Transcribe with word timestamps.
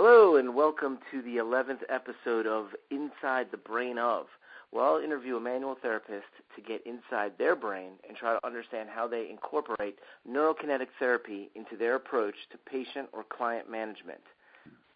Hello, 0.00 0.36
and 0.36 0.54
welcome 0.54 1.00
to 1.10 1.22
the 1.22 1.38
11th 1.38 1.80
episode 1.88 2.46
of 2.46 2.68
Inside 2.88 3.48
the 3.50 3.56
Brain 3.56 3.98
of, 3.98 4.26
where 4.70 4.84
I'll 4.84 5.02
interview 5.02 5.36
a 5.36 5.40
manual 5.40 5.76
therapist 5.82 6.28
to 6.54 6.62
get 6.62 6.86
inside 6.86 7.32
their 7.36 7.56
brain 7.56 7.94
and 8.06 8.16
try 8.16 8.32
to 8.32 8.46
understand 8.46 8.90
how 8.94 9.08
they 9.08 9.28
incorporate 9.28 9.98
neurokinetic 10.24 10.86
therapy 11.00 11.50
into 11.56 11.76
their 11.76 11.96
approach 11.96 12.36
to 12.52 12.58
patient 12.58 13.08
or 13.12 13.24
client 13.24 13.68
management. 13.68 14.20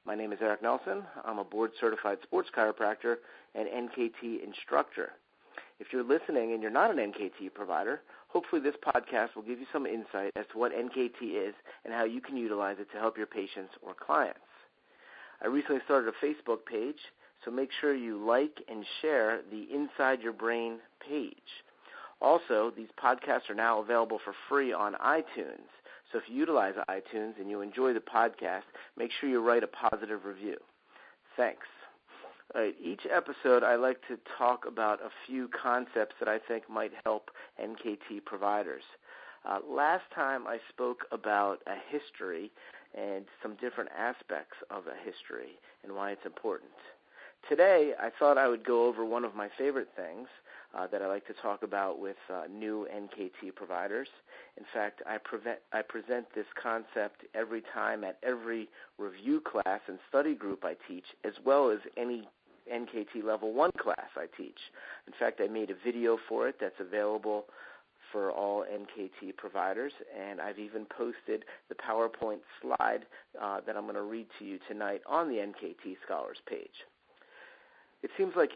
My 0.07 0.15
name 0.15 0.33
is 0.33 0.39
Eric 0.41 0.63
Nelson. 0.63 1.03
I'm 1.25 1.41
a 1.41 1.45
board 1.45 1.73
certified 1.81 2.19
sports 2.23 2.51
chiropractor 2.57 3.17
and 3.57 3.67
NKT 3.67 4.45
instructor. 4.45 5.15
If 5.81 5.89
you're 5.93 6.05
listening 6.05 6.53
and 6.53 6.63
you're 6.63 6.71
not 6.71 6.97
an 6.97 6.99
NKT 6.99 7.53
provider, 7.55 8.03
hopefully 8.29 8.63
this 8.63 8.77
podcast 8.77 9.35
will 9.35 9.43
give 9.43 9.59
you 9.59 9.67
some 9.73 9.85
insight 9.85 10.31
as 10.37 10.45
to 10.53 10.59
what 10.59 10.71
NKT 10.71 11.49
is 11.49 11.55
and 11.85 11.93
how 11.93 12.05
you 12.05 12.21
can 12.21 12.37
utilize 12.37 12.77
it 12.79 12.89
to 12.93 12.99
help 12.99 13.19
your 13.19 13.27
patients 13.27 13.75
or 13.85 13.95
clients. 13.95 14.39
I 15.43 15.49
recently 15.49 15.81
started 15.85 16.13
a 16.13 16.25
Facebook 16.25 16.65
page, 16.65 16.99
so 17.45 17.51
make 17.51 17.71
sure 17.81 17.95
you 17.95 18.25
like 18.25 18.63
and 18.69 18.85
share 19.01 19.41
the 19.51 19.67
Inside 19.75 20.23
Your 20.23 20.33
Brain 20.33 20.79
page. 21.07 21.35
Also, 22.21 22.73
these 22.77 22.89
podcasts 23.03 23.51
are 23.51 23.55
now 23.55 23.81
available 23.81 24.21
for 24.25 24.33
free 24.49 24.73
on 24.73 24.95
iTunes. 24.95 25.67
So 26.13 26.19
if 26.19 26.25
you 26.29 26.37
utilize 26.37 26.75
iTunes 26.89 27.41
and 27.41 27.51
you 27.51 27.63
enjoy 27.63 27.93
the 27.93 28.01
podcast, 28.01 28.63
make 28.97 29.11
sure 29.19 29.29
you 29.29 29.41
write 29.41 29.65
a 29.65 29.67
positive 29.67 30.25
review. 30.25 30.59
Thanks. 31.37 31.67
Each 32.81 33.07
episode, 33.11 33.65
I 33.65 33.77
like 33.77 34.07
to 34.09 34.19
talk 34.37 34.67
about 34.67 35.01
a 35.01 35.09
few 35.27 35.49
concepts 35.49 36.15
that 36.21 36.29
I 36.29 36.39
think 36.39 36.69
might 36.69 36.93
help 37.05 37.31
NKT 37.61 38.25
providers. 38.27 38.83
Uh, 39.49 39.59
last 39.69 40.05
time 40.15 40.47
I 40.47 40.59
spoke 40.69 41.07
about 41.11 41.61
a 41.67 41.75
history 41.91 42.53
and 42.95 43.25
some 43.43 43.57
different 43.61 43.91
aspects 43.97 44.57
of 44.71 44.85
a 44.87 44.97
history 45.05 45.59
and 45.85 45.95
why 45.95 46.11
it's 46.11 46.27
important. 46.27 46.71
Today, 47.49 47.93
I 48.01 48.11
thought 48.19 48.39
I 48.39 48.49
would 48.49 48.65
go 48.65 48.87
over 48.87 49.05
one 49.05 49.25
of 49.25 49.35
my 49.35 49.49
favorite 49.59 49.89
things 49.97 50.29
uh, 50.75 50.87
that 50.87 51.03
I 51.03 51.07
like 51.07 51.27
to 51.27 51.35
talk 51.35 51.63
about 51.63 51.99
with 51.99 52.17
uh, 52.33 52.45
new 52.51 52.87
NKT 52.95 53.55
providers. 53.55 54.09
In 54.57 54.65
fact, 54.73 55.03
I, 55.07 55.19
prevent, 55.19 55.59
I 55.73 55.83
present 55.83 56.27
this 56.35 56.47
concept 56.61 57.25
every 57.35 57.63
time 57.75 58.05
at 58.05 58.19
every 58.23 58.69
review 58.99 59.41
class 59.41 59.81
and 59.89 59.99
study 60.09 60.35
group 60.35 60.65
I 60.65 60.77
teach, 60.89 61.05
as 61.25 61.33
well 61.45 61.71
as 61.71 61.79
any 61.97 62.29
NKT 62.73 63.25
Level 63.25 63.53
1 63.53 63.73
class 63.73 64.09
I 64.17 64.27
teach. 64.37 64.59
In 65.07 65.13
fact, 65.19 65.41
I 65.43 65.49
made 65.49 65.71
a 65.71 65.77
video 65.85 66.19
for 66.29 66.49
it 66.49 66.57
that's 66.61 66.81
available 66.81 67.47
for 68.13 68.31
all 68.31 68.65
NKT 68.65 69.37
providers, 69.37 69.93
and 70.19 70.41
I've 70.41 70.59
even 70.59 70.87
posted 70.87 71.45
the 71.69 71.75
PowerPoint 71.75 72.41
slide 72.61 73.07
uh, 73.41 73.61
that 73.67 73.77
I'm 73.77 73.85
going 73.85 73.95
to 73.95 74.03
read 74.03 74.27
to 74.39 74.45
you 74.45 74.59
tonight 74.69 75.01
on 75.07 75.29
the 75.29 75.37
NKT 75.37 75.97
Scholars 76.05 76.39
page. 76.49 76.85
It 78.03 78.11
seems 78.17 78.35
like 78.37 78.53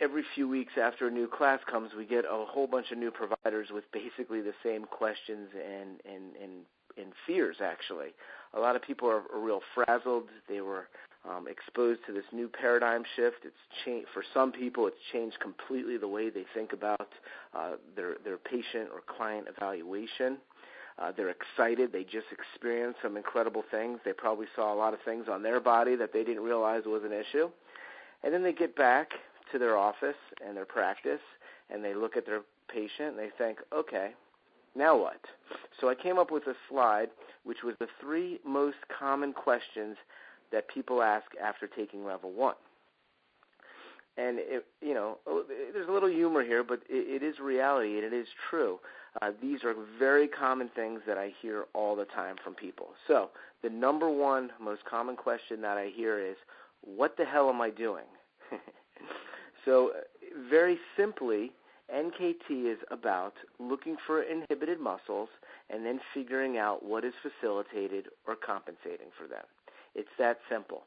every 0.00 0.22
few 0.34 0.48
weeks 0.48 0.72
after 0.80 1.08
a 1.08 1.10
new 1.10 1.26
class 1.26 1.60
comes, 1.70 1.90
we 1.96 2.04
get 2.04 2.24
a 2.24 2.44
whole 2.46 2.66
bunch 2.66 2.90
of 2.92 2.98
new 2.98 3.10
providers 3.10 3.68
with 3.72 3.84
basically 3.92 4.40
the 4.40 4.54
same 4.62 4.84
questions 4.84 5.48
and 5.54 6.00
and 6.04 6.36
and, 6.42 6.52
and 6.96 7.12
fears. 7.26 7.56
Actually, 7.62 8.08
a 8.54 8.60
lot 8.60 8.76
of 8.76 8.82
people 8.82 9.08
are, 9.08 9.22
are 9.34 9.40
real 9.40 9.60
frazzled. 9.74 10.24
They 10.48 10.60
were 10.60 10.88
um, 11.28 11.46
exposed 11.48 12.00
to 12.06 12.12
this 12.12 12.24
new 12.32 12.48
paradigm 12.48 13.02
shift. 13.16 13.38
It's 13.44 13.54
changed 13.84 14.08
for 14.12 14.22
some 14.34 14.52
people. 14.52 14.86
It's 14.86 14.96
changed 15.12 15.38
completely 15.40 15.96
the 15.96 16.08
way 16.08 16.30
they 16.30 16.44
think 16.54 16.72
about 16.72 17.08
uh, 17.54 17.72
their 17.96 18.16
their 18.24 18.38
patient 18.38 18.90
or 18.92 19.00
client 19.06 19.46
evaluation. 19.48 20.38
Uh, 20.98 21.12
they're 21.16 21.30
excited. 21.30 21.92
They 21.92 22.02
just 22.02 22.26
experienced 22.32 22.98
some 23.02 23.16
incredible 23.16 23.62
things. 23.70 24.00
They 24.04 24.12
probably 24.12 24.46
saw 24.56 24.74
a 24.74 24.76
lot 24.76 24.94
of 24.94 25.00
things 25.04 25.26
on 25.30 25.42
their 25.42 25.60
body 25.60 25.94
that 25.94 26.12
they 26.12 26.24
didn't 26.24 26.42
realize 26.42 26.82
was 26.86 27.02
an 27.04 27.12
issue. 27.12 27.50
And 28.24 28.34
then 28.34 28.42
they 28.42 28.52
get 28.52 28.74
back 28.74 29.12
to 29.52 29.58
their 29.58 29.76
office 29.76 30.16
and 30.44 30.56
their 30.56 30.64
practice, 30.64 31.20
and 31.70 31.84
they 31.84 31.94
look 31.94 32.16
at 32.16 32.26
their 32.26 32.40
patient 32.68 33.10
and 33.10 33.18
they 33.18 33.30
think, 33.38 33.58
okay, 33.72 34.10
now 34.74 34.96
what? 34.96 35.20
So 35.80 35.88
I 35.88 35.94
came 35.94 36.18
up 36.18 36.30
with 36.30 36.46
a 36.46 36.54
slide 36.68 37.10
which 37.44 37.62
was 37.64 37.74
the 37.78 37.88
three 38.00 38.40
most 38.44 38.76
common 38.96 39.32
questions 39.32 39.96
that 40.52 40.68
people 40.68 41.02
ask 41.02 41.26
after 41.42 41.66
taking 41.66 42.04
level 42.04 42.32
one. 42.32 42.54
And 44.16 44.38
it, 44.40 44.66
you 44.80 44.94
know, 44.94 45.18
oh, 45.28 45.44
there's 45.72 45.88
a 45.88 45.92
little 45.92 46.08
humor 46.08 46.42
here, 46.42 46.64
but 46.64 46.80
it, 46.88 47.22
it 47.22 47.24
is 47.24 47.38
reality 47.38 47.96
and 47.96 48.04
it 48.04 48.12
is 48.12 48.26
true. 48.50 48.80
Uh, 49.22 49.30
these 49.40 49.62
are 49.62 49.74
very 49.98 50.26
common 50.26 50.68
things 50.74 51.00
that 51.06 51.16
I 51.16 51.32
hear 51.40 51.66
all 51.72 51.94
the 51.94 52.04
time 52.04 52.36
from 52.42 52.54
people. 52.54 52.88
So 53.06 53.30
the 53.62 53.70
number 53.70 54.10
one 54.10 54.50
most 54.60 54.84
common 54.84 55.16
question 55.16 55.60
that 55.62 55.78
I 55.78 55.90
hear 55.94 56.18
is, 56.18 56.36
"What 56.82 57.16
the 57.16 57.24
hell 57.24 57.48
am 57.48 57.60
I 57.60 57.70
doing?" 57.70 58.04
so 59.64 59.92
very 60.50 60.78
simply, 60.96 61.52
NKT 61.94 62.70
is 62.70 62.78
about 62.90 63.34
looking 63.58 63.96
for 64.06 64.22
inhibited 64.22 64.80
muscles 64.80 65.28
and 65.70 65.84
then 65.84 66.00
figuring 66.12 66.58
out 66.58 66.84
what 66.84 67.04
is 67.04 67.14
facilitated 67.22 68.08
or 68.26 68.36
compensating 68.36 69.08
for 69.16 69.26
them. 69.26 69.44
It's 69.98 70.08
that 70.16 70.38
simple. 70.48 70.84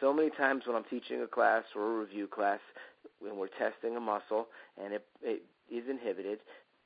So 0.00 0.12
many 0.12 0.30
times 0.30 0.62
when 0.68 0.76
I'm 0.76 0.84
teaching 0.84 1.20
a 1.20 1.26
class 1.26 1.64
or 1.74 1.82
a 1.82 1.98
review 1.98 2.28
class, 2.28 2.60
when 3.18 3.36
we're 3.36 3.48
testing 3.48 3.96
a 3.96 4.00
muscle 4.00 4.46
and 4.80 4.92
it, 4.94 5.04
it 5.20 5.42
is 5.68 5.82
inhibited, 5.90 6.38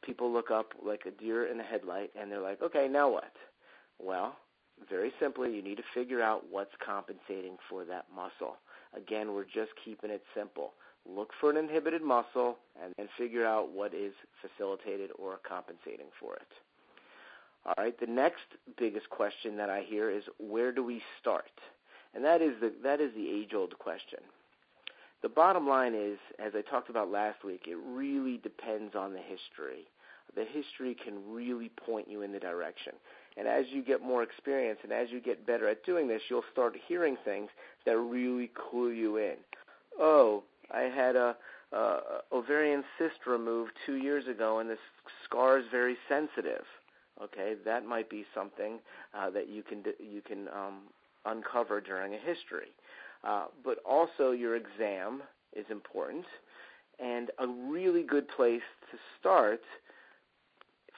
people 0.03 0.33
look 0.33 0.51
up 0.51 0.73
like 0.83 1.03
a 1.07 1.11
deer 1.11 1.47
in 1.47 1.61
a 1.61 1.63
headlight 1.63 2.13
and 2.19 2.33
they're 2.33 2.41
like, 2.41 2.63
okay, 2.63 2.89
now 2.91 3.11
what? 3.11 3.33
Well, 4.03 4.37
very 4.89 5.13
simply, 5.21 5.55
you 5.55 5.63
need 5.63 5.77
to 5.77 5.83
figure 5.93 6.23
out 6.23 6.45
what's 6.51 6.73
compensating 6.85 7.59
for 7.69 7.85
that 7.85 8.07
muscle. 8.15 8.57
Again, 8.97 9.35
we're 9.35 9.45
just 9.45 9.73
keeping 9.85 10.11
it 10.11 10.23
simple. 10.35 10.73
Look 11.07 11.33
for 11.39 11.51
an 11.51 11.59
inhibited 11.59 12.01
muscle 12.01 12.57
and 12.83 12.95
then 12.97 13.09
figure 13.19 13.47
out 13.47 13.71
what 13.71 13.93
is 13.93 14.15
facilitated 14.41 15.11
or 15.19 15.41
compensating 15.47 16.07
for 16.19 16.37
it. 16.37 16.49
All 17.67 17.75
right, 17.79 17.99
the 17.99 18.07
next 18.07 18.45
biggest 18.79 19.11
question 19.11 19.57
that 19.57 19.71
I 19.71 19.83
hear 19.83 20.09
is 20.09 20.23
where 20.39 20.71
do 20.71 20.85
we 20.85 21.03
start? 21.21 21.51
And 22.15 22.25
that 22.25 22.41
is 22.41 22.55
the 22.61 22.73
that 22.85 23.01
is 23.01 23.13
the 23.15 23.29
age-old 23.29 23.77
question. 23.81 24.21
The 25.23 25.29
bottom 25.29 25.69
line 25.69 25.95
is, 25.95 26.19
as 26.39 26.53
I 26.55 26.61
talked 26.61 26.91
about 26.91 27.11
last 27.11 27.43
week, 27.43 27.63
it 27.67 27.77
really 27.85 28.37
depends 28.37 28.95
on 28.95 29.13
the 29.13 29.19
history. 29.19 29.89
The 30.37 30.45
history 30.45 30.95
can 30.95 31.15
really 31.29 31.71
point 31.71 32.09
you 32.09 32.23
in 32.23 32.31
the 32.31 32.39
direction. 32.39 32.93
And 33.37 33.49
as 33.49 33.67
you 33.71 33.83
get 33.83 34.01
more 34.01 34.23
experience 34.23 34.79
and 34.85 34.93
as 34.93 35.11
you 35.11 35.21
get 35.21 35.47
better 35.47 35.69
at 35.69 35.85
doing 35.85 36.07
this, 36.07 36.23
you'll 36.29 36.45
start 36.53 36.77
hearing 36.87 37.17
things 37.25 37.49
that 37.85 37.99
really 37.99 38.51
clue 38.55 38.91
you 38.91 39.17
in. 39.17 39.37
Oh, 39.99 40.45
I 40.71 40.83
had 40.83 41.17
a, 41.17 41.37
a 41.73 41.99
ovarian 42.33 42.85
cyst 42.97 43.27
removed 43.27 43.73
two 43.85 43.97
years 43.97 44.29
ago, 44.29 44.61
and 44.61 44.71
this 44.71 44.79
scar 45.25 45.59
is 45.59 45.65
very 45.71 45.97
sensitive 46.09 46.65
Okay, 47.23 47.55
that 47.65 47.87
might 47.87 48.11
be 48.11 48.25
something 48.35 48.79
uh, 49.15 49.31
that 49.31 49.49
you 49.49 49.63
can 49.63 49.83
you 49.99 50.21
can 50.21 50.49
um, 50.49 50.81
uncover 51.25 51.81
during 51.81 52.15
a 52.15 52.19
history. 52.19 52.69
Uh, 53.25 53.47
but 53.65 53.79
also 53.85 54.31
your 54.33 54.57
exam 54.57 55.23
is 55.55 55.65
important, 55.71 56.25
and 56.99 57.31
a 57.39 57.47
really 57.47 58.03
good 58.03 58.29
place 58.29 58.61
to 58.91 58.99
start 59.19 59.61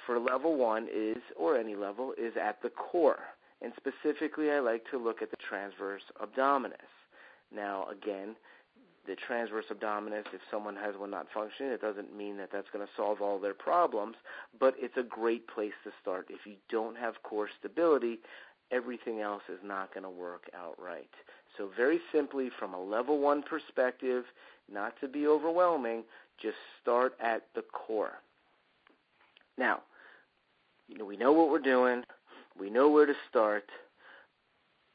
for 0.07 0.19
level 0.19 0.57
one 0.57 0.89
is, 0.93 1.19
or 1.37 1.57
any 1.57 1.77
level, 1.77 2.15
is 2.19 2.33
at 2.41 2.61
the 2.63 2.71
core. 2.71 3.21
And 3.61 3.73
specifically, 3.77 4.51
I 4.51 4.61
like 4.61 4.85
to 4.91 4.99
look 4.99 5.23
at 5.23 5.31
the 5.31 5.37
transverse 5.37 6.03
abdominis. 6.23 6.73
Now, 7.55 7.87
again, 7.89 8.35
the 9.09 9.17
transverse 9.17 9.65
abdominis, 9.73 10.27
if 10.35 10.41
someone 10.51 10.77
has 10.77 10.95
one 10.97 11.11
not 11.11 11.27
functioning, 11.33 11.73
it 11.73 11.81
doesn't 11.81 12.15
mean 12.15 12.37
that 12.37 12.51
that's 12.53 12.69
going 12.71 12.87
to 12.87 12.93
solve 12.95 13.23
all 13.23 13.41
their 13.41 13.55
problems, 13.55 14.17
but 14.61 14.75
it's 14.79 14.99
a 14.99 15.03
great 15.03 15.49
place 15.49 15.73
to 15.83 15.91
start. 16.01 16.27
If 16.29 16.47
you 16.47 16.55
don't 16.69 16.97
have 16.99 17.23
core 17.23 17.49
stability, 17.59 18.19
everything 18.71 19.21
else 19.21 19.43
is 19.49 19.59
not 19.65 19.95
going 19.95 20.05
to 20.05 20.11
work 20.11 20.51
out 20.55 20.77
right. 20.81 21.09
So, 21.57 21.71
very 21.75 22.01
simply, 22.13 22.51
from 22.57 22.75
a 22.75 22.81
level 22.81 23.19
one 23.19 23.43
perspective, 23.43 24.25
not 24.71 24.93
to 25.01 25.09
be 25.09 25.27
overwhelming, 25.27 26.05
just 26.41 26.59
start 26.81 27.15
at 27.19 27.47
the 27.55 27.63
core. 27.63 28.21
Now, 29.57 29.81
you 30.87 30.99
know, 30.99 31.07
we 31.07 31.17
know 31.17 31.33
what 31.33 31.51
we're 31.51 31.59
doing, 31.59 32.05
we 32.61 32.69
know 32.69 32.91
where 32.91 33.07
to 33.07 33.15
start. 33.29 33.65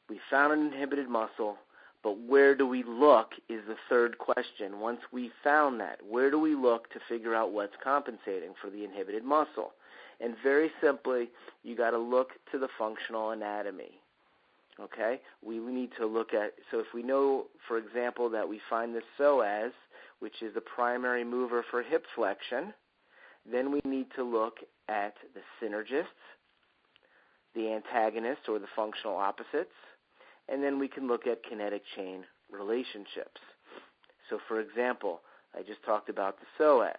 We 0.08 0.20
found 0.30 0.52
an 0.52 0.66
inhibited 0.66 1.08
muscle 1.08 1.56
but 2.04 2.20
where 2.20 2.54
do 2.54 2.66
we 2.66 2.84
look 2.84 3.32
is 3.48 3.62
the 3.66 3.76
third 3.88 4.18
question. 4.18 4.78
Once 4.78 5.00
we 5.10 5.32
found 5.42 5.80
that, 5.80 5.98
where 6.06 6.30
do 6.30 6.38
we 6.38 6.54
look 6.54 6.92
to 6.92 7.00
figure 7.08 7.34
out 7.34 7.52
what's 7.52 7.72
compensating 7.82 8.52
for 8.60 8.68
the 8.68 8.84
inhibited 8.84 9.24
muscle? 9.24 9.72
And 10.20 10.34
very 10.42 10.70
simply, 10.82 11.30
you 11.62 11.74
got 11.74 11.90
to 11.90 11.98
look 11.98 12.32
to 12.52 12.58
the 12.58 12.68
functional 12.78 13.30
anatomy. 13.30 13.92
Okay? 14.78 15.22
We 15.42 15.58
need 15.58 15.90
to 15.98 16.04
look 16.06 16.34
at, 16.34 16.52
so 16.70 16.78
if 16.78 16.86
we 16.92 17.02
know, 17.02 17.46
for 17.66 17.78
example, 17.78 18.28
that 18.30 18.46
we 18.46 18.60
find 18.68 18.94
the 18.94 19.02
psoas, 19.18 19.72
which 20.20 20.42
is 20.42 20.52
the 20.54 20.60
primary 20.60 21.24
mover 21.24 21.64
for 21.70 21.82
hip 21.82 22.04
flexion, 22.14 22.74
then 23.50 23.72
we 23.72 23.80
need 23.84 24.08
to 24.16 24.22
look 24.22 24.58
at 24.90 25.14
the 25.34 25.40
synergists, 25.60 26.04
the 27.54 27.72
antagonists 27.72 28.46
or 28.46 28.58
the 28.58 28.66
functional 28.76 29.16
opposites, 29.16 29.72
and 30.48 30.62
then 30.62 30.78
we 30.78 30.88
can 30.88 31.06
look 31.06 31.26
at 31.26 31.42
kinetic 31.42 31.82
chain 31.96 32.24
relationships. 32.50 33.40
So, 34.30 34.38
for 34.48 34.60
example, 34.60 35.20
I 35.56 35.62
just 35.62 35.82
talked 35.84 36.08
about 36.08 36.36
the 36.38 36.64
psoas. 36.64 36.94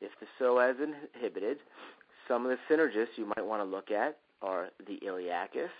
If 0.00 0.10
the 0.20 0.26
psoas 0.38 0.74
is 0.74 0.88
inhibited, 1.14 1.58
some 2.28 2.46
of 2.46 2.50
the 2.50 2.74
synergists 2.74 3.16
you 3.16 3.26
might 3.36 3.44
want 3.44 3.62
to 3.62 3.64
look 3.64 3.90
at 3.90 4.18
are 4.42 4.68
the 4.86 4.98
iliacus, 5.06 5.70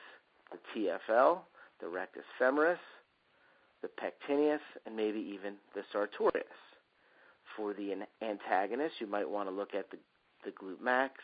the 0.50 0.58
TFL, 0.74 1.38
the 1.80 1.88
rectus 1.88 2.24
femoris, 2.40 2.78
the 3.82 3.88
pectineus, 3.88 4.60
and 4.86 4.96
maybe 4.96 5.18
even 5.18 5.54
the 5.74 5.82
sartorius. 5.92 6.44
For 7.56 7.74
the 7.74 7.94
antagonist, 8.22 8.94
you 8.98 9.06
might 9.06 9.28
want 9.28 9.48
to 9.48 9.54
look 9.54 9.74
at 9.74 9.90
the, 9.90 9.98
the 10.44 10.50
glute 10.50 10.80
max, 10.80 11.14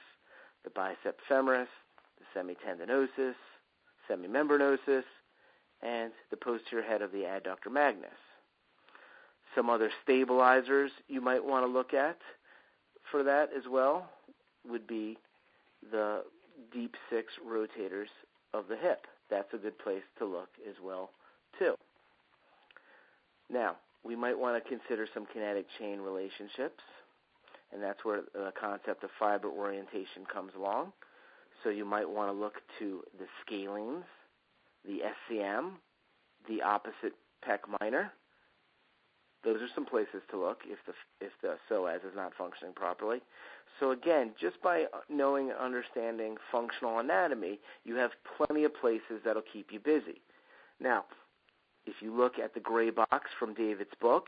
the 0.64 0.70
bicep 0.70 1.18
femoris, 1.28 1.66
the 2.18 2.38
semitendinosus, 2.38 3.34
semimembranosus, 4.10 5.04
and 5.82 6.12
the 6.30 6.36
posterior 6.36 6.84
head 6.84 7.02
of 7.02 7.12
the 7.12 7.20
adductor 7.20 7.72
magnus. 7.72 8.10
Some 9.54 9.70
other 9.70 9.90
stabilizers 10.02 10.90
you 11.08 11.20
might 11.20 11.44
want 11.44 11.64
to 11.64 11.72
look 11.72 11.94
at 11.94 12.18
for 13.10 13.22
that 13.22 13.50
as 13.56 13.64
well 13.68 14.08
would 14.68 14.86
be 14.86 15.18
the 15.90 16.22
deep 16.72 16.94
six 17.10 17.32
rotators 17.46 18.08
of 18.52 18.68
the 18.68 18.76
hip. 18.76 19.06
That's 19.30 19.52
a 19.54 19.58
good 19.58 19.78
place 19.78 20.02
to 20.18 20.24
look 20.24 20.50
as 20.68 20.74
well 20.82 21.10
too. 21.58 21.74
Now, 23.48 23.76
we 24.04 24.16
might 24.16 24.38
want 24.38 24.62
to 24.62 24.68
consider 24.68 25.06
some 25.12 25.26
kinetic 25.32 25.66
chain 25.78 26.00
relationships, 26.00 26.82
and 27.72 27.82
that's 27.82 28.04
where 28.04 28.22
the 28.32 28.52
concept 28.58 29.04
of 29.04 29.10
fiber 29.18 29.48
orientation 29.48 30.24
comes 30.32 30.52
along. 30.56 30.92
So 31.62 31.70
you 31.70 31.84
might 31.84 32.08
want 32.08 32.30
to 32.30 32.38
look 32.38 32.54
to 32.78 33.02
the 33.18 33.26
scalenes, 33.44 34.04
the 34.84 35.00
SCM, 35.30 35.72
the 36.48 36.62
opposite 36.62 37.14
pec 37.46 37.58
minor. 37.80 38.12
Those 39.44 39.56
are 39.56 39.68
some 39.74 39.86
places 39.86 40.22
to 40.30 40.38
look 40.38 40.60
if 40.66 40.78
the 40.86 40.92
if 41.24 41.32
the 41.42 41.56
psoas 41.68 42.04
is 42.04 42.14
not 42.14 42.32
functioning 42.36 42.74
properly. 42.74 43.20
So 43.78 43.92
again, 43.92 44.32
just 44.38 44.60
by 44.62 44.84
knowing 45.08 45.50
and 45.50 45.58
understanding 45.58 46.36
functional 46.52 46.98
anatomy, 46.98 47.58
you 47.84 47.94
have 47.96 48.10
plenty 48.36 48.64
of 48.64 48.74
places 48.74 49.22
that'll 49.24 49.42
keep 49.50 49.72
you 49.72 49.80
busy. 49.80 50.20
Now, 50.78 51.04
if 51.86 51.94
you 52.00 52.14
look 52.14 52.38
at 52.38 52.52
the 52.52 52.60
gray 52.60 52.90
box 52.90 53.30
from 53.38 53.54
David's 53.54 53.94
book, 54.00 54.26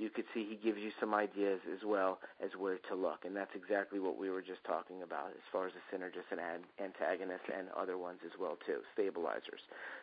you 0.00 0.08
could 0.08 0.24
see 0.32 0.46
he 0.48 0.56
gives 0.56 0.78
you 0.78 0.90
some 0.98 1.12
ideas 1.12 1.60
as 1.70 1.84
well 1.84 2.18
as 2.42 2.50
where 2.58 2.78
to 2.88 2.94
look, 2.94 3.24
and 3.26 3.36
that's 3.36 3.50
exactly 3.54 4.00
what 4.00 4.16
we 4.16 4.30
were 4.30 4.40
just 4.40 4.64
talking 4.64 5.02
about 5.02 5.28
as 5.28 5.44
far 5.52 5.66
as 5.66 5.72
the 5.76 5.96
synergists 5.96 6.32
and 6.32 6.40
antagonists 6.82 7.50
and 7.54 7.68
other 7.78 7.98
ones 7.98 8.18
as 8.24 8.32
well 8.40 8.56
too, 8.66 8.78
stabilizers. 8.94 9.60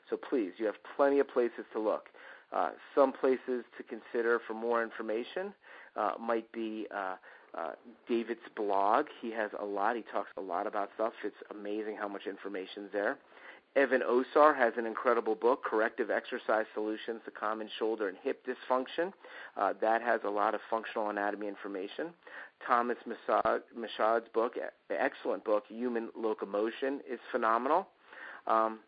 So 0.10 0.16
please, 0.16 0.52
you 0.58 0.68
have 0.68 0.76
plenty 0.96 1.18
of 1.20 1.28
places 1.28 1.66
to 1.74 1.80
look. 1.80 2.10
Uh, 2.54 2.70
some 2.94 3.12
places 3.12 3.66
to 3.76 3.84
consider 3.90 4.40
for 4.48 4.54
more 4.54 4.84
information 4.84 5.52
uh, 5.96 6.12
might 6.20 6.50
be 6.52 6.86
uh, 6.96 7.16
uh, 7.58 7.72
David's 8.08 8.40
blog. 8.56 9.08
He 9.20 9.32
has 9.32 9.50
a 9.60 9.66
lot. 9.66 9.96
He 9.96 10.04
talks 10.14 10.30
a 10.38 10.42
lot 10.42 10.68
about 10.68 10.92
stuff. 10.94 11.14
It's 11.24 11.36
amazing 11.50 11.98
how 11.98 12.08
much 12.08 12.28
information's 12.28 12.92
there. 12.94 13.18
Evan 13.78 14.02
Osar 14.02 14.58
has 14.58 14.74
an 14.78 14.88
incredible 14.88 15.36
book, 15.36 15.64
Corrective 15.64 16.10
Exercise 16.10 16.66
Solutions 16.74 17.22
to 17.26 17.32
Common 17.32 17.70
Shoulder 17.78 18.08
and 18.08 18.18
Hip 18.24 18.44
Dysfunction. 18.44 19.14
Uh, 19.56 19.74
that 19.80 20.02
has 20.02 20.20
a 20.26 20.30
lot 20.30 20.56
of 20.56 20.62
functional 20.68 21.12
anatomy 21.12 21.48
information. 21.48 22.08
Thomas 22.66 22.98
Michaud's 23.06 24.26
book, 24.34 24.54
excellent 24.90 25.46
book, 25.46 25.66
Human 25.70 26.10
Locomotion, 26.18 27.02
is 27.08 27.20
phenomenal. 27.32 27.88
Um, 28.48 28.80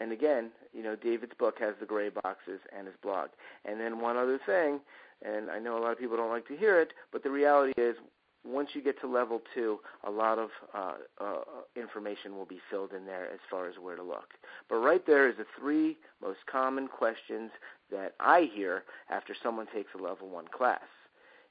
and 0.00 0.12
again, 0.12 0.50
you 0.72 0.82
know, 0.82 0.96
David's 0.96 1.34
book 1.38 1.56
has 1.60 1.74
the 1.78 1.86
gray 1.86 2.08
boxes 2.08 2.60
and 2.74 2.86
his 2.86 2.96
blog. 3.02 3.28
And 3.66 3.78
then 3.78 4.00
one 4.00 4.16
other 4.16 4.40
thing, 4.46 4.80
and 5.20 5.50
I 5.50 5.58
know 5.58 5.76
a 5.76 5.82
lot 5.82 5.92
of 5.92 5.98
people 5.98 6.16
don't 6.16 6.30
like 6.30 6.48
to 6.48 6.56
hear 6.56 6.80
it, 6.80 6.94
but 7.12 7.22
the 7.22 7.30
reality 7.30 7.74
is 7.76 7.96
once 8.44 8.70
you 8.74 8.82
get 8.82 9.00
to 9.00 9.06
level 9.06 9.42
two, 9.54 9.78
a 10.06 10.10
lot 10.10 10.38
of 10.38 10.50
uh, 10.74 10.94
uh, 11.20 11.34
information 11.76 12.36
will 12.36 12.46
be 12.46 12.60
filled 12.70 12.92
in 12.92 13.04
there 13.04 13.30
as 13.32 13.40
far 13.50 13.68
as 13.68 13.74
where 13.80 13.96
to 13.96 14.02
look. 14.02 14.34
But 14.68 14.76
right 14.76 15.04
there 15.06 15.28
is 15.28 15.36
the 15.36 15.46
three 15.58 15.96
most 16.22 16.38
common 16.50 16.88
questions 16.88 17.50
that 17.90 18.14
I 18.20 18.48
hear 18.54 18.84
after 19.10 19.34
someone 19.42 19.66
takes 19.74 19.90
a 19.98 20.02
level 20.02 20.28
one 20.28 20.46
class. 20.48 20.80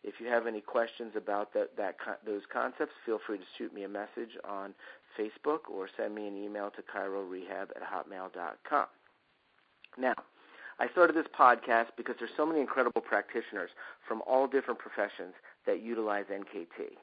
If 0.03 0.15
you 0.19 0.27
have 0.27 0.47
any 0.47 0.61
questions 0.61 1.13
about 1.15 1.53
that, 1.53 1.75
that 1.77 1.97
those 2.25 2.43
concepts, 2.51 2.93
feel 3.05 3.19
free 3.25 3.37
to 3.37 3.43
shoot 3.57 3.73
me 3.73 3.83
a 3.83 3.89
message 3.89 4.37
on 4.47 4.73
Facebook 5.19 5.69
or 5.69 5.89
send 5.97 6.15
me 6.15 6.27
an 6.27 6.37
email 6.37 6.71
to 6.71 6.81
chirorehab 6.83 7.69
at 7.75 7.81
hotmail.com. 7.83 8.85
Now, 9.97 10.13
I 10.79 10.87
started 10.89 11.15
this 11.15 11.25
podcast 11.37 11.87
because 11.97 12.15
there's 12.19 12.31
so 12.37 12.45
many 12.45 12.61
incredible 12.61 13.01
practitioners 13.01 13.71
from 14.07 14.21
all 14.27 14.47
different 14.47 14.79
professions 14.79 15.33
that 15.67 15.83
utilize 15.83 16.25
NKT. 16.31 16.97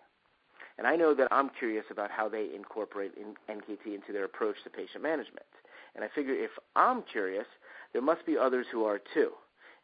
And 0.76 0.87
I 0.87 0.96
know 0.96 1.14
that 1.14 1.28
I'm 1.31 1.50
curious 1.50 1.84
about 1.90 2.11
how 2.11 2.28
they 2.28 2.49
incorporate 2.55 3.12
in 3.16 3.34
NKT 3.55 3.94
into 3.94 4.12
their 4.12 4.25
approach 4.25 4.56
to 4.64 4.70
patient 4.70 5.02
management. 5.02 5.46
And 5.94 6.05
I 6.05 6.08
figure 6.08 6.34
if 6.34 6.50
I'm 6.75 7.02
curious, 7.02 7.46
there 7.93 8.02
must 8.02 8.26
be 8.26 8.37
others 8.37 8.66
who 8.72 8.84
are 8.84 9.00
too. 9.14 9.31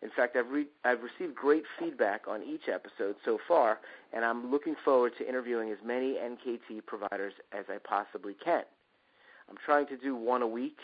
In 0.02 0.10
fact, 0.10 0.34
I've, 0.34 0.48
re- 0.50 0.66
I've 0.84 1.02
received 1.02 1.34
great 1.36 1.64
feedback 1.78 2.22
on 2.26 2.42
each 2.42 2.68
episode 2.72 3.16
so 3.24 3.38
far, 3.46 3.78
and 4.12 4.24
I'm 4.24 4.50
looking 4.50 4.74
forward 4.84 5.12
to 5.18 5.28
interviewing 5.28 5.70
as 5.70 5.78
many 5.84 6.14
NKT 6.14 6.86
providers 6.86 7.34
as 7.52 7.66
I 7.68 7.76
possibly 7.78 8.34
can. 8.34 8.64
I'm 9.48 9.56
trying 9.64 9.86
to 9.88 9.96
do 9.96 10.16
one 10.16 10.42
a 10.42 10.46
week 10.46 10.78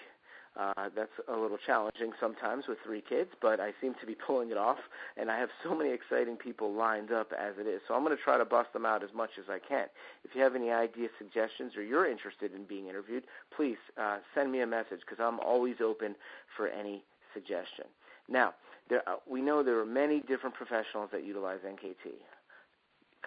uh, 0.59 0.89
that's 0.95 1.13
a 1.29 1.37
little 1.37 1.59
challenging 1.59 2.13
sometimes 2.19 2.67
with 2.67 2.79
three 2.85 3.03
kids, 3.07 3.31
but 3.41 3.61
I 3.61 3.73
seem 3.81 3.95
to 4.01 4.07
be 4.07 4.15
pulling 4.27 4.51
it 4.51 4.57
off, 4.57 4.79
and 5.17 5.31
I 5.31 5.39
have 5.39 5.51
so 5.63 5.75
many 5.75 5.91
exciting 5.91 6.37
people 6.37 6.73
lined 6.73 7.13
up 7.13 7.33
as 7.33 7.55
it 7.59 7.67
is. 7.67 7.81
So 7.87 7.95
I'm 7.95 8.05
going 8.05 8.17
to 8.17 8.23
try 8.23 8.39
to 8.39 8.45
bust 8.45 8.73
them 8.73 8.87
out 8.87 9.03
as 9.03 9.11
much 9.15 9.31
as 9.39 9.45
I 9.51 9.59
can. 9.59 9.87
If 10.25 10.35
you 10.35 10.43
have 10.43 10.55
any 10.55 10.71
ideas, 10.71 11.11
suggestions, 11.19 11.77
or 11.77 11.83
you're 11.83 12.09
interested 12.09 12.55
in 12.55 12.65
being 12.65 12.89
interviewed, 12.89 13.25
please 13.55 13.79
uh, 13.99 14.19
send 14.35 14.51
me 14.51 14.61
a 14.61 14.67
message 14.67 15.01
because 15.01 15.23
I'm 15.23 15.41
always 15.41 15.77
open 15.85 16.15
for 16.57 16.69
any 16.69 17.05
suggestion. 17.35 17.87
Now, 18.29 18.55
there, 18.89 19.09
uh, 19.09 19.17
we 19.29 19.43
know 19.43 19.63
there 19.63 19.79
are 19.79 19.87
many 19.87 20.21
different 20.21 20.55
professionals 20.55 21.11
that 21.13 21.25
utilize 21.25 21.59
NKT 21.67 22.13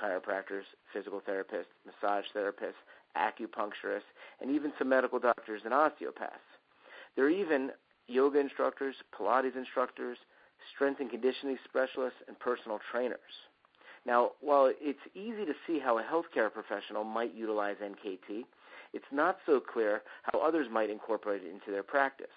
chiropractors, 0.01 0.63
physical 0.93 1.21
therapists, 1.21 1.67
massage 1.85 2.25
therapists, 2.33 2.79
acupuncturists, 3.17 4.07
and 4.41 4.49
even 4.49 4.71
some 4.77 4.87
medical 4.87 5.19
doctors 5.19 5.61
and 5.65 5.73
osteopaths. 5.73 6.39
There 7.19 7.27
are 7.27 7.31
even 7.31 7.71
yoga 8.07 8.39
instructors, 8.39 8.95
Pilates 9.13 9.57
instructors, 9.57 10.17
strength 10.73 11.01
and 11.01 11.09
conditioning 11.11 11.57
specialists, 11.67 12.19
and 12.29 12.39
personal 12.39 12.79
trainers. 12.93 13.43
Now, 14.05 14.31
while 14.39 14.71
it's 14.79 15.03
easy 15.15 15.43
to 15.43 15.51
see 15.67 15.79
how 15.79 15.97
a 15.97 16.01
healthcare 16.01 16.49
professional 16.49 17.03
might 17.03 17.35
utilize 17.35 17.75
NKT, 17.83 18.45
it's 18.93 19.11
not 19.11 19.39
so 19.45 19.59
clear 19.59 20.01
how 20.23 20.39
others 20.39 20.67
might 20.71 20.89
incorporate 20.89 21.43
it 21.43 21.51
into 21.51 21.71
their 21.71 21.83
practice. 21.83 22.27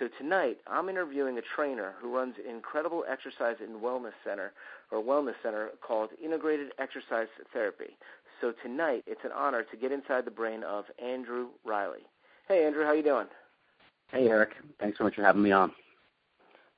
So 0.00 0.08
tonight, 0.18 0.58
I'm 0.66 0.88
interviewing 0.88 1.38
a 1.38 1.42
trainer 1.54 1.94
who 2.02 2.12
runs 2.12 2.34
an 2.44 2.52
incredible 2.52 3.04
exercise 3.08 3.58
and 3.60 3.80
wellness 3.80 4.18
center 4.24 4.50
or 4.90 5.00
wellness 5.00 5.36
center 5.44 5.70
called 5.80 6.10
Integrated 6.20 6.72
Exercise 6.80 7.28
Therapy. 7.52 7.96
So 8.40 8.52
tonight, 8.64 9.04
it's 9.06 9.24
an 9.24 9.30
honor 9.32 9.62
to 9.62 9.76
get 9.76 9.92
inside 9.92 10.24
the 10.24 10.32
brain 10.32 10.64
of 10.64 10.86
Andrew 11.00 11.50
Riley. 11.64 12.02
Hey, 12.48 12.66
Andrew, 12.66 12.84
how 12.84 12.94
you 12.94 13.04
doing? 13.04 13.28
Hey, 14.10 14.26
Eric. 14.28 14.50
Thanks 14.80 14.98
so 14.98 15.04
much 15.04 15.14
for 15.14 15.22
having 15.22 15.42
me 15.42 15.52
on. 15.52 15.72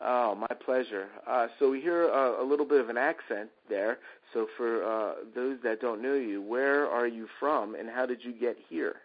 Oh, 0.01 0.35
my 0.35 0.55
pleasure. 0.65 1.09
Uh, 1.27 1.47
so 1.59 1.71
we 1.71 1.81
hear 1.81 2.11
uh, 2.11 2.43
a 2.43 2.45
little 2.45 2.67
bit 2.67 2.81
of 2.81 2.89
an 2.89 2.97
accent 2.97 3.51
there. 3.69 3.99
So 4.33 4.49
for 4.57 4.83
uh, 4.85 5.15
those 5.35 5.59
that 5.63 5.81
don't 5.81 6.03
know 6.03 6.15
you, 6.15 6.43
where 6.43 6.89
are 6.89 7.07
you 7.07 7.29
from, 7.39 7.75
and 7.75 7.89
how 7.89 8.07
did 8.07 8.25
you 8.25 8.33
get 8.33 8.57
here? 8.69 8.97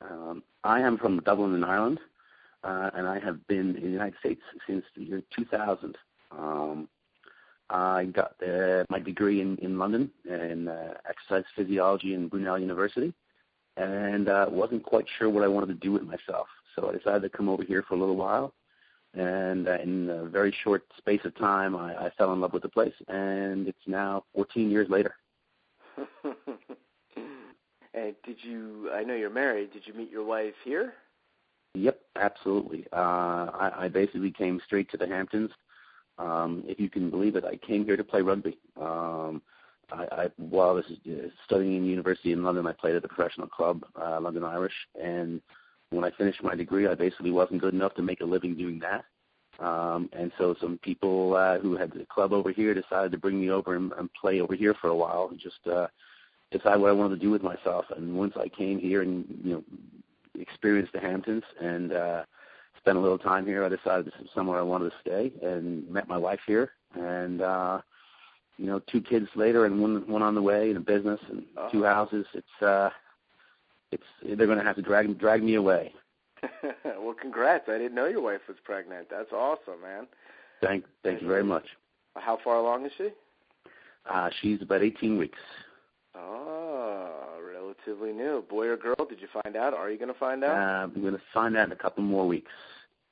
Um, 0.00 0.42
I 0.64 0.80
am 0.80 0.98
from 0.98 1.20
Dublin 1.20 1.54
in 1.54 1.62
Ireland, 1.62 2.00
uh, 2.64 2.90
and 2.94 3.06
I 3.06 3.18
have 3.20 3.46
been 3.46 3.76
in 3.76 3.82
the 3.82 3.90
United 3.90 4.14
States 4.18 4.40
since 4.66 4.84
the 4.96 5.04
year 5.04 5.22
2000. 5.36 5.96
Um, 6.30 6.88
I 7.70 8.04
got 8.06 8.34
uh, 8.46 8.84
my 8.90 8.98
degree 8.98 9.40
in, 9.40 9.56
in 9.58 9.78
London 9.78 10.10
in 10.28 10.68
uh, 10.68 10.94
exercise 11.08 11.44
physiology 11.54 12.14
in 12.14 12.28
Brunel 12.28 12.58
University, 12.58 13.12
and 13.76 14.28
uh, 14.28 14.46
wasn't 14.50 14.82
quite 14.84 15.06
sure 15.18 15.28
what 15.28 15.44
I 15.44 15.48
wanted 15.48 15.68
to 15.68 15.74
do 15.74 15.92
with 15.92 16.02
myself. 16.02 16.48
So 16.74 16.88
I 16.88 16.92
decided 16.96 17.22
to 17.22 17.36
come 17.36 17.48
over 17.48 17.62
here 17.62 17.82
for 17.82 17.94
a 17.94 17.98
little 17.98 18.16
while, 18.16 18.54
and 19.14 19.68
uh, 19.68 19.78
in 19.82 20.08
a 20.10 20.24
very 20.24 20.54
short 20.64 20.84
space 20.96 21.20
of 21.24 21.36
time, 21.36 21.76
I, 21.76 22.06
I 22.06 22.10
fell 22.16 22.32
in 22.32 22.40
love 22.40 22.52
with 22.52 22.62
the 22.62 22.68
place, 22.68 22.94
and 23.08 23.68
it's 23.68 23.86
now 23.86 24.24
14 24.34 24.70
years 24.70 24.88
later. 24.88 25.14
and 27.94 28.14
did 28.24 28.36
you? 28.42 28.90
I 28.92 29.04
know 29.04 29.14
you're 29.14 29.30
married. 29.30 29.72
Did 29.72 29.86
you 29.86 29.94
meet 29.94 30.10
your 30.10 30.24
wife 30.24 30.54
here? 30.64 30.94
Yep, 31.74 32.00
absolutely. 32.16 32.86
Uh, 32.92 32.96
I, 32.96 33.72
I 33.84 33.88
basically 33.88 34.30
came 34.30 34.60
straight 34.64 34.90
to 34.90 34.96
the 34.96 35.06
Hamptons. 35.06 35.50
Um, 36.18 36.64
if 36.66 36.78
you 36.78 36.90
can 36.90 37.10
believe 37.10 37.36
it, 37.36 37.44
I 37.44 37.56
came 37.56 37.84
here 37.84 37.96
to 37.96 38.04
play 38.04 38.20
rugby. 38.20 38.58
Um, 38.78 39.40
I, 39.90 40.06
I, 40.12 40.30
while 40.36 40.70
I 40.70 40.72
was 40.72 40.84
uh, 40.90 41.28
studying 41.46 41.76
in 41.76 41.84
university 41.84 42.32
in 42.32 42.42
London, 42.42 42.66
I 42.66 42.72
played 42.72 42.94
at 42.94 43.02
the 43.02 43.08
professional 43.08 43.46
club, 43.46 43.84
uh, 44.00 44.20
London 44.20 44.44
Irish, 44.44 44.74
and 45.00 45.40
when 45.92 46.04
I 46.04 46.10
finished 46.10 46.42
my 46.42 46.54
degree, 46.54 46.86
I 46.86 46.94
basically 46.94 47.30
wasn't 47.30 47.60
good 47.60 47.74
enough 47.74 47.94
to 47.94 48.02
make 48.02 48.20
a 48.20 48.24
living 48.24 48.54
doing 48.56 48.80
that. 48.80 49.04
Um, 49.64 50.08
and 50.12 50.32
so 50.38 50.54
some 50.60 50.78
people 50.78 51.34
uh, 51.34 51.58
who 51.58 51.76
had 51.76 51.92
the 51.92 52.06
club 52.06 52.32
over 52.32 52.50
here 52.50 52.74
decided 52.74 53.12
to 53.12 53.18
bring 53.18 53.40
me 53.40 53.50
over 53.50 53.76
and, 53.76 53.92
and 53.92 54.12
play 54.14 54.40
over 54.40 54.54
here 54.54 54.74
for 54.80 54.88
a 54.88 54.96
while 54.96 55.28
and 55.30 55.38
just 55.38 55.66
uh, 55.70 55.86
decide 56.50 56.80
what 56.80 56.90
I 56.90 56.94
wanted 56.94 57.16
to 57.16 57.20
do 57.20 57.30
with 57.30 57.42
myself. 57.42 57.84
And 57.96 58.16
once 58.16 58.34
I 58.36 58.48
came 58.48 58.78
here 58.78 59.02
and 59.02 59.24
you 59.44 59.52
know 59.52 59.64
experienced 60.40 60.92
the 60.92 61.00
Hamptons 61.00 61.44
and 61.60 61.92
uh, 61.92 62.24
spent 62.78 62.96
a 62.96 63.00
little 63.00 63.18
time 63.18 63.46
here, 63.46 63.64
I 63.64 63.68
decided 63.68 64.06
this 64.06 64.14
is 64.20 64.28
somewhere 64.34 64.58
I 64.58 64.62
wanted 64.62 64.90
to 64.90 64.96
stay 65.00 65.32
and 65.46 65.88
met 65.90 66.08
my 66.08 66.18
wife 66.18 66.40
here. 66.46 66.72
And 66.94 67.42
uh, 67.42 67.82
you 68.56 68.66
know, 68.66 68.80
two 68.90 69.00
kids 69.00 69.28
later 69.34 69.66
and 69.66 69.80
one 69.80 70.08
one 70.08 70.22
on 70.22 70.34
the 70.34 70.42
way 70.42 70.68
and 70.68 70.78
a 70.78 70.80
business 70.80 71.20
and 71.30 71.44
uh-huh. 71.56 71.70
two 71.70 71.84
houses. 71.84 72.26
It's 72.34 72.62
uh, 72.62 72.90
it's 73.92 74.38
they're 74.38 74.46
going 74.46 74.58
to 74.58 74.64
have 74.64 74.76
to 74.76 74.82
drag 74.82 75.18
drag 75.18 75.42
me 75.42 75.54
away. 75.54 75.92
well, 76.84 77.14
congrats! 77.20 77.68
I 77.68 77.78
didn't 77.78 77.94
know 77.94 78.06
your 78.06 78.22
wife 78.22 78.40
was 78.48 78.56
pregnant. 78.64 79.08
That's 79.10 79.32
awesome, 79.32 79.80
man. 79.82 80.06
Thank 80.60 80.84
thank 81.02 81.22
you 81.22 81.28
very 81.28 81.44
much. 81.44 81.64
How 82.16 82.38
far 82.42 82.56
along 82.56 82.86
is 82.86 82.92
she? 82.96 83.10
Uh, 84.10 84.30
she's 84.40 84.60
about 84.60 84.82
18 84.82 85.16
weeks. 85.16 85.38
Oh, 86.14 87.38
relatively 87.40 88.12
new. 88.12 88.44
Boy 88.48 88.66
or 88.66 88.76
girl? 88.76 89.06
Did 89.08 89.20
you 89.20 89.28
find 89.42 89.56
out? 89.56 89.74
Are 89.74 89.90
you 89.90 89.98
going 89.98 90.12
to 90.12 90.18
find 90.18 90.44
out? 90.44 90.50
Uh, 90.50 90.84
I'm 90.84 91.00
going 91.00 91.14
to 91.14 91.22
find 91.32 91.56
out 91.56 91.66
in 91.66 91.72
a 91.72 91.76
couple 91.76 92.02
more 92.02 92.26
weeks. 92.26 92.50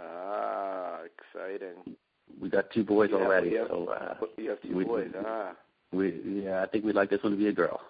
Ah, 0.01 1.01
exciting. 1.05 1.97
We 2.41 2.49
got 2.49 2.71
two 2.71 2.85
boys 2.85 3.11
yeah, 3.13 3.19
already. 3.19 3.57
Have, 3.57 3.69
so 3.69 3.89
uh, 3.89 4.15
you 4.37 4.51
have 4.51 4.63
two 4.63 4.75
we, 4.75 4.85
boys. 4.85 5.11
Ah. 5.25 5.53
We 5.93 6.43
yeah, 6.45 6.63
I 6.63 6.67
think 6.67 6.85
we'd 6.85 6.95
like 6.95 7.11
this 7.11 7.23
one 7.23 7.33
to 7.33 7.39
be 7.39 7.49
a 7.49 7.53
girl. 7.53 7.81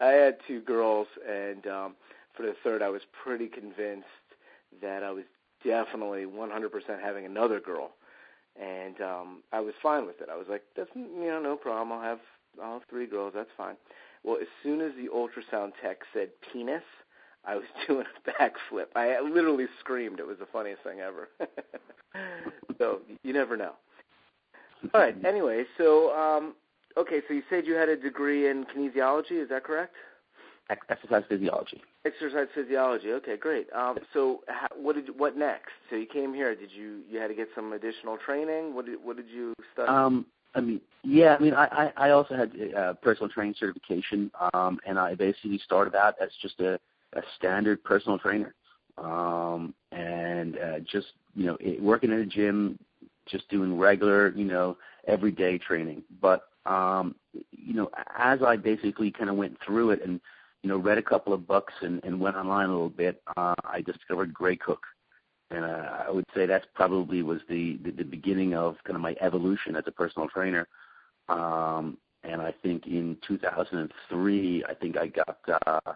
I 0.00 0.08
had 0.08 0.36
two 0.46 0.60
girls, 0.60 1.06
and 1.28 1.66
um, 1.66 1.94
for 2.36 2.42
the 2.44 2.54
third, 2.64 2.82
I 2.82 2.88
was 2.88 3.02
pretty 3.24 3.48
convinced 3.48 4.06
that 4.80 5.02
I 5.02 5.10
was 5.10 5.24
definitely 5.64 6.24
100% 6.24 6.50
having 7.02 7.24
another 7.24 7.60
girl, 7.60 7.92
and 8.60 9.00
um, 9.00 9.42
I 9.52 9.60
was 9.60 9.74
fine 9.82 10.06
with 10.06 10.20
it. 10.20 10.28
I 10.30 10.36
was 10.36 10.46
like, 10.48 10.62
"That's 10.76 10.90
you 10.94 11.26
know 11.26 11.40
no 11.40 11.56
problem. 11.56 11.92
I'll 11.92 12.04
have 12.04 12.20
have 12.60 12.82
three 12.88 13.06
girls. 13.06 13.32
That's 13.34 13.50
fine." 13.56 13.76
Well, 14.24 14.38
as 14.40 14.48
soon 14.62 14.80
as 14.80 14.92
the 14.96 15.08
ultrasound 15.08 15.72
tech 15.82 15.98
said 16.12 16.28
penis, 16.52 16.82
I 17.44 17.56
was 17.56 17.64
doing 17.86 18.06
a 18.06 18.30
backflip. 18.30 18.86
I 18.94 19.20
literally 19.20 19.66
screamed. 19.80 20.20
It 20.20 20.26
was 20.26 20.38
the 20.38 20.46
funniest 20.46 20.82
thing 20.82 21.00
ever. 21.00 21.28
so 22.78 23.00
you 23.22 23.32
never 23.32 23.56
know. 23.56 23.72
All 24.94 25.00
right. 25.00 25.16
Anyway, 25.24 25.64
so 25.78 26.12
um, 26.16 26.54
okay, 26.96 27.20
so 27.26 27.34
you 27.34 27.42
said 27.48 27.66
you 27.66 27.74
had 27.74 27.88
a 27.88 27.96
degree 27.96 28.48
in 28.48 28.64
kinesiology. 28.64 29.42
Is 29.42 29.48
that 29.48 29.64
correct? 29.64 29.94
Exercise 30.88 31.24
physiology. 31.28 31.82
Exercise 32.06 32.46
physiology. 32.54 33.12
Okay, 33.12 33.36
great. 33.36 33.66
Um, 33.72 33.98
so, 34.12 34.40
how, 34.48 34.68
what 34.76 34.94
did 34.94 35.18
what 35.18 35.36
next? 35.36 35.72
So 35.90 35.96
you 35.96 36.06
came 36.06 36.32
here. 36.32 36.54
Did 36.54 36.70
you 36.72 37.00
you 37.10 37.18
had 37.18 37.28
to 37.28 37.34
get 37.34 37.48
some 37.54 37.72
additional 37.72 38.16
training? 38.16 38.74
What 38.74 38.86
did 38.86 38.98
what 39.02 39.16
did 39.16 39.28
you 39.28 39.54
study? 39.72 39.88
Um, 39.88 40.26
I 40.54 40.60
mean, 40.60 40.80
yeah. 41.02 41.36
I 41.38 41.42
mean, 41.42 41.54
I 41.54 41.92
I, 41.96 42.08
I 42.08 42.10
also 42.10 42.36
had 42.36 42.52
uh, 42.76 42.94
personal 42.94 43.28
training 43.28 43.54
certification, 43.58 44.30
um, 44.54 44.78
and 44.86 44.98
I 44.98 45.14
basically 45.14 45.58
started 45.58 45.94
out 45.94 46.14
as 46.20 46.30
just 46.40 46.58
a 46.60 46.78
a 47.14 47.22
standard 47.36 47.82
personal 47.84 48.18
trainer, 48.18 48.54
um, 48.98 49.74
and 49.90 50.58
uh, 50.58 50.78
just 50.80 51.08
you 51.34 51.46
know 51.46 51.56
it, 51.60 51.82
working 51.82 52.10
in 52.12 52.20
a 52.20 52.26
gym, 52.26 52.78
just 53.26 53.48
doing 53.48 53.76
regular 53.76 54.30
you 54.30 54.44
know 54.44 54.76
everyday 55.06 55.58
training. 55.58 56.02
But 56.20 56.48
um, 56.66 57.14
you 57.50 57.74
know, 57.74 57.90
as 58.16 58.42
I 58.42 58.56
basically 58.56 59.10
kind 59.10 59.30
of 59.30 59.36
went 59.36 59.56
through 59.64 59.90
it 59.90 60.04
and 60.04 60.20
you 60.62 60.68
know 60.68 60.76
read 60.76 60.98
a 60.98 61.02
couple 61.02 61.32
of 61.32 61.46
books 61.46 61.74
and, 61.82 62.02
and 62.04 62.20
went 62.20 62.36
online 62.36 62.68
a 62.68 62.72
little 62.72 62.88
bit, 62.88 63.22
uh, 63.36 63.54
I 63.64 63.80
discovered 63.80 64.32
Gray 64.32 64.56
Cook, 64.56 64.82
and 65.50 65.64
uh, 65.64 66.04
I 66.06 66.10
would 66.10 66.26
say 66.34 66.46
that 66.46 66.66
probably 66.74 67.22
was 67.22 67.40
the, 67.48 67.78
the 67.84 67.90
the 67.90 68.04
beginning 68.04 68.54
of 68.54 68.76
kind 68.84 68.96
of 68.96 69.02
my 69.02 69.16
evolution 69.20 69.76
as 69.76 69.84
a 69.86 69.92
personal 69.92 70.28
trainer. 70.28 70.68
Um, 71.28 71.98
and 72.24 72.40
I 72.40 72.54
think 72.62 72.86
in 72.86 73.16
2003, 73.26 74.64
I 74.68 74.74
think 74.74 74.96
I 74.96 75.08
got 75.08 75.38
uh, 75.66 75.92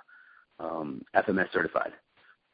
um, 0.58 1.02
FMS 1.14 1.52
certified. 1.52 1.92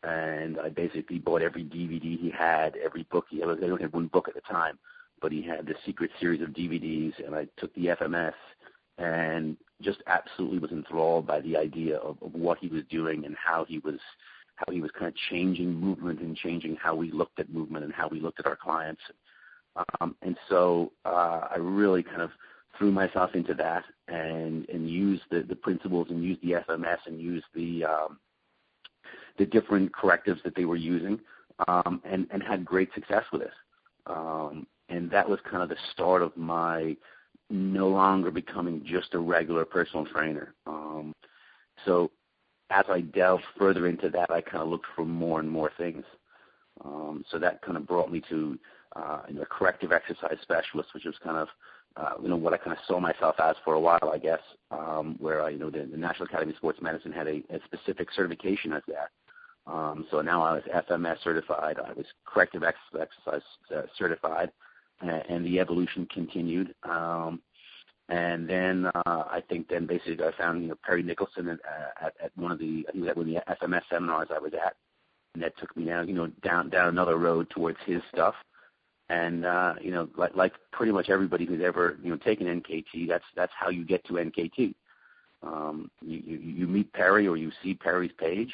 And 0.02 0.58
I 0.58 0.68
basically 0.68 1.18
bought 1.18 1.42
every 1.42 1.64
DVD 1.64 2.18
he 2.18 2.30
had, 2.36 2.76
every 2.76 3.04
book 3.04 3.26
he 3.30 3.40
had. 3.40 3.48
They 3.60 3.70
only 3.70 3.82
had 3.82 3.92
one 3.92 4.08
book 4.08 4.28
at 4.28 4.34
the 4.34 4.40
time, 4.40 4.78
but 5.22 5.32
he 5.32 5.40
had 5.40 5.66
the 5.66 5.74
secret 5.86 6.10
series 6.20 6.42
of 6.42 6.48
DVDs, 6.48 7.14
and 7.24 7.34
I 7.34 7.46
took 7.56 7.72
the 7.74 7.86
FMS 7.86 8.34
and 8.98 9.56
just 9.80 10.02
absolutely 10.06 10.58
was 10.58 10.72
enthralled 10.72 11.26
by 11.26 11.40
the 11.40 11.56
idea 11.56 11.96
of, 11.98 12.18
of 12.22 12.34
what 12.34 12.58
he 12.58 12.68
was 12.68 12.82
doing 12.90 13.24
and 13.24 13.34
how 13.36 13.64
he 13.64 13.78
was 13.78 13.98
how 14.56 14.70
he 14.70 14.80
was 14.80 14.90
kind 14.90 15.06
of 15.06 15.14
changing 15.30 15.72
movement 15.72 16.20
and 16.20 16.36
changing 16.36 16.76
how 16.76 16.94
we 16.94 17.10
looked 17.10 17.40
at 17.40 17.52
movement 17.52 17.84
and 17.84 17.94
how 17.94 18.06
we 18.06 18.20
looked 18.20 18.38
at 18.38 18.46
our 18.46 18.54
clients. 18.54 19.00
Um, 20.00 20.14
and 20.20 20.36
so 20.48 20.92
uh, 21.06 21.48
I 21.50 21.56
really 21.58 22.02
kind 22.02 22.20
of 22.20 22.30
threw 22.76 22.92
myself 22.92 23.30
into 23.34 23.54
that 23.54 23.84
and 24.08 24.68
and 24.68 24.90
used 24.90 25.22
the 25.30 25.42
the 25.42 25.56
principles 25.56 26.08
and 26.10 26.22
used 26.22 26.42
the 26.42 26.62
FMS 26.68 26.98
and 27.06 27.20
used 27.20 27.46
the 27.54 27.84
um, 27.84 28.18
the 29.38 29.46
different 29.46 29.94
correctives 29.94 30.40
that 30.44 30.54
they 30.54 30.64
were 30.64 30.76
using 30.76 31.18
um, 31.68 32.02
and 32.04 32.26
and 32.30 32.42
had 32.42 32.64
great 32.64 32.92
success 32.94 33.24
with 33.32 33.42
it. 33.42 33.52
Um, 34.06 34.66
and 34.92 35.10
that 35.10 35.28
was 35.28 35.40
kind 35.50 35.62
of 35.62 35.68
the 35.70 35.76
start 35.92 36.22
of 36.22 36.36
my 36.36 36.96
no 37.50 37.88
longer 37.88 38.30
becoming 38.30 38.82
just 38.84 39.14
a 39.14 39.18
regular 39.18 39.64
personal 39.64 40.06
trainer. 40.06 40.54
Um, 40.66 41.14
so 41.84 42.10
as 42.70 42.84
I 42.88 43.00
delved 43.00 43.44
further 43.58 43.86
into 43.86 44.08
that, 44.10 44.30
I 44.30 44.40
kind 44.40 44.62
of 44.62 44.68
looked 44.68 44.86
for 44.94 45.04
more 45.04 45.40
and 45.40 45.50
more 45.50 45.70
things. 45.76 46.04
Um, 46.84 47.24
so 47.30 47.38
that 47.38 47.62
kind 47.62 47.76
of 47.76 47.86
brought 47.86 48.10
me 48.12 48.22
to 48.28 48.58
uh, 48.96 49.22
you 49.28 49.34
know, 49.34 49.42
a 49.42 49.46
corrective 49.46 49.92
exercise 49.92 50.36
specialist, 50.42 50.94
which 50.94 51.04
was 51.04 51.14
kind 51.22 51.36
of 51.36 51.48
uh, 51.96 52.14
you 52.22 52.28
know 52.28 52.36
what 52.36 52.54
I 52.54 52.56
kind 52.56 52.72
of 52.72 52.82
saw 52.86 52.98
myself 52.98 53.36
as 53.38 53.54
for 53.64 53.74
a 53.74 53.80
while, 53.80 54.10
I 54.12 54.16
guess, 54.18 54.40
um, 54.70 55.16
where 55.18 55.42
I, 55.42 55.50
you 55.50 55.58
know 55.58 55.68
the, 55.68 55.84
the 55.84 55.96
National 55.96 56.26
Academy 56.26 56.52
of 56.52 56.56
Sports 56.56 56.80
Medicine 56.80 57.12
had 57.12 57.26
a, 57.26 57.42
a 57.50 57.60
specific 57.66 58.08
certification 58.14 58.72
as 58.72 58.82
that. 58.88 59.10
Um, 59.70 60.06
so 60.10 60.22
now 60.22 60.42
I 60.42 60.54
was 60.54 60.62
FMS 60.74 61.22
certified, 61.22 61.76
I 61.78 61.92
was 61.92 62.06
corrective 62.24 62.62
exercise 62.64 63.42
uh, 63.74 63.82
certified, 63.98 64.50
and, 65.02 65.44
the 65.44 65.60
evolution 65.60 66.06
continued. 66.06 66.74
Um, 66.82 67.40
and 68.08 68.48
then 68.48 68.86
uh, 68.86 69.24
I 69.30 69.42
think 69.48 69.68
then 69.68 69.86
basically 69.86 70.24
I 70.24 70.32
found 70.36 70.62
you 70.62 70.68
know 70.68 70.78
Perry 70.84 71.02
Nicholson 71.02 71.48
at, 71.48 71.60
at, 72.00 72.14
at 72.22 72.30
one 72.36 72.52
of 72.52 72.58
the 72.58 72.86
I 72.88 72.92
think 72.92 73.04
that 73.06 73.16
one 73.16 73.26
the 73.26 73.40
FMS 73.48 73.82
seminars 73.90 74.28
I 74.34 74.38
was 74.38 74.52
at, 74.54 74.76
and 75.34 75.42
that 75.42 75.56
took 75.58 75.76
me 75.76 75.84
down 75.84 76.08
you 76.08 76.14
know 76.14 76.26
down 76.42 76.68
down 76.68 76.88
another 76.88 77.16
road 77.16 77.48
towards 77.50 77.78
his 77.86 78.02
stuff. 78.12 78.34
And 79.08 79.44
uh, 79.44 79.74
you 79.80 79.90
know, 79.90 80.08
like, 80.16 80.34
like 80.36 80.52
pretty 80.72 80.92
much 80.92 81.10
everybody 81.10 81.44
who's 81.44 81.62
ever 81.62 81.98
you 82.02 82.10
know 82.10 82.16
taken 82.16 82.46
NKT, 82.46 83.08
that's 83.08 83.24
that's 83.34 83.52
how 83.58 83.70
you 83.70 83.84
get 83.84 84.04
to 84.06 84.14
NKT. 84.14 84.74
Um, 85.42 85.90
you, 86.00 86.22
you 86.24 86.36
you 86.38 86.66
meet 86.66 86.92
Perry 86.92 87.26
or 87.26 87.36
you 87.36 87.50
see 87.62 87.74
Perry's 87.74 88.12
page, 88.16 88.52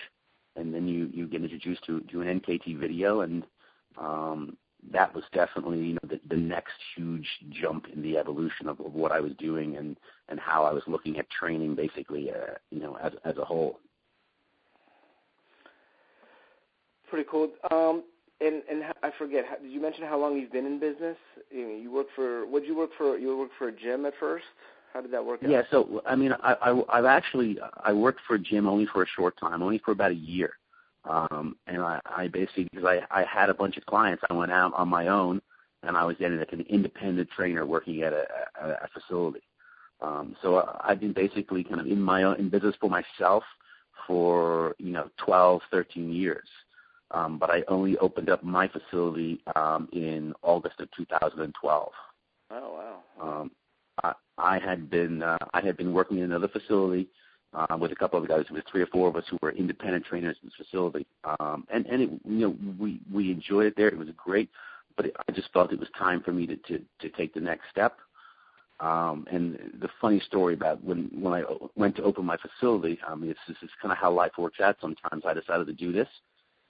and 0.57 0.75
then 0.75 0.88
you 0.88 1.11
you 1.12 1.26
get 1.26 1.43
introduced 1.43 1.85
to 1.85 2.00
to 2.00 2.23
an 2.23 2.40
NKT 2.40 2.78
video, 2.78 3.21
and 3.21 3.45
um, 3.99 4.57
that 4.92 5.14
was 5.14 5.25
definitely 5.32 5.78
you 5.78 5.92
know 5.94 6.08
the, 6.08 6.20
the 6.28 6.37
next 6.40 6.75
huge 6.97 7.26
jump 7.50 7.87
in 7.92 8.02
the 8.02 8.16
evolution 8.16 8.68
of, 8.68 8.80
of 8.80 8.94
what 8.94 9.12
I 9.12 9.20
was 9.20 9.32
doing 9.38 9.76
and 9.76 9.97
and 10.28 10.38
how 10.38 10.64
I 10.64 10.73
was 10.73 10.82
looking 10.87 11.18
at 11.18 11.28
training 11.30 11.75
basically 11.75 12.30
uh, 12.30 12.54
you 12.70 12.80
know 12.80 12.97
as 12.97 13.12
as 13.25 13.37
a 13.38 13.44
whole. 13.44 13.80
Pretty 17.11 17.28
cool. 17.30 17.50
Um, 17.70 18.04
and 18.40 18.62
and 18.70 18.85
I 19.02 19.11
forget. 19.18 19.44
How, 19.49 19.56
did 19.56 19.70
you 19.70 19.80
mention 19.80 20.04
how 20.04 20.18
long 20.18 20.37
you've 20.37 20.52
been 20.52 20.66
in 20.66 20.78
business? 20.78 21.16
You, 21.50 21.66
you 21.68 21.92
work 21.92 22.06
for. 22.14 22.47
What 22.47 22.61
did 22.61 22.68
you 22.68 22.76
work 22.76 22.90
for? 22.97 23.18
You 23.18 23.37
work 23.37 23.50
for 23.58 23.68
a 23.68 23.73
gym 23.73 24.06
at 24.06 24.14
first. 24.20 24.44
How 24.92 25.00
did 25.00 25.11
that 25.12 25.25
work 25.25 25.42
out? 25.42 25.50
Yeah. 25.50 25.62
So 25.70 26.02
I 26.06 26.14
mean, 26.14 26.32
I, 26.42 26.54
I 26.54 26.99
I've 26.99 27.04
actually 27.04 27.58
I 27.82 27.92
worked 27.92 28.20
for 28.26 28.35
a 28.35 28.38
gym 28.38 28.68
only 28.68 28.87
for 28.87 29.02
a 29.02 29.06
short 29.06 29.38
time, 29.38 29.62
only 29.62 29.78
for 29.78 29.92
about 29.92 30.12
a 30.12 30.16
year. 30.16 30.52
Um, 31.08 31.56
and 31.66 31.82
I, 31.82 32.00
I 32.04 32.28
basically 32.28 32.68
because 32.70 32.84
I 32.84 33.00
I 33.10 33.24
had 33.24 33.50
a 33.50 33.54
bunch 33.54 33.76
of 33.76 33.86
clients, 33.86 34.22
I 34.30 34.34
went 34.34 34.52
out 34.52 34.72
on 34.74 34.88
my 34.88 35.08
own, 35.08 35.40
and 35.82 35.96
I 35.96 36.04
was 36.04 36.16
then 36.20 36.38
like 36.38 36.52
an 36.52 36.64
independent 36.68 37.28
trainer 37.34 37.66
working 37.66 38.02
at 38.02 38.12
a, 38.12 38.26
a, 38.62 38.68
a 38.68 38.88
facility. 38.92 39.42
Um, 40.00 40.36
so 40.42 40.78
I've 40.84 41.00
been 41.00 41.12
basically 41.12 41.64
kind 41.64 41.80
of 41.80 41.86
in 41.86 42.00
my 42.00 42.22
own 42.22 42.36
in 42.36 42.50
business 42.50 42.76
for 42.80 42.90
myself 42.90 43.42
for 44.06 44.76
you 44.78 44.92
know 44.92 45.10
12, 45.24 45.62
13 45.72 46.12
years 46.12 46.46
um, 47.10 47.38
but 47.38 47.50
I 47.50 47.64
only 47.68 47.96
opened 47.98 48.28
up 48.28 48.42
my 48.42 48.68
facility 48.68 49.40
um, 49.56 49.88
in 49.92 50.34
August 50.42 50.80
of 50.80 50.88
2012. 50.96 51.92
Oh 52.50 52.72
wow! 52.72 53.00
Um, 53.20 53.50
I, 54.02 54.12
I 54.36 54.58
had 54.58 54.90
been 54.90 55.22
uh, 55.22 55.38
I 55.54 55.60
had 55.60 55.76
been 55.76 55.92
working 55.92 56.18
in 56.18 56.24
another 56.24 56.48
facility 56.48 57.08
uh, 57.55 57.76
with 57.78 57.93
a 57.93 57.97
couple 57.97 58.21
of 58.21 58.28
guys. 58.28 58.45
There 58.49 58.55
was 58.55 58.64
three 58.71 58.83
or 58.83 58.87
four 58.87 59.09
of 59.09 59.17
us 59.17 59.25
who 59.31 59.38
were 59.43 59.52
independent 59.52 60.05
trainers 60.05 60.37
in 60.43 60.49
this 60.49 60.67
facility, 60.67 61.07
um, 61.25 61.67
and 61.73 61.87
and 61.87 62.02
it, 62.02 62.11
you 62.25 62.49
know 62.49 62.57
we 62.78 63.00
we 63.12 63.31
enjoyed 63.31 63.67
it 63.67 63.76
there. 63.76 63.88
It 63.88 63.99
was 63.99 64.09
great, 64.17 64.50
but 64.97 65.07
it, 65.07 65.17
I 65.28 65.33
just 65.33 65.52
felt 65.52 65.73
it 65.73 65.81
was 65.81 65.88
time 65.99 66.23
for 66.23 66.33
me 66.33 66.47
to 66.47 66.57
to, 66.57 66.81
to 67.00 67.09
take 67.11 67.35
the 67.35 67.40
next 67.40 67.64
step. 67.71 67.99
Um, 68.81 69.26
and 69.31 69.59
the 69.81 69.88
funny 70.00 70.21
story 70.21 70.55
about 70.55 70.83
when 70.85 71.11
when 71.12 71.33
I 71.33 71.43
went 71.75 71.97
to 71.97 72.02
open 72.02 72.25
my 72.25 72.37
facility, 72.37 72.99
um, 73.09 73.26
this, 73.26 73.37
this 73.49 73.57
is 73.62 73.71
kind 73.83 73.90
of 73.93 73.99
how 73.99 74.12
life 74.12 74.33
works 74.38 74.61
out. 74.61 74.76
Sometimes 74.81 75.25
I 75.26 75.35
decided 75.35 75.67
to 75.67 75.73
do 75.73 75.90
this, 75.90 76.09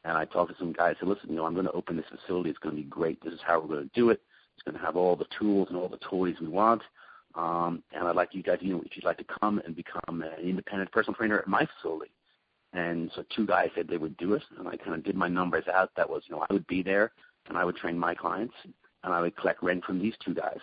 and 0.04 0.16
I 0.16 0.24
talked 0.24 0.52
to 0.52 0.58
some 0.58 0.72
guys. 0.72 0.96
I 0.96 1.00
said, 1.00 1.08
"Listen, 1.08 1.30
you 1.30 1.36
know, 1.36 1.44
I'm 1.44 1.54
going 1.54 1.66
to 1.66 1.72
open 1.72 1.96
this 1.96 2.06
facility. 2.08 2.50
It's 2.50 2.58
going 2.58 2.76
to 2.76 2.82
be 2.82 2.88
great. 2.88 3.22
This 3.22 3.34
is 3.34 3.40
how 3.46 3.60
we're 3.60 3.68
going 3.68 3.88
to 3.88 3.94
do 3.94 4.10
it. 4.10 4.22
It's 4.54 4.62
going 4.62 4.78
to 4.78 4.84
have 4.84 4.96
all 4.96 5.16
the 5.16 5.26
tools 5.38 5.68
and 5.68 5.76
all 5.76 5.88
the 5.88 5.98
toys 5.98 6.36
we 6.40 6.48
want. 6.48 6.82
Um, 7.38 7.82
and 7.92 8.06
I'd 8.06 8.16
like 8.16 8.34
you 8.34 8.42
guys, 8.42 8.58
you 8.60 8.74
know, 8.74 8.82
if 8.84 8.96
you'd 8.96 9.04
like 9.06 9.18
to 9.18 9.38
come 9.40 9.62
and 9.64 9.74
become 9.74 10.22
an 10.22 10.40
independent 10.42 10.92
personal 10.92 11.14
trainer 11.14 11.38
at 11.38 11.48
my 11.48 11.66
facility." 11.76 12.10
And 12.74 13.10
so 13.14 13.24
two 13.34 13.46
guys 13.46 13.70
said 13.74 13.88
they 13.88 13.96
would 13.96 14.16
do 14.18 14.34
it, 14.34 14.42
and 14.58 14.68
I 14.68 14.76
kind 14.76 14.94
of 14.94 15.02
did 15.02 15.16
my 15.16 15.28
numbers 15.28 15.64
out. 15.72 15.90
That 15.96 16.10
was, 16.10 16.22
you 16.26 16.34
know, 16.34 16.44
I 16.48 16.52
would 16.52 16.66
be 16.66 16.82
there, 16.82 17.12
and 17.48 17.56
I 17.56 17.64
would 17.64 17.76
train 17.76 17.98
my 17.98 18.14
clients, 18.14 18.54
and 18.64 19.14
I 19.14 19.22
would 19.22 19.36
collect 19.36 19.62
rent 19.62 19.84
from 19.84 19.98
these 19.98 20.14
two 20.22 20.34
guys 20.34 20.60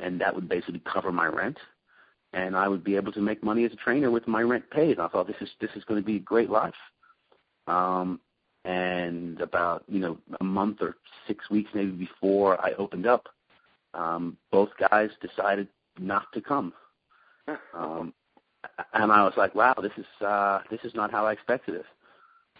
and 0.00 0.20
that 0.20 0.34
would 0.34 0.48
basically 0.48 0.80
cover 0.80 1.12
my 1.12 1.26
rent, 1.26 1.58
and 2.32 2.56
I 2.56 2.68
would 2.68 2.84
be 2.84 2.96
able 2.96 3.12
to 3.12 3.20
make 3.20 3.42
money 3.42 3.64
as 3.64 3.72
a 3.72 3.76
trainer 3.76 4.10
with 4.10 4.28
my 4.28 4.42
rent 4.42 4.70
paid. 4.70 4.98
I 4.98 5.08
thought 5.08 5.26
this 5.26 5.36
is 5.40 5.50
this 5.60 5.70
is 5.74 5.84
going 5.84 6.00
to 6.00 6.06
be 6.06 6.16
a 6.16 6.20
great 6.20 6.50
life. 6.50 6.74
Um, 7.66 8.20
and 8.64 9.40
about 9.40 9.84
you 9.88 9.98
know 9.98 10.18
a 10.40 10.44
month 10.44 10.78
or 10.80 10.96
six 11.26 11.48
weeks 11.50 11.70
maybe 11.74 11.90
before 11.92 12.60
I 12.64 12.72
opened 12.72 13.06
up, 13.06 13.28
um, 13.94 14.36
both 14.50 14.70
guys 14.90 15.10
decided 15.20 15.68
not 16.00 16.32
to 16.34 16.40
come. 16.40 16.72
Um, 17.74 18.12
and 18.92 19.12
I 19.12 19.22
was 19.22 19.32
like, 19.36 19.54
wow, 19.54 19.74
this 19.80 19.92
is 19.96 20.04
uh, 20.20 20.60
this 20.70 20.80
is 20.82 20.94
not 20.94 21.10
how 21.10 21.24
I 21.26 21.32
expected 21.32 21.76
it. 21.76 21.86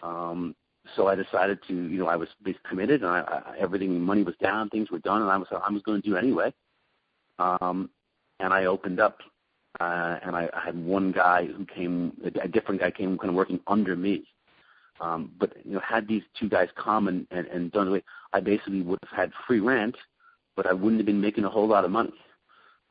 Um, 0.01 0.55
so 0.95 1.07
I 1.07 1.15
decided 1.15 1.59
to, 1.67 1.73
you 1.73 1.99
know, 1.99 2.07
I 2.07 2.15
was 2.15 2.29
committed, 2.67 3.03
and 3.03 3.11
I, 3.11 3.19
I, 3.19 3.57
everything, 3.59 3.99
money 3.99 4.23
was 4.23 4.35
down, 4.41 4.69
things 4.69 4.89
were 4.89 4.99
done, 4.99 5.21
and 5.21 5.29
I 5.29 5.37
was, 5.37 5.47
I 5.51 5.71
was 5.71 5.81
going 5.83 6.01
to 6.01 6.09
do 6.09 6.15
anyway. 6.15 6.53
Um, 7.37 7.89
and 8.39 8.53
I 8.53 8.65
opened 8.65 8.99
up, 8.99 9.19
uh, 9.79 10.17
and 10.23 10.35
I, 10.35 10.49
I 10.53 10.65
had 10.65 10.77
one 10.83 11.11
guy 11.11 11.45
who 11.45 11.65
came, 11.65 12.13
a, 12.23 12.45
a 12.45 12.47
different 12.47 12.81
guy 12.81 12.91
came 12.91 13.17
kind 13.17 13.29
of 13.29 13.35
working 13.35 13.59
under 13.67 13.95
me. 13.95 14.25
Um, 15.01 15.31
but 15.39 15.53
you 15.63 15.73
know, 15.73 15.79
had 15.79 16.07
these 16.07 16.23
two 16.37 16.49
guys 16.49 16.67
come 16.75 17.07
and, 17.07 17.25
and, 17.31 17.47
and 17.47 17.71
done 17.71 17.93
it, 17.93 18.03
I 18.33 18.39
basically 18.41 18.81
would 18.81 18.99
have 19.07 19.17
had 19.17 19.31
free 19.47 19.59
rent, 19.59 19.95
but 20.55 20.65
I 20.67 20.73
wouldn't 20.73 20.99
have 20.99 21.05
been 21.05 21.21
making 21.21 21.45
a 21.45 21.49
whole 21.49 21.67
lot 21.67 21.85
of 21.85 21.91
money. 21.91 22.13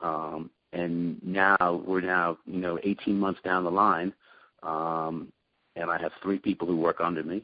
Um, 0.01 0.49
and 0.73 1.21
now 1.23 1.81
we're 1.85 2.01
now 2.01 2.37
you 2.45 2.59
know 2.59 2.79
18 2.83 3.19
months 3.19 3.41
down 3.43 3.63
the 3.63 3.71
line, 3.71 4.13
um, 4.63 5.31
and 5.75 5.89
I 5.89 5.99
have 5.99 6.11
three 6.21 6.39
people 6.39 6.67
who 6.67 6.77
work 6.77 6.97
under 6.99 7.23
me. 7.23 7.43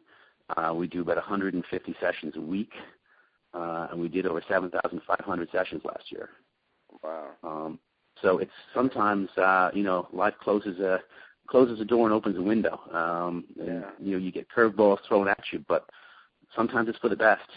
Uh, 0.56 0.74
we 0.76 0.88
do 0.88 1.02
about 1.02 1.18
150 1.18 1.96
sessions 2.00 2.34
a 2.36 2.42
week, 2.42 2.72
uh, 3.54 3.88
and 3.92 4.00
we 4.00 4.08
did 4.08 4.28
over 4.28 4.44
7,500 4.48 5.50
sessions 5.52 5.82
last 5.84 6.12
year. 6.12 6.30
Wow. 7.04 7.30
Um, 7.44 7.80
so 8.22 8.38
it's 8.38 8.52
sometimes 8.74 9.30
uh, 9.38 9.72
you 9.74 9.84
know 9.84 10.08
life 10.14 10.36
closes 10.42 10.80
a 10.80 11.00
closes 11.48 11.80
a 11.80 11.86
door 11.86 12.06
and 12.06 12.14
opens 12.14 12.38
a 12.38 12.42
window. 12.42 12.80
Um, 12.94 13.46
yeah. 13.56 13.90
You 14.00 14.12
know 14.14 14.18
you 14.18 14.32
get 14.32 14.48
curveballs 14.56 15.00
thrown 15.08 15.28
at 15.28 15.44
you, 15.52 15.64
but 15.68 15.90
sometimes 16.56 16.90
it's 16.90 17.00
for 17.00 17.10
the 17.10 17.16
best. 17.16 17.50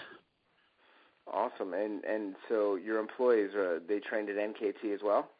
Awesome. 1.32 1.74
And 1.74 2.04
and 2.04 2.34
so 2.48 2.76
your 2.76 2.98
employees 2.98 3.54
are 3.54 3.80
they 3.80 4.00
trained 4.00 4.28
at 4.30 4.36
NKT 4.36 4.94
as 4.94 5.00
well? 5.02 5.30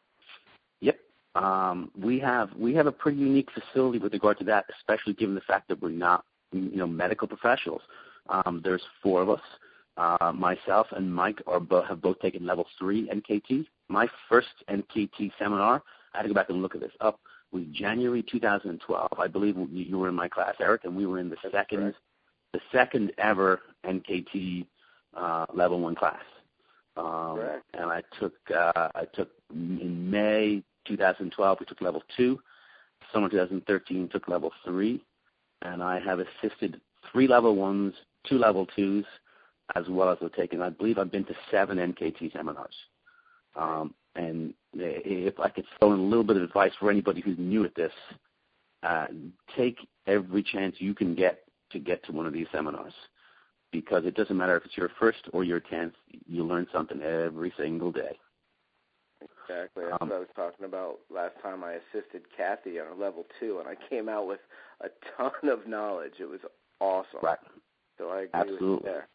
Yep. 0.81 0.99
Um, 1.35 1.91
we 1.99 2.19
have 2.19 2.49
we 2.57 2.73
have 2.75 2.87
a 2.87 2.91
pretty 2.91 3.17
unique 3.17 3.49
facility 3.51 3.99
with 3.99 4.13
regard 4.13 4.37
to 4.39 4.43
that, 4.45 4.65
especially 4.77 5.13
given 5.13 5.35
the 5.35 5.41
fact 5.41 5.67
that 5.69 5.81
we're 5.81 5.89
not 5.89 6.25
you 6.51 6.77
know 6.77 6.87
medical 6.87 7.27
professionals. 7.27 7.81
Um, 8.29 8.61
there's 8.63 8.83
four 9.01 9.21
of 9.21 9.29
us. 9.29 9.41
Uh, 9.97 10.31
myself 10.33 10.87
and 10.91 11.13
Mike 11.13 11.41
are 11.45 11.59
bo- 11.59 11.81
have 11.81 12.01
both 12.01 12.19
taken 12.19 12.45
level 12.45 12.65
three 12.77 13.09
NKT. 13.09 13.65
My 13.89 14.07
first 14.29 14.47
NKT 14.69 15.31
seminar, 15.37 15.83
I 16.13 16.17
had 16.17 16.23
to 16.23 16.29
go 16.29 16.33
back 16.33 16.49
and 16.49 16.61
look 16.61 16.73
at 16.73 16.79
this 16.79 16.93
up, 17.01 17.19
was 17.51 17.63
January 17.73 18.23
2012. 18.23 19.09
I 19.17 19.27
believe 19.27 19.57
you 19.71 19.97
were 19.97 20.07
in 20.07 20.15
my 20.15 20.29
class, 20.29 20.55
Eric, 20.61 20.85
and 20.85 20.95
we 20.95 21.05
were 21.05 21.19
in 21.19 21.29
the 21.29 21.35
second, 21.51 21.95
the 22.53 22.61
second 22.71 23.11
ever 23.17 23.59
NKT 23.85 24.67
uh, 25.15 25.45
level 25.53 25.79
one 25.79 25.95
class. 25.95 26.21
Um, 26.97 27.35
Correct. 27.35 27.65
and 27.75 27.85
I 27.85 28.03
took 28.19 28.33
uh, 28.55 28.89
I 28.95 29.05
took 29.13 29.29
in 29.51 30.09
May 30.09 30.63
2012 30.85 31.57
we 31.59 31.65
took 31.65 31.81
level 31.81 32.03
two. 32.15 32.39
Summer 33.13 33.29
2013 33.29 34.09
took 34.09 34.27
level 34.27 34.51
three, 34.65 35.01
and 35.61 35.81
I 35.81 35.99
have 35.99 36.19
assisted 36.19 36.81
three 37.11 37.27
level 37.27 37.55
ones, 37.55 37.93
two 38.27 38.37
level 38.37 38.67
twos, 38.75 39.05
as 39.75 39.85
well 39.87 40.09
as 40.09 40.17
I've 40.21 40.33
taken. 40.33 40.61
I 40.61 40.69
believe 40.69 40.97
I've 40.97 41.11
been 41.11 41.25
to 41.25 41.35
seven 41.49 41.77
NKT 41.77 42.33
seminars. 42.33 42.73
Um, 43.55 43.93
and 44.15 44.53
if 44.73 45.39
I 45.39 45.49
could 45.49 45.65
throw 45.79 45.93
in 45.93 45.99
a 45.99 46.03
little 46.03 46.23
bit 46.23 46.37
of 46.37 46.43
advice 46.43 46.71
for 46.79 46.91
anybody 46.91 47.21
who's 47.21 47.37
new 47.37 47.63
at 47.63 47.75
this, 47.75 47.91
uh, 48.83 49.07
take 49.55 49.77
every 50.07 50.43
chance 50.43 50.75
you 50.79 50.93
can 50.93 51.15
get 51.15 51.43
to 51.71 51.79
get 51.79 52.03
to 52.05 52.11
one 52.11 52.25
of 52.25 52.33
these 52.33 52.47
seminars. 52.51 52.93
Because 53.71 54.05
it 54.05 54.15
doesn't 54.15 54.35
matter 54.35 54.57
if 54.57 54.65
it's 54.65 54.77
your 54.77 54.89
first 54.99 55.19
or 55.31 55.43
your 55.43 55.59
tenth, 55.59 55.93
you 56.27 56.43
learn 56.43 56.67
something 56.73 57.01
every 57.01 57.53
single 57.55 57.91
day. 57.91 58.17
Exactly. 59.21 59.83
That's 59.89 60.01
Um, 60.01 60.09
what 60.09 60.15
I 60.15 60.19
was 60.19 60.27
talking 60.35 60.65
about 60.65 60.99
last 61.09 61.33
time 61.41 61.63
I 61.63 61.73
assisted 61.73 62.23
Kathy 62.35 62.79
on 62.79 62.87
a 62.87 62.95
level 62.95 63.25
two, 63.39 63.59
and 63.59 63.67
I 63.67 63.75
came 63.89 64.09
out 64.09 64.27
with 64.27 64.39
a 64.81 64.89
ton 65.15 65.49
of 65.49 65.67
knowledge. 65.67 66.13
It 66.19 66.29
was 66.29 66.39
awesome. 66.79 67.19
Right. 67.21 67.39
So 67.97 68.09
I 68.09 68.21
agree 68.21 68.29
Absolutely. 68.33 68.69
with 68.69 68.79
you 68.79 68.91
there. 68.91 69.07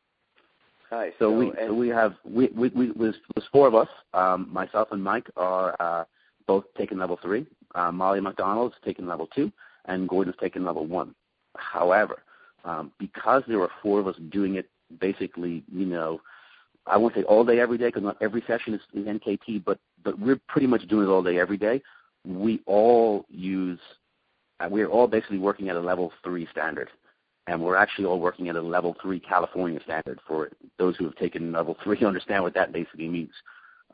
Nice. 0.93 1.13
So, 1.19 1.31
we 1.37 1.47
and, 1.47 1.57
so 1.69 1.75
we 1.75 1.89
have 1.89 2.15
we 2.25 2.49
we, 2.49 2.69
we 2.69 2.91
was 2.93 3.15
was 3.35 3.45
four 3.51 3.67
of 3.67 3.75
us. 3.75 3.89
Um, 4.13 4.49
myself 4.53 4.89
and 4.93 5.03
Mike 5.03 5.29
are 5.37 5.75
uh, 5.81 6.05
both 6.47 6.65
taking 6.77 6.99
level 6.99 7.19
three. 7.23 7.47
Uh, 7.75 7.91
Molly 7.91 8.21
McDonald's 8.21 8.77
taking 8.85 9.07
level 9.07 9.27
two, 9.35 9.51
and 9.87 10.09
Gordon's 10.09 10.37
taking 10.39 10.63
level 10.65 10.87
one. 10.87 11.15
However, 11.57 12.23
um, 12.65 12.93
because 12.99 13.43
there 13.47 13.59
were 13.59 13.71
four 13.83 14.01
of 14.01 14.07
us 14.07 14.17
doing 14.31 14.57
it, 14.57 14.69
basically, 15.01 15.63
you 15.73 15.87
know, 15.87 16.21
I 16.87 16.97
won't 16.97 17.15
say 17.15 17.23
all 17.23 17.45
day 17.45 17.61
every 17.61 17.79
day 17.79 17.87
because 17.87 18.03
not 18.03 18.17
every 18.21 18.43
session 18.47 18.75
is, 18.75 18.81
NKT, 18.95 19.65
but 19.65 19.79
but 20.03 20.19
we're 20.19 20.41
pretty 20.49 20.67
much 20.67 20.87
doing 20.89 21.09
it 21.09 21.11
all 21.11 21.23
day 21.23 21.39
every 21.39 21.57
day. 21.57 21.83
We 22.27 22.61
all 22.67 23.25
use, 23.31 23.81
uh, 24.61 24.69
we're 24.71 24.89
all 24.89 25.07
basically 25.07 25.39
working 25.39 25.71
at 25.71 25.77
a 25.77 25.81
level 25.81 26.13
three 26.23 26.47
standard 26.51 26.91
and 27.47 27.61
we're 27.61 27.77
actually 27.77 28.07
all 28.07 28.21
working 28.21 28.49
at 28.49 28.57
a 28.57 28.63
level 28.63 28.97
three 29.03 29.21
California 29.21 29.81
standard. 29.85 30.19
For 30.27 30.51
those 30.79 30.97
who 30.97 31.05
have 31.05 31.17
taken 31.17 31.53
level 31.53 31.77
three, 31.83 32.05
understand 32.05 32.43
what 32.43 32.55
that 32.55 32.73
basically 32.73 33.09
means. 33.09 33.33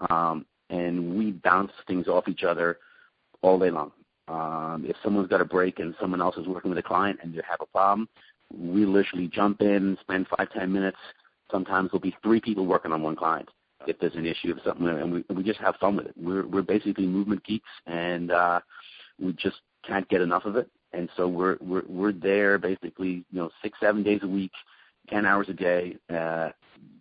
Um, 0.08 0.46
and 0.70 1.16
we 1.16 1.32
bounce 1.32 1.72
things 1.86 2.06
off 2.06 2.28
each 2.28 2.44
other 2.44 2.78
all 3.42 3.58
day 3.58 3.70
long. 3.70 3.92
Um, 4.28 4.84
if 4.86 4.96
someone's 5.02 5.28
got 5.28 5.40
a 5.40 5.44
break 5.44 5.80
and 5.80 5.94
someone 6.00 6.20
else 6.20 6.36
is 6.36 6.46
working 6.46 6.70
with 6.70 6.78
a 6.78 6.82
client 6.82 7.18
and 7.22 7.34
you 7.34 7.42
have 7.48 7.60
a 7.60 7.66
problem, 7.66 8.08
we 8.56 8.84
literally 8.84 9.28
jump 9.28 9.60
in, 9.60 9.96
spend 10.00 10.26
five 10.36 10.50
ten 10.52 10.72
minutes. 10.72 10.98
Sometimes 11.50 11.90
there'll 11.90 12.00
be 12.00 12.16
three 12.22 12.40
people 12.40 12.66
working 12.66 12.92
on 12.92 13.02
one 13.02 13.16
client 13.16 13.48
if 13.86 13.98
there's 13.98 14.14
an 14.14 14.26
issue 14.26 14.54
or 14.54 14.60
something, 14.64 14.86
and 14.88 15.12
we 15.12 15.24
we 15.34 15.42
just 15.42 15.60
have 15.60 15.76
fun 15.76 15.96
with 15.96 16.06
it. 16.06 16.14
We're 16.16 16.46
we're 16.46 16.62
basically 16.62 17.06
movement 17.06 17.44
geeks, 17.44 17.68
and 17.86 18.30
uh, 18.30 18.60
we 19.18 19.32
just 19.34 19.56
can't 19.86 20.08
get 20.08 20.20
enough 20.20 20.44
of 20.44 20.56
it 20.56 20.68
and 20.92 21.08
so 21.16 21.28
we're 21.28 21.56
we're 21.60 21.82
we're 21.88 22.12
there 22.12 22.58
basically 22.58 23.24
you 23.30 23.38
know 23.40 23.50
six 23.62 23.78
seven 23.80 24.02
days 24.02 24.20
a 24.22 24.28
week, 24.28 24.52
ten 25.08 25.24
hours 25.24 25.48
a 25.48 25.52
day, 25.52 25.96
uh, 26.14 26.50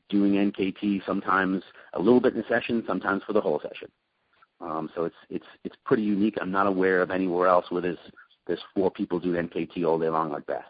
doing 0.10 0.34
NKT. 0.34 1.06
Sometimes 1.06 1.64
a 1.94 2.00
little 2.00 2.22
bit 2.22 2.36
in 2.36 2.44
session, 2.48 2.84
sometimes 2.88 3.24
for 3.26 3.34
the 3.34 3.42
whole 3.42 3.60
session. 3.62 3.90
Um, 4.62 4.90
so 4.96 5.06
it's 5.06 5.16
it's 5.30 5.46
it's 5.64 5.76
pretty 5.86 6.04
unique. 6.04 6.36
I'm 6.42 6.52
not 6.52 6.68
aware 6.68 7.02
of 7.02 7.12
anywhere 7.12 7.48
else 7.48 7.66
where 7.70 7.82
there's 7.82 7.98
there's 8.48 8.62
four 8.76 8.92
people 8.92 9.20
do 9.20 9.34
NKT 9.34 9.86
all 9.86 10.00
day 10.00 10.10
long 10.10 10.32
like 10.32 10.46
that. 10.48 10.66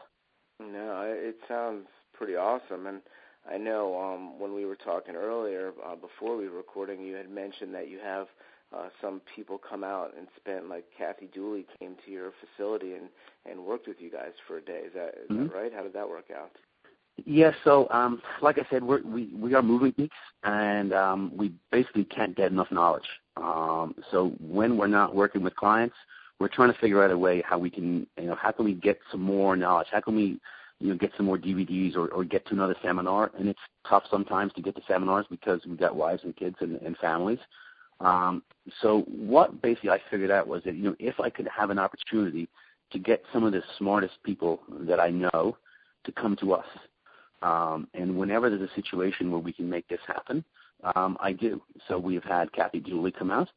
No, 0.60 1.04
it 1.06 1.38
sounds 1.48 1.88
pretty 2.13 2.36
awesome, 2.36 2.88
and 2.88 3.02
I 3.50 3.58
know 3.58 4.00
um, 4.00 4.39
when 4.39 4.54
we 4.54 4.65
were 4.65 4.76
talking 4.76 5.15
earlier 5.15 5.72
uh, 5.86 5.95
before 5.95 6.36
we 6.38 6.50
were 6.50 6.58
recording, 6.58 7.02
you 7.02 7.15
had 7.15 7.30
mentioned 7.30 7.74
that 7.74 7.89
you 7.89 8.00
have 8.04 8.28
uh, 8.76 8.89
some 9.02 9.22
people 9.36 9.58
come 9.58 9.84
out 9.84 10.13
and 10.17 10.28
spend 10.36 10.69
like 10.69 10.86
Kathy 10.95 11.28
Dooley 11.34 11.65
came 11.80 11.95
to 12.06 12.12
your 12.12 12.32
facility 12.39 12.93
and 12.93 13.10
and 13.50 13.65
worked 13.65 13.88
with 13.88 13.98
you 14.00 14.12
guys 14.12 14.34
for 14.48 14.58
a 14.58 14.62
day. 14.62 14.82
Is 14.86 14.93
that 14.93 15.15
is 15.15 15.30
mm-hmm. 15.30 15.48
that 15.48 15.54
right? 15.54 15.74
How 15.74 15.84
did 15.84 15.93
that 15.93 16.08
work 16.08 16.26
out? 16.36 16.52
Yeah, 17.26 17.52
so 17.63 17.88
um, 17.89 18.22
like 18.41 18.60
I 18.60 18.67
said, 18.69 18.84
we're, 18.84 19.02
we 19.04 19.30
we 19.36 19.54
are 19.54 19.63
moving 19.63 19.93
geeks, 19.98 20.15
and 20.43 20.93
um, 20.93 21.32
we 21.36 21.54
basically 21.72 22.06
can't 22.06 22.36
get 22.36 22.52
enough 22.52 22.72
knowledge. 22.72 23.08
Um, 23.38 23.95
so 24.12 24.34
when 24.39 24.78
we're 24.78 24.88
not 24.88 25.15
working 25.15 25.41
with 25.41 25.56
clients, 25.56 25.95
we're 26.39 26.47
trying 26.47 26.71
to 26.71 26.80
figure 26.80 27.04
out 27.04 27.12
a 27.12 27.17
way 27.17 27.43
how 27.45 27.58
we 27.58 27.69
can, 27.69 28.08
you 28.17 28.28
know, 28.28 28.36
how 28.36 28.52
can 28.52 28.65
we 28.65 28.73
get 28.73 28.99
some 29.12 29.21
more 29.21 29.56
knowledge? 29.56 29.88
How 29.91 29.99
can 29.99 30.15
we, 30.15 30.39
you 30.80 30.89
know, 30.89 30.95
get 30.95 31.12
some 31.17 31.25
more 31.25 31.38
DVDs 31.38 31.95
or, 31.95 32.08
or 32.10 32.23
get 32.23 32.45
to 32.47 32.54
another 32.54 32.75
seminar? 32.82 33.32
And 33.38 33.49
it's 33.49 33.60
tough 33.88 34.04
sometimes 34.10 34.54
to 34.54 34.62
get 34.62 34.75
to 34.75 34.82
seminars 34.88 35.25
because 35.30 35.62
we've 35.65 35.80
got 35.80 35.95
wives 35.95 36.23
and 36.23 36.36
kids 36.36 36.56
and, 36.62 36.78
and 36.82 36.97
families. 36.97 37.39
Um, 37.99 38.43
so 38.82 39.02
what 39.08 39.62
basically 39.62 39.89
I 39.89 39.99
figured 40.10 40.32
out 40.32 40.47
was 40.47 40.63
that 40.63 40.75
you 40.75 40.84
know 40.84 40.95
if 40.99 41.19
I 41.19 41.30
could 41.30 41.47
have 41.56 41.69
an 41.69 41.80
opportunity 41.80 42.47
to 42.91 42.99
get 42.99 43.23
some 43.34 43.43
of 43.43 43.52
the 43.52 43.62
smartest 43.78 44.15
people 44.23 44.62
that 44.88 44.99
I 44.99 45.10
know 45.10 45.58
to 46.06 46.12
come 46.13 46.38
to 46.38 46.54
us, 46.54 46.65
um, 47.41 47.88
and 47.93 48.17
whenever 48.17 48.49
there's 48.49 48.69
a 48.69 48.73
situation 48.73 49.32
where 49.32 49.41
we 49.41 49.52
can 49.52 49.69
make 49.69 49.88
this 49.89 49.99
happen, 50.08 50.45
um, 50.95 51.17
I 51.19 51.34
do. 51.34 51.62
So 51.88 51.99
we've 51.99 52.23
had 52.23 52.54
Kathy 52.54 52.80
Dooley 52.80 53.12
come 53.12 53.32
out. 53.32 53.49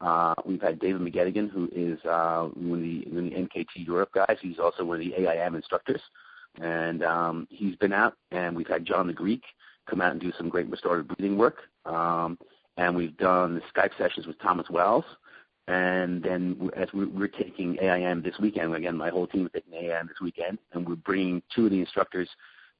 Uh, 0.00 0.34
we've 0.44 0.62
had 0.62 0.78
David 0.78 1.02
McGettigan, 1.02 1.50
who 1.50 1.68
is 1.74 1.98
uh, 2.04 2.48
one, 2.54 2.78
of 2.78 2.82
the, 2.82 3.04
one 3.10 3.26
of 3.26 3.30
the 3.30 3.36
NKT 3.36 3.86
Europe 3.86 4.10
guys. 4.14 4.36
He's 4.40 4.58
also 4.58 4.84
one 4.84 5.00
of 5.00 5.04
the 5.04 5.14
AIM 5.14 5.54
instructors, 5.54 6.00
and 6.60 7.02
um, 7.02 7.48
he's 7.50 7.76
been 7.76 7.92
out. 7.92 8.14
And 8.30 8.56
we've 8.56 8.68
had 8.68 8.84
John 8.84 9.06
the 9.06 9.12
Greek 9.12 9.42
come 9.88 10.00
out 10.00 10.12
and 10.12 10.20
do 10.20 10.32
some 10.36 10.48
great 10.48 10.70
restorative 10.70 11.08
breathing 11.08 11.36
work. 11.36 11.58
Um, 11.84 12.38
and 12.76 12.94
we've 12.94 13.16
done 13.16 13.60
Skype 13.74 13.96
sessions 13.98 14.26
with 14.26 14.38
Thomas 14.38 14.70
Wells. 14.70 15.04
And 15.66 16.22
then 16.22 16.70
as 16.76 16.88
we're 16.94 17.28
taking 17.28 17.76
AIM 17.82 18.22
this 18.22 18.38
weekend, 18.40 18.74
again, 18.74 18.96
my 18.96 19.10
whole 19.10 19.26
team 19.26 19.46
is 19.46 19.52
taking 19.52 19.74
AIM 19.74 20.06
this 20.06 20.20
weekend, 20.22 20.58
and 20.72 20.88
we're 20.88 20.94
bringing 20.94 21.42
two 21.54 21.66
of 21.66 21.72
the 21.72 21.80
instructors 21.80 22.28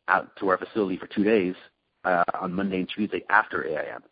out 0.08 0.34
to 0.36 0.48
our 0.48 0.56
facility 0.56 0.96
for 0.96 1.06
two 1.06 1.22
days 1.22 1.54
uh, 2.04 2.24
on 2.40 2.54
Monday 2.54 2.78
and 2.78 2.88
Tuesday 2.88 3.22
after 3.28 3.66
AIM. 3.66 4.02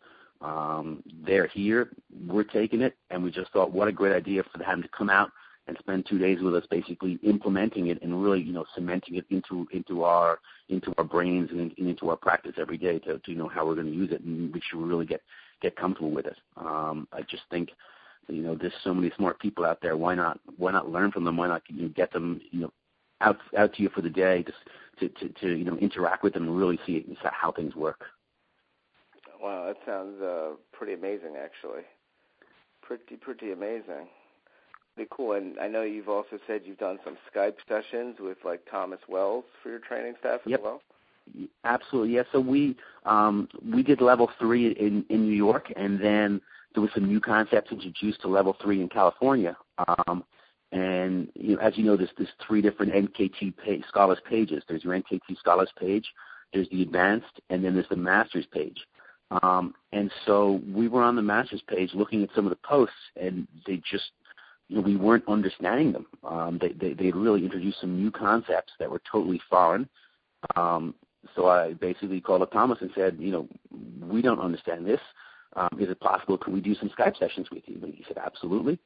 Um, 0.41 1.03
they're 1.25 1.47
here, 1.47 1.89
we're 2.27 2.43
taking 2.43 2.81
it, 2.81 2.95
and 3.09 3.23
we 3.23 3.31
just 3.31 3.51
thought 3.51 3.71
what 3.71 3.87
a 3.87 3.91
great 3.91 4.15
idea 4.15 4.43
for 4.43 4.59
them 4.59 4.81
to 4.81 4.89
come 4.89 5.09
out 5.09 5.31
and 5.67 5.77
spend 5.79 6.05
two 6.05 6.17
days 6.17 6.39
with 6.41 6.55
us, 6.55 6.65
basically 6.69 7.19
implementing 7.23 7.87
it 7.87 8.01
and 8.01 8.21
really, 8.21 8.41
you 8.41 8.53
know, 8.53 8.65
cementing 8.73 9.15
it 9.15 9.25
into 9.29 9.67
into 9.71 10.03
our 10.03 10.39
into 10.69 10.93
our 10.97 11.03
brains 11.03 11.49
and, 11.51 11.71
into 11.77 12.09
our 12.09 12.15
practice 12.15 12.53
every 12.57 12.77
day 12.77 12.99
to, 12.99 13.19
to 13.19 13.31
you 13.31 13.37
know 13.37 13.47
how 13.47 13.65
we're 13.65 13.75
going 13.75 13.87
to 13.87 13.93
use 13.93 14.11
it 14.11 14.21
and 14.21 14.51
make 14.51 14.63
sure 14.63 14.79
we 14.79 14.87
really 14.87 15.05
get 15.05 15.21
get 15.61 15.75
comfortable 15.75 16.11
with 16.11 16.25
it. 16.25 16.37
Um, 16.55 17.07
I 17.11 17.21
just 17.21 17.43
think, 17.49 17.69
you 18.27 18.43
know, 18.43 18.55
there's 18.55 18.73
so 18.83 18.93
many 18.93 19.11
smart 19.17 19.39
people 19.39 19.65
out 19.65 19.81
there. 19.81 19.97
Why 19.97 20.15
not 20.15 20.39
why 20.57 20.71
not 20.71 20.89
learn 20.89 21.11
from 21.11 21.25
them? 21.25 21.37
Why 21.37 21.47
not 21.47 21.63
you 21.67 21.83
know, 21.83 21.89
get 21.89 22.13
them, 22.13 22.41
you 22.51 22.61
know, 22.61 22.73
out 23.21 23.37
out 23.57 23.73
to 23.73 23.83
you 23.83 23.89
for 23.89 24.01
the 24.01 24.09
day, 24.09 24.43
just 24.43 24.57
to, 24.99 25.09
to, 25.09 25.33
to 25.41 25.57
you 25.57 25.65
know 25.65 25.77
interact 25.77 26.23
with 26.23 26.33
them 26.33 26.43
and 26.43 26.57
really 26.57 26.79
see 26.85 27.05
how 27.23 27.51
things 27.51 27.75
work. 27.75 28.05
Wow, 29.41 29.67
that 29.67 29.77
sounds 29.85 30.21
uh, 30.21 30.51
pretty 30.71 30.93
amazing, 30.93 31.35
actually. 31.41 31.83
Pretty 32.81 33.15
pretty 33.15 33.51
amazing. 33.51 34.07
Pretty 34.95 35.09
cool. 35.11 35.33
And 35.33 35.59
I 35.59 35.67
know 35.67 35.83
you've 35.83 36.09
also 36.09 36.39
said 36.47 36.61
you've 36.65 36.77
done 36.77 36.99
some 37.03 37.17
Skype 37.33 37.55
sessions 37.67 38.17
with 38.19 38.37
like 38.43 38.61
Thomas 38.69 38.99
Wells 39.07 39.45
for 39.61 39.69
your 39.69 39.79
training 39.79 40.15
staff 40.19 40.41
as 40.45 40.51
yep. 40.51 40.61
well. 40.63 40.81
Absolutely, 41.65 42.15
yeah. 42.15 42.23
So 42.31 42.39
we 42.39 42.75
um, 43.05 43.49
we 43.73 43.83
did 43.83 44.01
level 44.01 44.31
three 44.39 44.71
in 44.71 45.05
in 45.09 45.23
New 45.23 45.35
York, 45.35 45.71
and 45.75 45.99
then 46.01 46.41
there 46.73 46.81
was 46.81 46.91
some 46.93 47.05
new 47.05 47.19
concepts 47.19 47.71
introduced 47.71 48.21
to 48.21 48.27
level 48.27 48.55
three 48.61 48.81
in 48.81 48.87
California. 48.87 49.57
Um, 49.87 50.23
and 50.71 51.29
you 51.35 51.55
know, 51.55 51.61
as 51.61 51.77
you 51.77 51.83
know, 51.83 51.97
there's 51.97 52.09
there's 52.17 52.29
three 52.45 52.61
different 52.61 52.93
NKT 52.93 53.87
scholars 53.87 54.19
pages. 54.27 54.63
There's 54.67 54.83
your 54.83 54.93
NKT 54.93 55.37
scholars 55.39 55.71
page, 55.79 56.05
there's 56.53 56.69
the 56.69 56.81
advanced, 56.81 57.41
and 57.49 57.63
then 57.63 57.73
there's 57.73 57.89
the 57.89 57.95
masters 57.95 58.45
page. 58.51 58.77
Um, 59.29 59.73
and 59.91 60.11
so 60.25 60.61
we 60.73 60.87
were 60.87 61.03
on 61.03 61.15
the 61.15 61.21
masters 61.21 61.61
page 61.67 61.91
looking 61.93 62.23
at 62.23 62.29
some 62.35 62.45
of 62.45 62.49
the 62.49 62.59
posts, 62.63 62.95
and 63.19 63.47
they 63.65 63.77
just, 63.89 64.11
you 64.69 64.77
know, 64.77 64.81
we 64.81 64.95
weren't 64.95 65.27
understanding 65.27 65.91
them. 65.91 66.05
Um, 66.23 66.59
they 66.61 66.69
they 66.69 66.93
they 66.93 67.11
really 67.11 67.43
introduced 67.43 67.81
some 67.81 67.97
new 67.97 68.11
concepts 68.11 68.73
that 68.79 68.89
were 68.89 69.01
totally 69.11 69.41
foreign. 69.49 69.87
Um, 70.55 70.95
so 71.35 71.47
I 71.47 71.73
basically 71.73 72.21
called 72.21 72.41
up 72.41 72.51
Thomas 72.51 72.77
and 72.81 72.91
said, 72.95 73.17
you 73.19 73.31
know, 73.31 73.47
we 74.01 74.21
don't 74.21 74.39
understand 74.39 74.85
this. 74.85 75.01
Um, 75.55 75.77
is 75.79 75.89
it 75.89 75.99
possible? 75.99 76.37
Could 76.37 76.53
we 76.53 76.61
do 76.61 76.75
some 76.75 76.89
Skype 76.89 77.17
sessions 77.17 77.47
with 77.51 77.63
you? 77.65 77.79
And 77.81 77.93
he 77.93 78.05
said, 78.07 78.17
absolutely. 78.17 78.79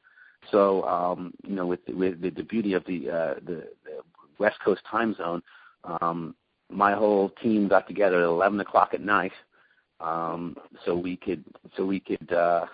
So, 0.50 0.84
um, 0.84 1.34
you 1.46 1.56
know, 1.56 1.68
with 1.68 1.82
with 1.88 2.22
the, 2.22 2.30
the 2.30 2.44
beauty 2.44 2.74
of 2.74 2.84
the, 2.86 3.10
uh, 3.10 3.34
the 3.46 3.68
the 3.86 4.02
West 4.40 4.58
Coast 4.64 4.82
time 4.90 5.14
zone, 5.16 5.44
um, 5.84 6.36
my 6.70 6.94
whole 6.94 7.30
team 7.42 7.68
got 7.68 7.88
together 7.88 8.22
at 8.22 8.28
11 8.28 8.60
o'clock 8.60 8.94
at 8.94 9.02
night, 9.02 9.34
so 10.86 10.96
we 10.96 11.18
could 11.18 11.44
so 11.76 11.86
we 11.86 12.00
could. 12.00 12.32
Uh, 12.32 12.66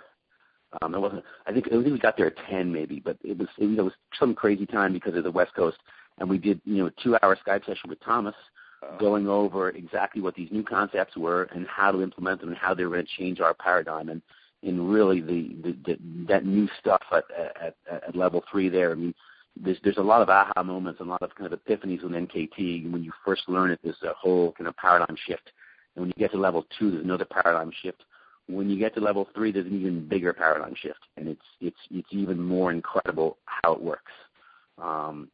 um, 0.81 0.93
it 0.93 0.99
wasn't. 0.99 1.23
I 1.45 1.53
think 1.53 1.67
I 1.67 1.71
think 1.71 1.85
we 1.85 1.99
got 1.99 2.17
there 2.17 2.27
at 2.27 2.37
10 2.49 2.71
maybe, 2.71 2.99
but 2.99 3.17
it 3.23 3.37
was 3.37 3.47
it, 3.57 3.77
it 3.77 3.81
was 3.81 3.93
some 4.19 4.35
crazy 4.35 4.65
time 4.65 4.93
because 4.93 5.15
of 5.15 5.23
the 5.23 5.31
West 5.31 5.53
Coast, 5.55 5.77
and 6.19 6.29
we 6.29 6.37
did 6.37 6.59
you 6.65 6.77
know 6.77 6.87
a 6.87 7.03
two-hour 7.03 7.37
Skype 7.45 7.65
session 7.65 7.89
with 7.89 8.01
Thomas, 8.01 8.35
uh, 8.83 8.97
going 8.97 9.27
over 9.27 9.69
exactly 9.69 10.21
what 10.21 10.35
these 10.35 10.51
new 10.51 10.63
concepts 10.63 11.15
were 11.15 11.43
and 11.55 11.65
how 11.67 11.91
to 11.91 12.01
implement 12.01 12.41
them 12.41 12.49
and 12.49 12.57
how 12.57 12.73
they 12.73 12.83
were 12.83 12.95
going 12.95 13.05
to 13.05 13.11
change 13.17 13.39
our 13.39 13.53
paradigm. 13.53 14.09
And 14.09 14.21
in 14.63 14.87
really 14.87 15.21
the, 15.21 15.75
the, 15.85 15.97
that 16.27 16.45
new 16.45 16.67
stuff 16.79 17.01
at, 17.11 17.23
at, 17.61 17.75
at 17.89 18.15
level 18.15 18.43
three 18.51 18.69
there. 18.69 18.91
I 18.91 18.95
mean, 18.95 19.13
there's 19.55 19.77
there's 19.83 19.97
a 19.97 20.01
lot 20.01 20.21
of 20.21 20.29
aha 20.29 20.63
moments 20.63 20.99
and 20.99 21.09
a 21.09 21.11
lot 21.11 21.21
of 21.21 21.33
kind 21.35 21.51
of 21.51 21.59
epiphanies 21.59 22.03
with 22.03 22.11
NKT. 22.11 22.91
When 22.91 23.03
you 23.03 23.11
first 23.25 23.43
learn 23.47 23.71
it, 23.71 23.79
there's 23.83 24.01
a 24.03 24.13
whole 24.13 24.51
kind 24.53 24.67
of 24.67 24.75
paradigm 24.77 25.15
shift, 25.25 25.51
and 25.97 26.03
when 26.03 26.13
you 26.15 26.19
get 26.19 26.31
to 26.31 26.37
level 26.37 26.65
two, 26.77 26.91
there's 26.91 27.03
another 27.03 27.25
paradigm 27.25 27.71
shift. 27.81 28.03
When 28.47 28.69
you 28.69 28.77
get 28.77 28.93
to 28.93 29.01
level 29.01 29.27
three, 29.33 29.51
there's 29.51 29.65
an 29.65 29.77
even 29.77 30.07
bigger 30.07 30.31
paradigm 30.31 30.75
shift, 30.75 30.99
and 31.17 31.27
it's 31.27 31.41
it's 31.59 31.77
it's 31.89 32.07
even 32.11 32.39
more 32.39 32.71
incredible 32.71 33.39
how 33.45 33.73
it 33.73 33.81
works. 33.81 34.11
Um, 34.77 35.29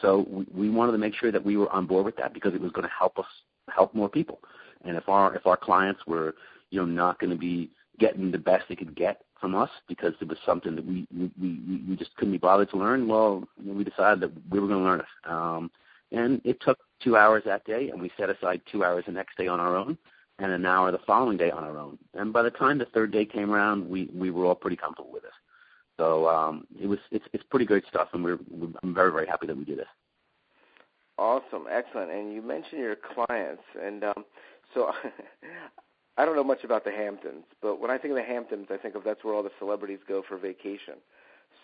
so 0.00 0.24
we, 0.30 0.46
we 0.54 0.70
wanted 0.70 0.92
to 0.92 0.98
make 0.98 1.14
sure 1.16 1.32
that 1.32 1.44
we 1.44 1.56
were 1.56 1.68
on 1.70 1.86
board 1.86 2.04
with 2.04 2.16
that 2.16 2.32
because 2.32 2.54
it 2.54 2.60
was 2.60 2.70
going 2.70 2.86
to 2.86 2.94
help 2.96 3.18
us 3.18 3.26
help 3.68 3.94
more 3.94 4.08
people. 4.08 4.40
And 4.84 4.96
if 4.96 5.08
our 5.08 5.34
if 5.34 5.46
our 5.46 5.56
clients 5.56 6.06
were 6.06 6.34
you 6.70 6.78
know 6.78 6.86
not 6.86 7.18
going 7.18 7.30
to 7.30 7.36
be 7.36 7.70
getting 7.98 8.30
the 8.30 8.38
best 8.38 8.66
they 8.68 8.76
could 8.76 8.94
get 8.94 9.22
from 9.40 9.56
us 9.56 9.70
because 9.88 10.14
it 10.20 10.28
was 10.28 10.38
something 10.46 10.76
that 10.76 10.86
we 10.86 11.06
we 11.12 11.30
we, 11.38 11.82
we 11.88 11.96
just 11.96 12.14
couldn't 12.14 12.32
be 12.32 12.38
bothered 12.38 12.70
to 12.70 12.78
learn. 12.78 13.08
Well, 13.08 13.42
we 13.62 13.82
decided 13.82 14.20
that 14.20 14.32
we 14.50 14.60
were 14.60 14.68
going 14.68 14.78
to 14.78 14.88
learn 14.88 15.00
it, 15.00 15.30
um, 15.30 15.70
and 16.12 16.40
it 16.44 16.60
took 16.60 16.78
two 17.02 17.16
hours 17.16 17.42
that 17.46 17.64
day, 17.64 17.90
and 17.90 18.00
we 18.00 18.10
set 18.16 18.30
aside 18.30 18.60
two 18.70 18.84
hours 18.84 19.04
the 19.06 19.12
next 19.12 19.36
day 19.36 19.46
on 19.46 19.60
our 19.60 19.76
own, 19.76 19.98
and 20.38 20.52
an 20.52 20.66
hour 20.66 20.90
the 20.90 20.98
following 21.06 21.36
day 21.36 21.50
on 21.50 21.64
our 21.64 21.78
own. 21.78 21.98
And 22.14 22.32
by 22.32 22.42
the 22.42 22.50
time 22.50 22.78
the 22.78 22.86
third 22.86 23.12
day 23.12 23.24
came 23.24 23.50
around, 23.50 23.88
we 23.88 24.08
we 24.14 24.30
were 24.30 24.46
all 24.46 24.54
pretty 24.54 24.76
comfortable 24.76 25.12
with 25.12 25.24
it. 25.24 25.30
So 25.98 26.28
um, 26.28 26.66
it 26.80 26.86
was 26.86 26.98
it's 27.10 27.26
it's 27.32 27.44
pretty 27.44 27.66
great 27.66 27.84
stuff, 27.86 28.08
and 28.12 28.24
we're, 28.24 28.38
we're 28.50 28.68
I'm 28.82 28.94
very 28.94 29.12
very 29.12 29.26
happy 29.26 29.46
that 29.46 29.56
we 29.56 29.64
did 29.64 29.78
it. 29.78 29.86
Awesome, 31.18 31.66
excellent. 31.70 32.10
And 32.10 32.32
you 32.32 32.40
mentioned 32.40 32.80
your 32.80 32.96
clients, 32.96 33.62
and 33.80 34.04
um, 34.04 34.24
so 34.72 34.92
I 36.16 36.24
don't 36.24 36.36
know 36.36 36.44
much 36.44 36.64
about 36.64 36.84
the 36.84 36.90
Hamptons, 36.90 37.44
but 37.60 37.80
when 37.80 37.90
I 37.90 37.98
think 37.98 38.12
of 38.12 38.16
the 38.16 38.24
Hamptons, 38.24 38.68
I 38.70 38.78
think 38.78 38.94
of 38.94 39.04
that's 39.04 39.22
where 39.22 39.34
all 39.34 39.42
the 39.42 39.52
celebrities 39.58 39.98
go 40.08 40.22
for 40.26 40.38
vacation. 40.38 40.94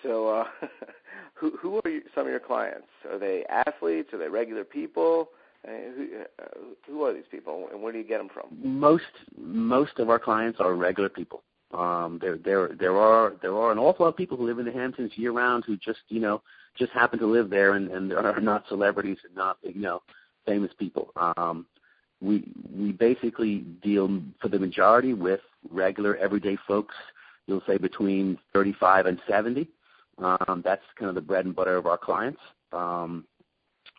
So, 0.06 0.28
uh, 0.28 0.44
who 1.34 1.56
who 1.60 1.80
are 1.84 1.90
you, 1.90 2.02
some 2.14 2.26
of 2.26 2.30
your 2.30 2.40
clients? 2.40 2.88
Are 3.10 3.18
they 3.18 3.44
athletes? 3.48 4.12
Are 4.12 4.18
they 4.18 4.28
regular 4.28 4.64
people? 4.64 5.30
Uh, 5.66 5.70
who, 5.96 6.08
uh, 6.38 6.44
who 6.86 7.02
are 7.02 7.12
these 7.12 7.24
people, 7.30 7.68
and 7.72 7.82
where 7.82 7.92
do 7.92 7.98
you 7.98 8.04
get 8.04 8.18
them 8.18 8.28
from? 8.32 8.56
Most 8.62 9.04
most 9.36 9.98
of 9.98 10.10
our 10.10 10.18
clients 10.18 10.60
are 10.60 10.74
regular 10.74 11.08
people. 11.08 11.42
Um, 11.74 12.18
there 12.20 12.36
there 12.36 12.70
there 12.78 12.96
are 12.96 13.34
there 13.42 13.56
are 13.56 13.72
an 13.72 13.78
awful 13.78 14.04
lot 14.04 14.10
of 14.10 14.16
people 14.16 14.36
who 14.36 14.46
live 14.46 14.60
in 14.60 14.66
the 14.66 14.72
Hamptons 14.72 15.12
year 15.16 15.32
round 15.32 15.64
who 15.64 15.76
just 15.76 16.00
you 16.08 16.20
know 16.20 16.42
just 16.78 16.92
happen 16.92 17.18
to 17.18 17.26
live 17.26 17.50
there 17.50 17.72
and 17.72 17.90
and 17.90 18.12
are 18.12 18.40
not 18.40 18.64
celebrities 18.68 19.18
and 19.24 19.34
not 19.34 19.58
you 19.62 19.80
know 19.80 20.02
famous 20.46 20.70
people. 20.78 21.10
Um, 21.16 21.66
we 22.20 22.44
we 22.72 22.92
basically 22.92 23.58
deal 23.82 24.22
for 24.40 24.48
the 24.48 24.58
majority 24.58 25.14
with 25.14 25.40
regular 25.70 26.16
everyday 26.16 26.56
folks. 26.68 26.94
You'll 27.46 27.62
say 27.66 27.78
between 27.78 28.38
35 28.52 29.06
and 29.06 29.20
70. 29.28 29.68
Um, 30.18 30.62
that's 30.64 30.82
kind 30.98 31.08
of 31.08 31.14
the 31.14 31.20
bread 31.20 31.44
and 31.44 31.54
butter 31.54 31.76
of 31.76 31.86
our 31.86 31.98
clients. 31.98 32.40
Um, 32.72 33.24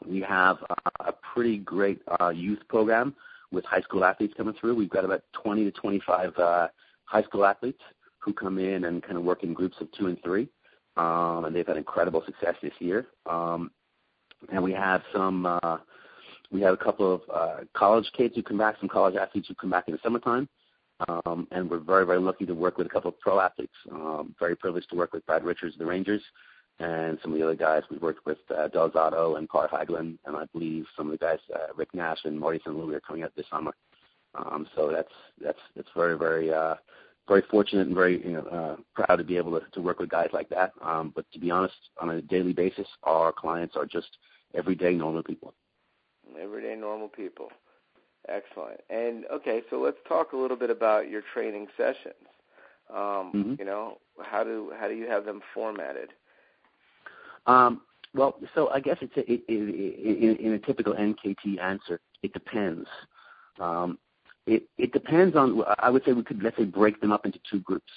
we 0.06 0.22
have 0.22 0.58
a, 1.00 1.14
pretty 1.34 1.58
great 1.58 2.02
uh, 2.20 2.30
youth 2.30 2.60
program 2.68 3.16
with 3.52 3.64
high 3.66 3.82
school 3.82 4.04
athletes 4.04 4.34
coming 4.36 4.56
through. 4.60 4.76
We've 4.76 4.90
got 4.90 5.06
about 5.06 5.22
20 5.34 5.66
to 5.66 5.72
25 5.72 6.38
uh, 6.38 6.68
high 7.06 7.24
school 7.24 7.46
athletes 7.46 7.82
who 8.20 8.34
come 8.34 8.58
in 8.58 8.86
and 8.86 9.04
kind 9.04 9.18
of 9.18 9.24
work 9.24 9.44
in 9.44 9.54
groups 9.54 9.78
of 9.80 9.92
two 9.92 10.08
and 10.08 10.18
three, 10.24 10.50
um, 10.98 11.46
and 11.46 11.56
they've 11.56 11.68
had 11.68 11.78
incredible 11.78 12.24
success 12.26 12.56
this 12.62 12.74
year. 12.80 13.08
And 13.26 14.64
we 14.64 14.72
have 14.74 15.02
some 15.14 15.46
uh, 15.46 15.78
we 16.52 16.62
have 16.62 16.74
a 16.74 16.78
couple 16.78 17.22
of 17.30 17.68
college 17.74 18.10
kids 18.16 18.36
who 18.36 18.44
come 18.44 18.58
back, 18.58 18.76
some 18.80 18.90
college 18.90 19.16
athletes 19.16 19.48
who 19.48 19.56
come 19.56 19.70
back 19.70 19.88
in 19.88 19.94
the 19.94 20.00
summertime. 20.04 20.50
Um, 21.08 21.48
and 21.52 21.70
we're 21.70 21.80
very, 21.80 22.06
very 22.06 22.20
lucky 22.20 22.46
to 22.46 22.56
work 22.56 22.78
with 22.78 22.88
a 22.88 22.90
couple 22.90 23.10
of 23.10 23.20
pro 23.20 23.40
athletes. 23.40 23.74
Um, 23.92 24.36
very 24.40 24.56
privileged 24.56 24.90
to 24.90 24.96
work 24.96 25.14
with 25.14 25.26
Brad 25.26 25.44
Richards 25.44 25.76
of 25.76 25.80
the 25.80 25.86
Rangers 25.86 26.22
and 26.80 27.20
some 27.22 27.32
of 27.34 27.38
the 27.38 27.44
other 27.44 27.56
guys. 27.56 27.84
We've 27.90 28.02
worked 28.02 28.26
with 28.26 28.40
uh, 28.56 28.68
Del 28.70 28.90
Zotto 28.90 29.38
and 29.38 29.48
Carl 29.50 29.68
Hagelin, 29.68 30.18
and 30.26 30.36
I 30.36 30.46
believe 30.54 30.86
some 30.96 31.08
of 31.08 31.12
the 31.12 31.24
guys, 31.24 31.40
uh, 31.54 31.74
Rick 31.76 31.94
Nash 31.94 32.20
and 32.26 32.40
Marty. 32.40 32.60
Louis, 32.66 32.96
are 32.96 33.00
coming 33.02 33.24
out 33.24 33.36
this 33.36 33.46
summer. 33.50 33.74
Um, 34.36 34.68
so 34.76 34.92
that's 34.92 35.14
that's 35.42 35.60
that's 35.76 35.90
very, 35.96 36.18
very 36.18 36.52
uh, 36.52 36.76
very 37.28 37.44
fortunate 37.50 37.88
and 37.88 37.96
very 37.96 38.24
you 38.24 38.34
know, 38.34 38.42
uh, 38.42 38.76
proud 38.94 39.18
to 39.18 39.24
be 39.24 39.38
able 39.38 39.60
to, 39.60 39.66
to 39.72 39.82
work 39.82 40.00
with 40.00 40.10
guys 40.10 40.30
like 40.34 40.50
that. 40.50 40.72
Um, 40.82 41.12
but 41.16 41.26
to 41.34 41.40
be 41.40 41.52
honest, 41.52 41.76
on 42.02 42.10
a 42.12 42.22
daily 42.22 42.54
basis, 42.54 42.88
our 43.04 43.32
clients 43.32 43.76
are 43.76 43.86
just 43.86 44.18
everyday 44.56 44.94
normal 44.94 45.24
people 45.24 45.54
everyday 46.42 46.76
normal 46.76 47.08
people. 47.08 47.50
Excellent. 48.28 48.82
And 48.90 49.26
okay, 49.32 49.62
so 49.70 49.80
let's 49.80 49.98
talk 50.08 50.34
a 50.34 50.38
little 50.38 50.58
bit 50.58 50.70
about 50.70 51.10
your 51.10 51.22
training 51.34 51.68
sessions. 51.78 52.16
Um, 52.90 53.32
mm-hmm. 53.36 53.54
You 53.60 53.66
know, 53.66 53.98
how 54.22 54.44
do 54.44 54.72
how 54.80 54.88
do 54.88 54.94
you 54.96 55.08
have 55.08 55.26
them 55.26 55.42
formatted? 55.54 56.10
Um, 57.46 57.82
well, 58.14 58.38
so 58.56 58.70
I 58.70 58.80
guess 58.80 58.98
it's 59.02 59.16
a, 59.18 59.32
it, 59.32 59.42
it, 59.48 60.24
in, 60.24 60.36
in 60.46 60.54
a 60.54 60.60
typical 60.60 60.94
NKT 60.94 61.60
answer. 61.62 62.00
It 62.24 62.34
depends. 62.34 62.88
Um, 63.60 63.98
it, 64.46 64.64
it 64.78 64.92
depends 64.92 65.36
on. 65.36 65.64
I 65.80 65.90
would 65.90 66.04
say 66.06 66.14
we 66.14 66.24
could 66.24 66.42
let's 66.44 66.58
say 66.58 66.64
break 66.66 67.00
them 67.02 67.12
up 67.12 67.26
into 67.26 67.40
two 67.50 67.60
groups. 67.62 67.92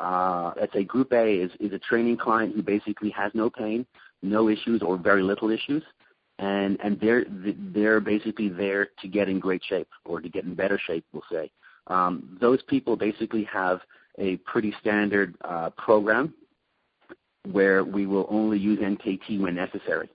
uh, 0.00 0.52
let's 0.58 0.72
say 0.72 0.82
Group 0.82 1.12
A 1.12 1.34
is, 1.34 1.50
is 1.60 1.72
a 1.72 1.78
training 1.78 2.16
client 2.16 2.54
who 2.54 2.62
basically 2.62 3.10
has 3.10 3.30
no 3.34 3.50
pain, 3.50 3.86
no 4.22 4.48
issues, 4.48 4.82
or 4.82 4.96
very 4.96 5.22
little 5.22 5.50
issues, 5.50 5.82
and 6.40 6.78
and 6.82 6.98
they're 7.00 7.24
they're 7.28 8.00
basically 8.00 8.48
there 8.48 8.88
to 9.00 9.08
get 9.08 9.28
in 9.28 9.38
great 9.38 9.62
shape 9.62 9.88
or 10.04 10.20
to 10.20 10.28
get 10.28 10.44
in 10.44 10.54
better 10.54 10.80
shape, 10.84 11.04
we'll 11.12 11.22
say. 11.30 11.50
Um, 11.86 12.38
those 12.40 12.62
people 12.62 12.96
basically 12.96 13.44
have 13.44 13.80
a 14.18 14.36
pretty 14.38 14.74
standard 14.80 15.36
uh, 15.42 15.70
program 15.70 16.34
where 17.52 17.84
we 17.84 18.06
will 18.06 18.26
only 18.30 18.58
use 18.58 18.78
NKT 18.78 19.40
when 19.40 19.54
necessary. 19.54 20.08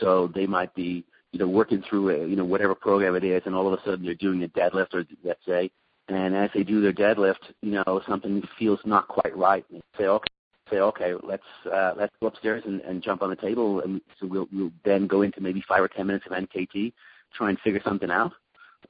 So 0.00 0.30
they 0.34 0.46
might 0.46 0.74
be, 0.74 1.04
you 1.32 1.38
know, 1.38 1.48
working 1.48 1.82
through 1.88 2.10
a, 2.10 2.28
you 2.28 2.36
know, 2.36 2.44
whatever 2.44 2.74
program 2.74 3.16
it 3.16 3.24
is, 3.24 3.42
and 3.46 3.54
all 3.54 3.72
of 3.72 3.78
a 3.78 3.82
sudden 3.84 4.04
they're 4.04 4.14
doing 4.14 4.42
a 4.44 4.48
deadlift, 4.48 4.94
or 4.94 5.04
let's 5.24 5.44
say, 5.46 5.70
and 6.08 6.36
as 6.36 6.50
they 6.54 6.62
do 6.62 6.80
their 6.80 6.92
deadlift, 6.92 7.52
you 7.62 7.72
know, 7.72 8.00
something 8.08 8.42
feels 8.58 8.78
not 8.84 9.08
quite 9.08 9.36
right. 9.36 9.64
And 9.72 9.82
say, 9.98 10.04
okay, 10.04 10.32
say, 10.70 10.78
okay, 10.78 11.14
let's 11.22 11.42
uh, 11.72 11.92
let's 11.96 12.14
go 12.20 12.28
upstairs 12.28 12.62
and, 12.66 12.80
and 12.82 13.02
jump 13.02 13.22
on 13.22 13.30
the 13.30 13.36
table, 13.36 13.80
and 13.80 14.00
so 14.20 14.26
we'll 14.26 14.48
we'll 14.52 14.72
then 14.84 15.06
go 15.06 15.22
into 15.22 15.40
maybe 15.40 15.62
five 15.68 15.82
or 15.82 15.88
ten 15.88 16.06
minutes 16.06 16.26
of 16.26 16.32
NKT, 16.32 16.92
try 17.36 17.50
and 17.50 17.58
figure 17.60 17.80
something 17.84 18.10
out, 18.10 18.32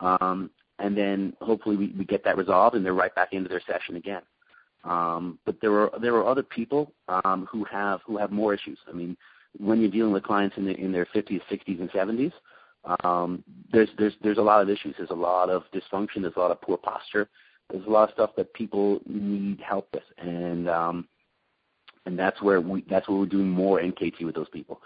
um, 0.01 0.51
and 0.79 0.97
then 0.97 1.35
hopefully 1.41 1.77
we, 1.77 1.95
we 1.99 2.05
get 2.05 2.25
that 2.25 2.37
resolved, 2.37 2.77
and 2.77 2.85
they're 2.85 2.95
right 2.95 3.15
back 3.15 3.33
into 3.33 3.49
their 3.49 3.63
session 3.67 3.97
again. 3.97 4.23
Um, 4.85 5.39
but 5.45 5.61
there 5.61 5.73
are 5.73 5.91
there 6.01 6.15
are 6.15 6.27
other 6.27 6.43
people 6.43 6.93
um, 7.09 7.47
who 7.51 7.65
have 7.65 8.01
who 8.07 8.17
have 8.17 8.31
more 8.31 8.55
issues. 8.55 8.79
I 8.89 8.93
mean, 8.93 9.17
when 9.59 9.81
you're 9.81 9.91
dealing 9.91 10.13
with 10.13 10.23
clients 10.23 10.57
in, 10.57 10.65
the, 10.65 10.75
in 10.79 10.93
their 10.93 11.07
50s, 11.07 11.41
60s, 11.51 11.81
and 11.81 11.91
70s, 11.91 12.33
um, 13.05 13.43
there's 13.73 13.89
there's 13.99 14.15
there's 14.23 14.39
a 14.39 14.43
lot 14.43 14.63
of 14.63 14.71
issues. 14.71 14.95
There's 14.97 15.11
a 15.11 15.15
lot 15.15 15.51
of 15.51 15.65
dysfunction. 15.75 16.23
There's 16.23 16.37
a 16.37 16.41
lot 16.41 16.53
of 16.53 16.61
poor 16.61 16.77
posture. 16.77 17.29
There's 17.71 17.87
a 17.87 17.91
lot 17.91 18.09
of 18.09 18.15
stuff 18.15 18.31
that 18.37 18.55
people 18.55 19.01
need 19.07 19.61
help 19.61 19.89
with, 19.93 20.05
and 20.19 20.69
um, 20.69 21.09
and 22.07 22.19
that's 22.19 22.41
where 22.41 22.61
we 22.61 22.85
that's 22.89 23.09
where 23.09 23.19
we're 23.19 23.27
doing 23.27 23.49
more 23.49 23.81
NKT 23.81 24.25
with 24.25 24.35
those 24.35 24.49
people. 24.49 24.81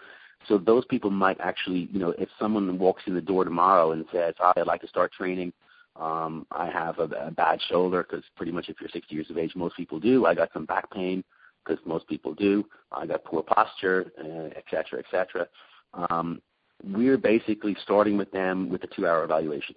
So 0.49 0.57
those 0.59 0.85
people 0.87 1.11
might 1.11 1.39
actually, 1.41 1.89
you 1.93 1.99
know, 1.99 2.15
if 2.19 2.29
someone 2.39 2.79
walks 2.79 3.03
in 3.07 3.15
the 3.15 3.21
door 3.21 3.45
tomorrow 3.45 3.93
and 3.93 4.05
says, 4.11 4.35
"Hi, 4.39 4.53
I'd 4.57 4.67
like 4.67 4.81
to 4.81 4.89
start 4.89 5.13
training," 5.13 5.53
Um, 5.97 6.47
I 6.51 6.71
have 6.71 6.99
a, 6.99 7.05
a 7.05 7.31
bad 7.31 7.61
shoulder 7.69 8.07
because 8.09 8.25
pretty 8.37 8.53
much 8.53 8.69
if 8.69 8.81
you're 8.81 8.91
60 8.91 9.15
years 9.15 9.31
of 9.31 9.39
age, 9.39 9.53
most 9.55 9.77
people 9.77 9.99
do. 9.99 10.27
I 10.27 10.35
got 10.35 10.53
some 10.53 10.65
back 10.65 10.91
pain 10.91 11.25
because 11.65 11.85
most 11.85 12.09
people 12.09 12.35
do. 12.35 12.65
I 12.93 13.07
got 13.07 13.25
poor 13.25 13.43
posture, 13.43 14.11
uh, 14.19 14.51
et 14.57 14.65
cetera, 14.71 15.01
et 15.01 15.05
cetera. 15.11 15.47
Um, 15.93 16.41
we're 16.83 17.19
basically 17.19 17.77
starting 17.83 18.17
with 18.17 18.31
them 18.31 18.71
with 18.71 18.83
a 18.85 18.87
two-hour 18.87 19.25
evaluation. 19.25 19.75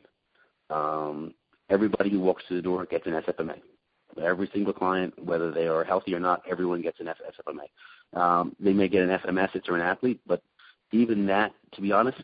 Um, 0.69 1.33
everybody 1.69 2.09
who 2.09 2.19
walks 2.19 2.43
through 2.47 2.57
the 2.57 2.63
door 2.63 2.85
gets 2.85 3.05
an 3.05 3.13
SFMA. 3.13 3.59
Every 4.21 4.49
single 4.53 4.73
client, 4.73 5.13
whether 5.23 5.51
they 5.51 5.67
are 5.67 5.83
healthy 5.83 6.13
or 6.13 6.19
not, 6.19 6.43
everyone 6.49 6.81
gets 6.81 6.99
an 6.99 7.07
SFMA. 7.07 8.19
Um, 8.19 8.55
they 8.59 8.73
may 8.73 8.87
get 8.87 9.03
an 9.03 9.19
FMS 9.19 9.55
if 9.55 9.63
they're 9.65 9.75
an 9.75 9.81
athlete, 9.81 10.21
but 10.27 10.41
even 10.91 11.25
that, 11.25 11.53
to 11.73 11.81
be 11.81 11.91
honest, 11.91 12.21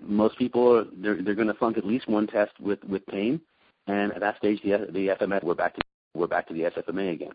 most 0.00 0.38
people 0.38 0.86
they're 0.96 1.22
they're 1.22 1.34
going 1.34 1.48
to 1.48 1.54
flunk 1.54 1.76
at 1.78 1.86
least 1.86 2.08
one 2.08 2.26
test 2.26 2.52
with 2.60 2.82
with 2.84 3.06
pain, 3.06 3.40
and 3.86 4.12
at 4.12 4.20
that 4.20 4.36
stage 4.38 4.60
the 4.62 4.86
the 4.92 5.08
FMS 5.08 5.42
we're 5.42 5.54
back 5.54 5.74
to 5.74 5.80
we're 6.14 6.26
back 6.26 6.46
to 6.48 6.54
the 6.54 6.62
SFMA 6.62 7.12
again. 7.12 7.32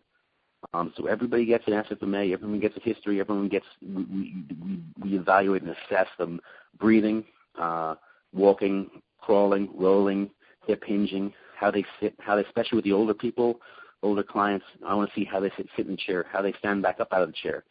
Um, 0.73 0.93
so 0.95 1.07
everybody 1.07 1.45
gets 1.45 1.67
an 1.67 1.73
SFMA, 1.73 2.31
everyone 2.31 2.59
gets 2.59 2.77
a 2.77 2.79
history, 2.79 3.19
everyone 3.19 3.49
gets 3.49 3.65
we 3.81 4.03
we, 4.03 4.79
we 5.01 5.17
evaluate 5.17 5.61
and 5.61 5.71
assess 5.71 6.07
them 6.17 6.39
breathing, 6.79 7.23
uh, 7.59 7.95
walking, 8.33 8.89
crawling, 9.21 9.69
rolling, 9.75 10.29
hip 10.65 10.83
hinging, 10.85 11.33
how 11.57 11.71
they 11.71 11.85
sit, 11.99 12.15
how 12.19 12.35
they 12.35 12.43
especially 12.43 12.77
with 12.77 12.85
the 12.85 12.93
older 12.93 13.13
people, 13.13 13.59
older 14.01 14.23
clients. 14.23 14.65
I 14.85 14.93
want 14.93 15.09
to 15.09 15.15
see 15.19 15.25
how 15.25 15.39
they 15.39 15.51
sit, 15.57 15.67
sit 15.75 15.85
in 15.85 15.93
the 15.93 15.97
chair, 15.97 16.25
how 16.31 16.41
they 16.41 16.53
stand 16.59 16.81
back 16.81 16.99
up 16.99 17.11
out 17.11 17.21
of 17.21 17.29
the 17.29 17.35
chair 17.41 17.63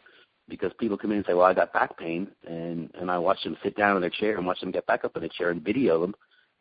because 0.49 0.73
people 0.79 0.99
come 0.99 1.13
in 1.13 1.19
and 1.19 1.27
say, 1.27 1.35
"Well, 1.35 1.47
I 1.47 1.55
got 1.55 1.73
back 1.73 1.97
pain," 1.97 2.29
and 2.47 2.91
and 2.95 3.11
I 3.11 3.19
watch 3.19 3.43
them 3.43 3.57
sit 3.63 3.77
down 3.77 3.97
in 3.97 4.03
their 4.03 4.11
chair 4.11 4.37
and 4.37 4.47
watch 4.47 4.61
them 4.61 4.71
get 4.71 4.87
back 4.87 5.05
up 5.05 5.17
in 5.17 5.23
the 5.23 5.29
chair 5.29 5.51
and 5.51 5.63
video 5.63 6.01
them 6.01 6.15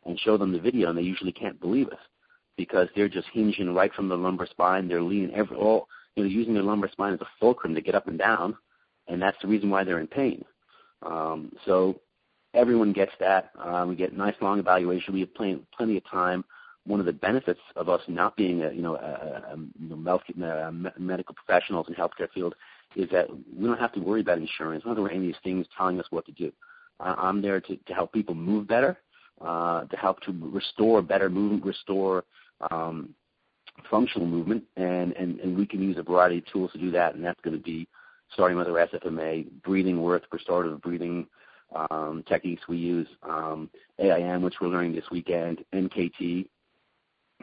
and 0.06 0.18
show 0.18 0.36
them 0.36 0.52
the 0.52 0.58
video, 0.58 0.88
and 0.88 0.98
they 0.98 1.02
usually 1.02 1.32
can't 1.32 1.60
believe 1.60 1.88
it 1.88 1.98
because 2.56 2.88
they're 2.94 3.08
just 3.08 3.28
hinging 3.32 3.74
right 3.74 3.92
from 3.94 4.08
the 4.08 4.16
lumbar 4.16 4.46
spine. 4.46 4.88
They're 4.88 5.02
leaning 5.02 5.34
every 5.34 5.56
all 5.56 5.88
you 6.16 6.22
know 6.22 6.28
using 6.28 6.54
their 6.54 6.62
lumbar 6.62 6.90
spine 6.90 7.14
as 7.14 7.20
a 7.20 7.28
fulcrum 7.40 7.74
to 7.74 7.80
get 7.80 7.94
up 7.94 8.08
and 8.08 8.18
down, 8.18 8.56
and 9.08 9.20
that's 9.20 9.40
the 9.42 9.48
reason 9.48 9.70
why 9.70 9.84
they're 9.84 10.00
in 10.00 10.06
pain. 10.06 10.44
Um, 11.02 11.52
so 11.66 12.00
everyone 12.54 12.92
gets 12.92 13.12
that. 13.20 13.50
Uh, 13.58 13.84
we 13.88 13.96
get 13.96 14.16
nice 14.16 14.34
long 14.40 14.58
evaluation. 14.58 15.14
We 15.14 15.20
have 15.20 15.34
plenty, 15.34 15.60
plenty 15.76 15.96
of 15.96 16.04
time. 16.08 16.44
One 16.84 17.00
of 17.00 17.06
the 17.06 17.12
benefits 17.12 17.60
of 17.76 17.88
us 17.88 18.00
not 18.08 18.36
being 18.36 18.62
a 18.62 18.72
you 18.72 18.82
know 18.82 18.96
a, 18.96 19.54
a, 19.54 20.44
a, 20.44 20.92
a 20.96 21.00
medical 21.00 21.34
professionals 21.34 21.86
in 21.88 21.94
healthcare 21.94 22.30
field 22.34 22.54
is 22.96 23.08
that 23.10 23.28
we 23.30 23.66
don't 23.66 23.78
have 23.78 23.92
to 23.92 24.00
worry 24.00 24.20
about 24.20 24.38
insurance. 24.38 24.84
We 24.84 24.88
don't 24.88 24.96
have 24.96 24.96
to 24.96 25.02
worry 25.02 25.16
any 25.16 25.28
of 25.28 25.32
these 25.34 25.42
things 25.42 25.66
telling 25.76 25.98
us 26.00 26.06
what 26.10 26.26
to 26.26 26.32
do. 26.32 26.52
Uh, 27.00 27.14
I'm 27.16 27.40
there 27.40 27.60
to, 27.60 27.76
to 27.76 27.94
help 27.94 28.12
people 28.12 28.34
move 28.34 28.68
better, 28.68 28.98
uh, 29.40 29.84
to 29.84 29.96
help 29.96 30.20
to 30.22 30.34
restore 30.52 31.02
better 31.02 31.30
movement, 31.30 31.64
restore 31.64 32.24
um, 32.70 33.14
functional 33.90 34.26
movement, 34.26 34.64
and, 34.76 35.12
and, 35.12 35.40
and 35.40 35.56
we 35.56 35.66
can 35.66 35.82
use 35.82 35.96
a 35.98 36.02
variety 36.02 36.38
of 36.38 36.46
tools 36.46 36.70
to 36.72 36.78
do 36.78 36.90
that, 36.90 37.14
and 37.14 37.24
that's 37.24 37.40
going 37.40 37.56
to 37.56 37.62
be 37.62 37.88
starting 38.32 38.56
with 38.56 38.68
our 38.68 38.86
SFMA, 38.86 39.48
breathing 39.62 40.02
work, 40.02 40.24
restorative 40.32 40.80
breathing 40.80 41.26
um, 41.90 42.22
techniques 42.28 42.62
we 42.68 42.76
use, 42.76 43.08
um, 43.22 43.68
AIM, 43.98 44.42
which 44.42 44.54
we're 44.60 44.68
learning 44.68 44.94
this 44.94 45.10
weekend, 45.10 45.64
NKT. 45.74 46.48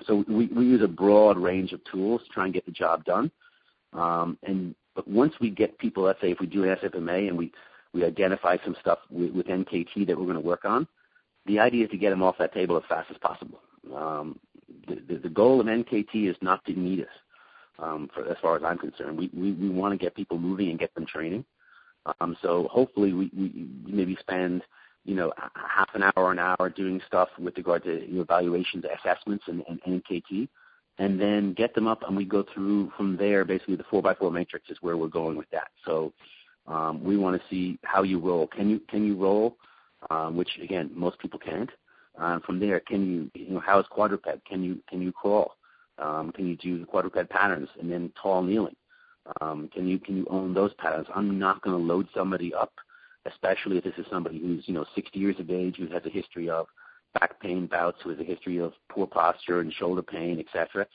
So 0.05 0.23
we, 0.27 0.47
we 0.47 0.65
use 0.65 0.81
a 0.81 0.87
broad 0.87 1.37
range 1.37 1.73
of 1.73 1.83
tools 1.85 2.21
to 2.23 2.29
try 2.29 2.45
and 2.45 2.53
get 2.53 2.65
the 2.65 2.71
job 2.71 3.05
done. 3.05 3.31
Um, 3.93 4.37
and 4.43 4.75
but 4.95 5.07
once 5.07 5.33
we 5.39 5.49
get 5.49 5.77
people, 5.77 6.03
let's 6.03 6.21
say 6.21 6.31
if 6.31 6.39
we 6.39 6.47
do 6.47 6.63
an 6.63 6.75
SFMA 6.75 7.27
and 7.27 7.37
we, 7.37 7.51
we 7.93 8.03
identify 8.03 8.57
some 8.63 8.75
stuff 8.79 8.99
with, 9.09 9.31
with 9.31 9.47
NKT 9.47 10.07
that 10.07 10.17
we're 10.17 10.25
going 10.25 10.33
to 10.33 10.39
work 10.41 10.65
on, 10.65 10.87
the 11.45 11.59
idea 11.59 11.85
is 11.85 11.91
to 11.91 11.97
get 11.97 12.09
them 12.09 12.21
off 12.21 12.37
that 12.39 12.53
table 12.53 12.77
as 12.77 12.83
fast 12.89 13.09
as 13.09 13.17
possible. 13.17 13.61
Um, 13.95 14.39
the, 14.87 15.01
the, 15.07 15.19
the 15.19 15.29
goal 15.29 15.61
of 15.61 15.67
NKT 15.67 16.29
is 16.29 16.35
not 16.41 16.63
to 16.65 16.73
need 16.73 17.01
us, 17.01 17.07
um, 17.79 18.09
for, 18.13 18.27
as 18.29 18.37
far 18.41 18.57
as 18.57 18.63
I'm 18.63 18.77
concerned. 18.77 19.17
We, 19.17 19.29
we, 19.33 19.53
we 19.53 19.69
want 19.69 19.93
to 19.93 19.97
get 19.97 20.15
people 20.15 20.37
moving 20.37 20.69
and 20.69 20.79
get 20.79 20.93
them 20.95 21.05
training. 21.05 21.45
Um, 22.19 22.35
so 22.41 22.67
hopefully 22.71 23.13
we, 23.13 23.31
we 23.35 23.67
maybe 23.85 24.17
spend, 24.19 24.63
half 25.55 25.89
an 25.93 26.03
hour 26.03 26.31
an 26.31 26.39
hour 26.39 26.69
doing 26.69 27.01
stuff 27.07 27.29
with 27.39 27.57
regard 27.57 27.83
to 27.83 28.05
you 28.07 28.15
know, 28.15 28.21
evaluations, 28.21 28.83
assessments, 28.85 29.45
and, 29.47 29.63
NKT 29.87 30.47
and 30.99 31.19
then 31.19 31.53
get 31.53 31.73
them 31.73 31.87
up, 31.87 32.03
and 32.05 32.15
we 32.15 32.25
go 32.25 32.43
through 32.53 32.91
from 32.95 33.15
there. 33.15 33.45
Basically, 33.45 33.77
the 33.77 33.85
four 33.89 34.01
by 34.01 34.13
four 34.13 34.31
matrix 34.31 34.69
is 34.69 34.77
where 34.81 34.97
we're 34.97 35.07
going 35.07 35.37
with 35.37 35.49
that. 35.51 35.69
So 35.85 36.13
um, 36.67 37.03
we 37.03 37.17
want 37.17 37.41
to 37.41 37.47
see 37.49 37.79
how 37.83 38.03
you 38.03 38.19
roll. 38.19 38.47
Can 38.47 38.69
you 38.69 38.79
can 38.89 39.05
you 39.05 39.15
roll? 39.15 39.55
Um, 40.09 40.35
which 40.37 40.49
again, 40.61 40.91
most 40.93 41.17
people 41.19 41.39
can't. 41.39 41.69
Uh, 42.19 42.39
from 42.45 42.59
there, 42.59 42.81
can 42.81 43.05
you 43.09 43.31
you 43.33 43.53
know 43.53 43.61
how 43.61 43.79
is 43.79 43.85
quadruped? 43.89 44.27
Can 44.45 44.61
you 44.61 44.79
can 44.89 45.01
you 45.01 45.11
crawl? 45.11 45.55
Um, 45.97 46.31
can 46.33 46.47
you 46.47 46.55
do 46.57 46.79
the 46.79 46.85
quadruped 46.85 47.29
patterns 47.29 47.69
and 47.79 47.89
then 47.91 48.11
tall 48.21 48.43
kneeling? 48.43 48.75
Um, 49.41 49.69
can 49.73 49.87
you 49.87 49.99
can 49.99 50.17
you 50.17 50.27
own 50.29 50.53
those 50.53 50.73
patterns? 50.75 51.07
I'm 51.15 51.39
not 51.39 51.61
going 51.61 51.77
to 51.77 51.93
load 51.93 52.07
somebody 52.13 52.53
up, 52.53 52.73
especially 53.31 53.77
if 53.77 53.83
this 53.83 53.93
is 53.97 54.05
somebody 54.09 54.39
who's 54.39 54.63
you 54.67 54.73
know 54.73 54.85
60 54.95 55.17
years 55.17 55.39
of 55.39 55.49
age 55.49 55.75
who 55.77 55.87
has 55.87 56.05
a 56.05 56.09
history 56.09 56.49
of 56.49 56.67
back 57.19 57.39
pain 57.39 57.67
bouts 57.67 57.97
who 58.03 58.09
has 58.09 58.19
a 58.19 58.23
history 58.23 58.57
of 58.59 58.73
poor 58.89 59.07
posture 59.07 59.61
and 59.61 59.73
shoulder 59.73 60.01
pain, 60.01 60.39
etc. 60.39 60.85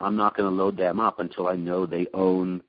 I'm 0.00 0.16
not 0.16 0.36
going 0.36 0.50
to 0.50 0.62
load 0.62 0.76
them 0.76 1.00
up 1.00 1.20
until 1.20 1.46
I 1.46 1.54
know 1.54 1.86
they 1.86 2.06
own 2.12 2.62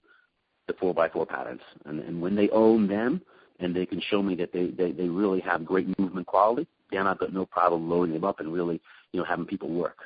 the 0.67 0.73
four 0.73 0.93
by 0.93 1.09
four 1.09 1.25
patterns. 1.25 1.61
And, 1.85 1.99
and 1.99 2.21
when 2.21 2.35
they 2.35 2.49
own 2.49 2.87
them 2.87 3.21
and 3.59 3.75
they 3.75 3.85
can 3.85 4.01
show 4.09 4.21
me 4.21 4.35
that 4.35 4.53
they, 4.53 4.67
they, 4.67 4.91
they 4.91 5.09
really 5.09 5.41
have 5.41 5.65
great 5.65 5.87
movement 5.99 6.27
quality, 6.27 6.67
then 6.91 7.07
I've 7.07 7.19
got 7.19 7.33
no 7.33 7.45
problem 7.45 7.89
loading 7.89 8.13
them 8.13 8.23
up 8.23 8.39
and 8.39 8.53
really, 8.53 8.79
you 9.11 9.19
know, 9.19 9.25
having 9.25 9.45
people 9.45 9.69
work. 9.69 9.97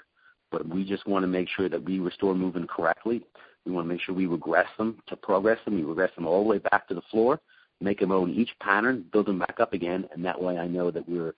But 0.51 0.67
we 0.67 0.85
just 0.85 1.05
want 1.05 1.23
to 1.23 1.27
make 1.27 1.49
sure 1.49 1.67
that 1.67 1.83
we 1.83 1.99
restore 1.99 2.33
movement 2.33 2.69
correctly. 2.69 3.23
We 3.65 3.73
want 3.73 3.85
to 3.85 3.93
make 3.93 4.01
sure 4.01 4.15
we 4.15 4.27
regress 4.27 4.67
them 4.77 5.01
to 5.07 5.17
progress 5.17 5.59
them. 5.65 5.75
We 5.75 5.83
regress 5.83 6.11
them 6.15 6.25
all 6.25 6.43
the 6.43 6.49
way 6.49 6.59
back 6.59 6.87
to 6.87 6.93
the 6.93 7.01
floor, 7.11 7.39
make 7.81 7.99
them 7.99 8.11
own 8.11 8.31
each 8.31 8.49
pattern, 8.59 9.05
build 9.11 9.27
them 9.27 9.39
back 9.39 9.59
up 9.59 9.73
again, 9.73 10.07
and 10.13 10.23
that 10.25 10.41
way 10.41 10.57
I 10.57 10.67
know 10.67 10.91
that 10.91 11.07
we're 11.07 11.33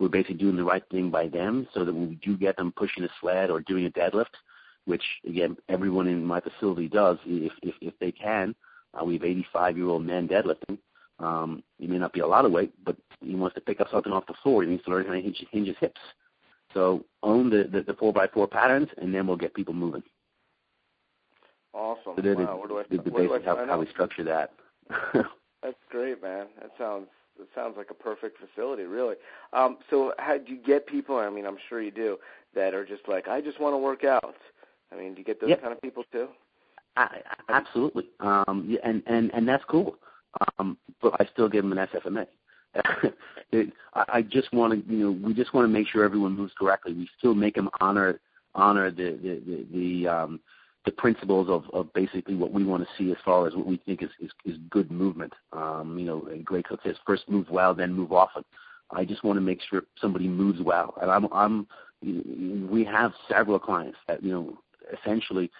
we're 0.00 0.08
basically 0.08 0.34
doing 0.36 0.56
the 0.56 0.64
right 0.64 0.82
thing 0.90 1.08
by 1.08 1.28
them 1.28 1.68
so 1.72 1.84
that 1.84 1.94
when 1.94 2.08
we 2.08 2.16
do 2.16 2.36
get 2.36 2.56
them 2.56 2.72
pushing 2.76 3.04
a 3.04 3.08
sled 3.20 3.48
or 3.48 3.60
doing 3.60 3.86
a 3.86 3.90
deadlift, 3.90 4.34
which 4.86 5.02
again 5.26 5.56
everyone 5.68 6.08
in 6.08 6.24
my 6.24 6.40
facility 6.40 6.88
does 6.88 7.18
if 7.26 7.52
if, 7.62 7.74
if 7.80 7.98
they 8.00 8.12
can. 8.12 8.54
Uh, 8.92 9.04
we 9.04 9.14
have 9.14 9.24
85 9.24 9.76
year 9.76 9.88
old 9.88 10.04
men 10.04 10.28
deadlifting. 10.28 10.78
Um, 11.18 11.62
he 11.78 11.86
may 11.86 11.98
not 11.98 12.12
be 12.12 12.20
a 12.20 12.26
lot 12.26 12.44
of 12.44 12.52
weight, 12.52 12.72
but 12.84 12.96
he 13.20 13.34
wants 13.34 13.54
to 13.54 13.60
pick 13.60 13.80
up 13.80 13.88
something 13.90 14.12
off 14.12 14.26
the 14.26 14.34
floor. 14.42 14.62
He 14.62 14.68
needs 14.68 14.84
to 14.84 14.90
learn 14.90 15.06
how 15.06 15.12
to 15.12 15.20
hinge, 15.20 15.44
hinge 15.50 15.68
his 15.68 15.76
hips. 15.80 16.00
So 16.72 17.04
own 17.22 17.50
the, 17.50 17.68
the, 17.70 17.82
the 17.82 17.94
four 17.94 18.12
by 18.12 18.26
four 18.26 18.48
patterns, 18.48 18.88
and 18.98 19.14
then 19.14 19.26
we'll 19.26 19.36
get 19.36 19.54
people 19.54 19.74
moving. 19.74 20.02
Awesome. 21.72 22.14
So 22.16 22.22
wow. 22.22 22.22
The, 22.22 22.56
where 22.56 22.68
do 22.68 22.78
I, 22.78 22.82
the, 22.90 23.02
the 23.02 23.10
where 23.10 23.28
basic 23.28 23.44
how, 23.44 23.64
how 23.66 23.78
we 23.78 23.86
structure 23.86 24.24
that. 24.24 24.52
That's 25.64 25.76
great, 25.90 26.22
man. 26.22 26.46
That 26.60 26.70
sounds 26.78 27.08
it 27.40 27.48
sounds 27.54 27.76
like 27.76 27.90
a 27.90 27.94
perfect 27.94 28.38
facility, 28.38 28.84
really. 28.84 29.16
Um, 29.52 29.78
so, 29.90 30.12
how 30.18 30.38
do 30.38 30.52
you 30.52 30.60
get 30.60 30.86
people? 30.86 31.16
I 31.16 31.30
mean, 31.30 31.46
I'm 31.46 31.56
sure 31.68 31.82
you 31.82 31.90
do 31.90 32.18
that 32.54 32.74
are 32.74 32.84
just 32.84 33.08
like, 33.08 33.26
I 33.26 33.40
just 33.40 33.60
want 33.60 33.72
to 33.72 33.78
work 33.78 34.04
out. 34.04 34.36
I 34.92 34.96
mean, 34.96 35.14
do 35.14 35.18
you 35.18 35.24
get 35.24 35.40
those 35.40 35.50
yep. 35.50 35.60
kind 35.60 35.72
of 35.72 35.82
people 35.82 36.04
too? 36.12 36.28
I, 36.96 37.22
absolutely, 37.48 38.08
um, 38.20 38.76
and 38.84 39.02
and 39.06 39.32
and 39.34 39.48
that's 39.48 39.64
cool. 39.64 39.96
Um, 40.58 40.76
but 41.02 41.14
I 41.20 41.28
still 41.32 41.48
give 41.48 41.64
them 41.64 41.76
an 41.76 41.88
SFMA. 41.88 42.26
it, 43.52 43.72
I, 43.94 44.04
I 44.08 44.22
just 44.22 44.52
want 44.52 44.72
to, 44.72 44.92
you 44.92 44.98
know, 44.98 45.26
we 45.26 45.34
just 45.34 45.54
want 45.54 45.64
to 45.64 45.72
make 45.72 45.88
sure 45.88 46.04
everyone 46.04 46.36
moves 46.36 46.52
correctly. 46.58 46.92
We 46.92 47.08
still 47.18 47.34
make 47.34 47.54
them 47.54 47.70
honor 47.80 48.20
honor 48.54 48.90
the 48.90 49.18
the 49.22 49.42
the, 49.46 49.66
the 49.72 50.08
um, 50.08 50.40
the 50.84 50.92
principles 50.92 51.48
of, 51.48 51.64
of 51.72 51.92
basically 51.94 52.34
what 52.34 52.52
we 52.52 52.64
want 52.64 52.82
to 52.82 52.88
see 52.98 53.10
as 53.10 53.16
far 53.24 53.46
as 53.46 53.54
what 53.54 53.66
we 53.66 53.78
think 53.78 54.02
is, 54.02 54.10
is, 54.20 54.30
is 54.44 54.58
good 54.70 54.90
movement. 54.90 55.32
Um, 55.52 55.96
you 55.98 56.04
know, 56.04 56.28
Gray 56.44 56.62
Cook 56.62 56.80
says 56.84 56.96
first 57.06 57.28
move 57.28 57.48
well, 57.50 57.74
then 57.74 57.92
move 57.92 58.12
often. 58.12 58.44
I 58.90 59.04
just 59.04 59.24
want 59.24 59.38
to 59.38 59.40
make 59.40 59.60
sure 59.68 59.82
somebody 60.00 60.28
moves 60.28 60.60
well, 60.60 60.94
and 61.00 61.10
I'm, 61.10 61.26
I'm. 61.32 61.66
We 62.70 62.84
have 62.84 63.12
several 63.30 63.58
clients 63.58 63.96
that 64.06 64.22
you 64.22 64.30
know, 64.30 64.58
essentially, 64.92 65.50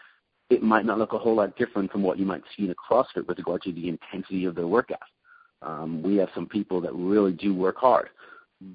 it 0.50 0.62
might 0.62 0.84
not 0.84 0.98
look 0.98 1.14
a 1.14 1.18
whole 1.18 1.36
lot 1.36 1.56
different 1.56 1.90
from 1.90 2.02
what 2.02 2.18
you 2.18 2.26
might 2.26 2.42
see 2.54 2.64
in 2.64 2.70
a 2.70 2.74
CrossFit 2.74 3.26
with 3.26 3.38
regard 3.38 3.62
to 3.62 3.72
the 3.72 3.88
intensity 3.88 4.44
of 4.44 4.54
their 4.54 4.66
workout. 4.66 4.98
Um, 5.62 6.02
we 6.02 6.16
have 6.16 6.28
some 6.34 6.46
people 6.46 6.82
that 6.82 6.94
really 6.94 7.32
do 7.32 7.54
work 7.54 7.78
hard, 7.78 8.10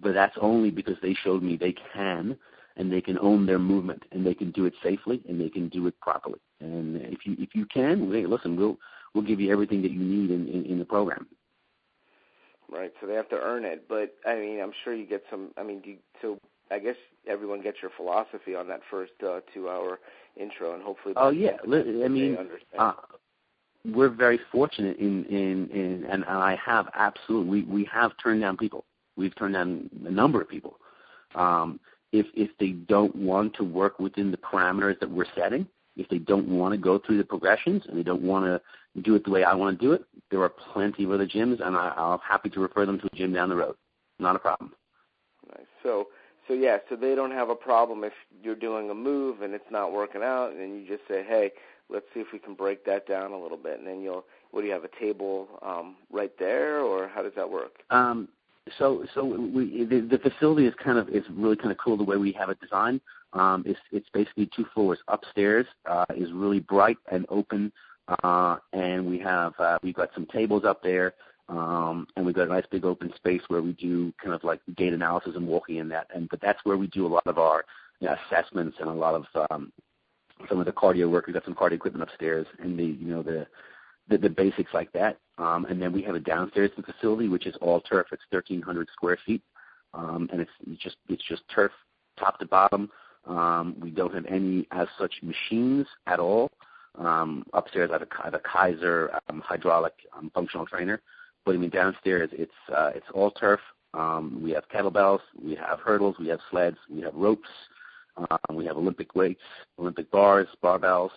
but 0.01 0.13
that's 0.13 0.35
only 0.41 0.71
because 0.71 0.97
they 1.03 1.13
showed 1.13 1.43
me 1.43 1.55
they 1.55 1.75
can 1.93 2.35
and 2.77 2.91
they 2.91 3.01
can 3.01 3.17
own 3.19 3.45
their 3.45 3.59
movement 3.59 4.03
and 4.11 4.25
they 4.25 4.33
can 4.33 4.51
do 4.51 4.65
it 4.65 4.73
safely 4.83 5.21
and 5.27 5.39
they 5.39 5.49
can 5.49 5.69
do 5.69 5.87
it 5.87 5.99
properly. 5.99 6.39
And 6.59 6.97
if 6.97 7.25
you 7.25 7.35
if 7.39 7.55
you 7.55 7.65
can, 7.65 8.11
hey, 8.11 8.25
listen, 8.25 8.55
we'll 8.55 8.77
we'll 9.13 9.23
give 9.23 9.39
you 9.39 9.51
everything 9.51 9.81
that 9.81 9.91
you 9.91 9.99
need 9.99 10.31
in, 10.31 10.47
in, 10.47 10.65
in 10.65 10.79
the 10.79 10.85
program. 10.85 11.27
Right. 12.71 12.93
So 13.01 13.07
they 13.07 13.15
have 13.15 13.29
to 13.29 13.39
earn 13.39 13.65
it. 13.65 13.85
But 13.87 14.15
I 14.25 14.35
mean, 14.35 14.59
I'm 14.59 14.73
sure 14.83 14.93
you 14.93 15.05
get 15.05 15.23
some. 15.29 15.49
I 15.57 15.63
mean, 15.63 15.81
do 15.81 15.91
you, 15.91 15.97
so 16.21 16.39
I 16.71 16.79
guess 16.79 16.95
everyone 17.27 17.61
gets 17.61 17.77
your 17.81 17.91
philosophy 17.95 18.55
on 18.55 18.67
that 18.67 18.81
first 18.89 19.13
uh, 19.25 19.39
two-hour 19.53 19.99
intro, 20.37 20.73
and 20.73 20.83
hopefully. 20.83 21.13
Oh 21.17 21.29
yeah, 21.29 21.57
I 21.63 22.07
mean, 22.07 22.37
uh, 22.77 22.93
we're 23.85 24.09
very 24.09 24.39
fortunate 24.51 24.97
in 24.97 25.25
in 25.25 25.67
in, 25.69 26.05
and 26.09 26.25
I 26.25 26.57
have 26.63 26.89
absolutely 26.93 27.49
we 27.49 27.63
we 27.63 27.89
have 27.91 28.11
turned 28.21 28.41
down 28.41 28.57
people. 28.57 28.85
We've 29.15 29.35
turned 29.35 29.55
down 29.55 29.89
a 30.05 30.11
number 30.11 30.41
of 30.41 30.47
people. 30.47 30.77
Um, 31.35 31.79
if 32.11 32.25
if 32.33 32.49
they 32.59 32.69
don't 32.69 33.15
want 33.15 33.53
to 33.55 33.63
work 33.63 33.99
within 33.99 34.31
the 34.31 34.37
parameters 34.37 34.99
that 34.99 35.09
we're 35.09 35.25
setting, 35.35 35.67
if 35.95 36.07
they 36.09 36.17
don't 36.17 36.47
want 36.47 36.73
to 36.73 36.77
go 36.77 36.99
through 36.99 37.17
the 37.17 37.23
progressions 37.23 37.83
and 37.87 37.97
they 37.97 38.03
don't 38.03 38.21
want 38.21 38.45
to 38.45 39.01
do 39.01 39.15
it 39.15 39.23
the 39.23 39.31
way 39.31 39.43
I 39.43 39.53
want 39.53 39.79
to 39.79 39.85
do 39.85 39.93
it, 39.93 40.03
there 40.31 40.41
are 40.41 40.49
plenty 40.49 41.03
of 41.03 41.11
other 41.11 41.27
gyms, 41.27 41.65
and 41.65 41.75
I, 41.75 41.93
I'm 41.95 42.19
happy 42.19 42.49
to 42.49 42.59
refer 42.59 42.85
them 42.85 42.99
to 42.99 43.07
a 43.11 43.15
gym 43.15 43.33
down 43.33 43.49
the 43.49 43.55
road. 43.55 43.75
Not 44.17 44.35
a 44.35 44.39
problem. 44.39 44.73
Nice. 45.47 45.67
So 45.83 46.07
so 46.47 46.53
yeah, 46.53 46.77
so 46.89 46.95
they 46.95 47.15
don't 47.15 47.31
have 47.31 47.49
a 47.49 47.55
problem 47.55 48.03
if 48.03 48.13
you're 48.41 48.55
doing 48.55 48.89
a 48.89 48.95
move 48.95 49.41
and 49.41 49.53
it's 49.53 49.71
not 49.71 49.91
working 49.91 50.23
out, 50.23 50.53
and 50.53 50.81
you 50.81 50.87
just 50.87 51.07
say, 51.07 51.23
hey, 51.23 51.51
let's 51.89 52.05
see 52.13 52.19
if 52.21 52.27
we 52.33 52.39
can 52.39 52.55
break 52.55 52.85
that 52.85 53.07
down 53.07 53.31
a 53.31 53.39
little 53.39 53.57
bit, 53.57 53.77
and 53.77 53.87
then 53.87 54.01
you'll 54.01 54.25
what 54.51 54.61
do 54.61 54.67
you 54.67 54.73
have 54.73 54.83
a 54.83 54.99
table 54.99 55.47
um, 55.61 55.95
right 56.11 56.31
there, 56.39 56.79
or 56.79 57.07
how 57.07 57.21
does 57.21 57.33
that 57.35 57.49
work? 57.49 57.83
Um, 57.91 58.27
so 58.77 59.05
so 59.13 59.23
we 59.23 59.85
the, 59.85 60.01
the 60.01 60.19
facility 60.19 60.65
is 60.65 60.73
kind 60.83 60.97
of 60.97 61.09
is 61.09 61.23
really 61.31 61.55
kind 61.55 61.71
of 61.71 61.77
cool 61.77 61.97
the 61.97 62.03
way 62.03 62.17
we 62.17 62.31
have 62.33 62.49
it 62.49 62.59
designed. 62.59 63.01
Um, 63.33 63.63
it's 63.65 63.79
it's 63.91 64.07
basically 64.13 64.49
two 64.55 64.65
floors. 64.73 64.99
Upstairs 65.07 65.65
uh, 65.85 66.05
is 66.15 66.31
really 66.31 66.59
bright 66.59 66.97
and 67.11 67.25
open, 67.29 67.71
uh, 68.23 68.57
and 68.73 69.05
we 69.05 69.19
have 69.19 69.53
uh, 69.59 69.77
we've 69.83 69.95
got 69.95 70.09
some 70.13 70.25
tables 70.27 70.63
up 70.65 70.81
there, 70.83 71.13
um, 71.47 72.07
and 72.15 72.25
we've 72.25 72.35
got 72.35 72.47
a 72.47 72.51
nice 72.51 72.65
big 72.71 72.85
open 72.85 73.13
space 73.15 73.41
where 73.47 73.61
we 73.61 73.73
do 73.73 74.13
kind 74.21 74.33
of 74.33 74.43
like 74.43 74.61
gait 74.75 74.93
analysis 74.93 75.33
and 75.35 75.47
walking 75.47 75.77
in 75.77 75.89
that. 75.89 76.07
And 76.13 76.27
but 76.29 76.41
that's 76.41 76.59
where 76.63 76.77
we 76.77 76.87
do 76.87 77.05
a 77.05 77.07
lot 77.07 77.27
of 77.27 77.37
our 77.37 77.65
you 77.99 78.07
know, 78.07 78.15
assessments 78.27 78.77
and 78.79 78.89
a 78.89 78.93
lot 78.93 79.15
of 79.15 79.47
um, 79.51 79.71
some 80.47 80.59
of 80.59 80.65
the 80.65 80.71
cardio 80.71 81.09
work. 81.09 81.27
We've 81.27 81.33
got 81.33 81.45
some 81.45 81.55
cardio 81.55 81.73
equipment 81.73 82.09
upstairs, 82.09 82.47
and 82.59 82.77
the 82.77 82.85
you 82.85 83.07
know 83.07 83.21
the 83.21 83.47
the, 84.09 84.17
the 84.17 84.29
basics 84.29 84.73
like 84.73 84.91
that. 84.93 85.17
Um, 85.37 85.65
and 85.65 85.81
then 85.81 85.93
we 85.93 86.01
have 86.03 86.15
a 86.15 86.19
downstairs 86.19 86.71
facility 86.75 87.27
which 87.27 87.45
is 87.45 87.55
all 87.61 87.81
turf. 87.81 88.07
It's 88.11 88.23
1,300 88.29 88.87
square 88.91 89.17
feet, 89.25 89.41
um, 89.93 90.29
and 90.31 90.41
it's, 90.41 90.81
just 90.81 90.97
it's 91.07 91.23
just 91.27 91.43
turf 91.53 91.71
top 92.19 92.39
to 92.39 92.45
bottom. 92.45 92.89
Um, 93.25 93.75
we 93.79 93.91
don't 93.91 94.13
have 94.13 94.25
any 94.25 94.67
as 94.71 94.87
such 94.97 95.13
machines 95.21 95.87
at 96.07 96.19
all. 96.19 96.49
Um, 96.97 97.45
upstairs, 97.53 97.89
I 97.91 97.93
have 97.93 98.01
a, 98.01 98.07
I 98.19 98.25
have 98.25 98.33
a 98.33 98.39
Kaiser 98.39 99.11
um, 99.29 99.41
hydraulic 99.45 99.93
um, 100.17 100.31
functional 100.33 100.65
trainer, 100.65 101.01
but 101.45 101.55
I 101.55 101.57
mean 101.57 101.69
downstairs 101.69 102.29
it's 102.33 102.51
uh, 102.75 102.91
it's 102.95 103.05
all 103.13 103.31
turf. 103.31 103.59
Um, 103.93 104.39
we 104.43 104.51
have 104.51 104.69
kettlebells, 104.69 105.21
we 105.41 105.55
have 105.55 105.79
hurdles, 105.79 106.15
we 106.19 106.27
have 106.27 106.39
sleds, 106.51 106.77
we 106.91 107.01
have 107.01 107.15
ropes, 107.15 107.49
um, 108.17 108.55
we 108.55 108.65
have 108.65 108.77
Olympic 108.77 109.15
weights, 109.15 109.41
Olympic 109.79 110.11
bars, 110.11 110.47
barbells 110.63 111.09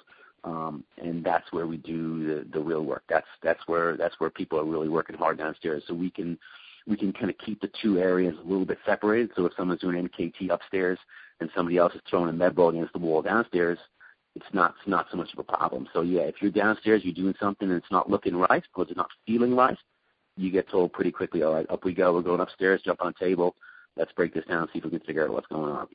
um, 0.45 0.85
and 0.99 1.25
that's 1.25 1.53
where 1.53 1.67
we 1.67 1.77
do 1.77 2.27
the, 2.27 2.49
the 2.53 2.61
real 2.61 2.85
work. 2.85 3.05
That's 3.09 3.27
that's 3.43 3.61
where 3.67 3.97
that's 3.97 4.19
where 4.19 4.31
people 4.31 4.59
are 4.59 4.65
really 4.65 4.89
working 4.89 5.17
hard 5.17 5.39
downstairs. 5.39 5.83
So 5.87 5.95
we 5.95 6.11
can 6.11 6.39
we 6.87 6.97
can 6.97 7.13
kind 7.13 7.31
of 7.31 7.39
keep 7.39 7.61
the 7.61 7.71
two 7.81 7.99
areas 7.99 8.35
a 8.39 8.49
little 8.49 8.65
bit 8.65 8.79
separated. 8.85 9.31
So 9.37 9.47
if 9.47 9.53
someone's 9.57 9.81
doing 9.81 10.09
NKT 10.09 10.51
upstairs 10.51 10.99
and 11.41 11.49
somebody 11.55 11.79
else 11.79 11.95
is 11.95 12.01
throwing 12.09 12.29
a 12.29 12.33
med 12.33 12.57
ball 12.57 12.71
against 12.71 12.93
the 12.93 12.99
wall 12.99 13.23
downstairs, 13.23 13.79
it's 14.35 14.47
not 14.53 14.75
it's 14.79 14.89
not 14.89 15.07
so 15.11 15.17
much 15.17 15.33
of 15.33 15.39
a 15.39 15.45
problem. 15.45 15.89
So 15.93 16.03
yeah, 16.03 16.23
if 16.23 16.37
you're 16.41 16.51
downstairs, 16.51 17.03
you're 17.05 17.15
doing 17.15 17.35
something 17.39 17.69
and 17.69 17.77
it's 17.77 17.93
not 17.93 18.11
looking 18.11 18.37
right 18.37 18.63
because 18.63 18.91
it's 18.91 18.97
not 18.97 19.11
feeling 19.27 19.55
right, 19.55 19.79
you 20.37 20.51
get 20.51 20.69
told 20.69 20.93
pretty 20.93 21.13
quickly, 21.13 21.43
all 21.43 21.55
right, 21.55 21.71
up 21.71 21.85
we 21.85 21.95
go. 21.95 22.15
We're 22.15 22.23
going 22.23 22.41
upstairs. 22.41 22.83
Jump 22.85 23.03
on 23.03 23.15
a 23.17 23.25
table. 23.25 23.55
Let's 23.97 24.13
break 24.13 24.35
this 24.35 24.45
down. 24.47 24.69
See 24.73 24.79
if 24.79 24.85
we 24.85 24.91
can 24.91 25.01
figure 25.01 25.25
out 25.25 25.33
what's 25.33 25.47
going 25.49 25.71
on. 25.71 25.87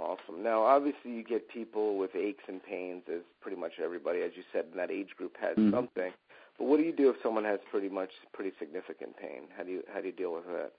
Awesome. 0.00 0.42
Now, 0.42 0.62
obviously, 0.62 1.10
you 1.10 1.22
get 1.22 1.48
people 1.50 1.98
with 1.98 2.14
aches 2.14 2.44
and 2.48 2.62
pains, 2.62 3.02
as 3.12 3.20
pretty 3.42 3.58
much 3.58 3.72
everybody, 3.82 4.22
as 4.22 4.30
you 4.34 4.42
said, 4.50 4.64
in 4.72 4.78
that 4.78 4.90
age 4.90 5.10
group 5.16 5.36
has 5.40 5.56
mm-hmm. 5.56 5.74
something. 5.74 6.10
But 6.58 6.64
what 6.64 6.78
do 6.78 6.84
you 6.84 6.92
do 6.92 7.10
if 7.10 7.16
someone 7.22 7.44
has 7.44 7.60
pretty 7.70 7.90
much 7.90 8.10
pretty 8.32 8.52
significant 8.58 9.16
pain? 9.18 9.42
How 9.56 9.62
do 9.62 9.70
you 9.70 9.82
how 9.92 10.00
do 10.00 10.06
you 10.06 10.12
deal 10.12 10.32
with 10.32 10.46
that? 10.46 10.72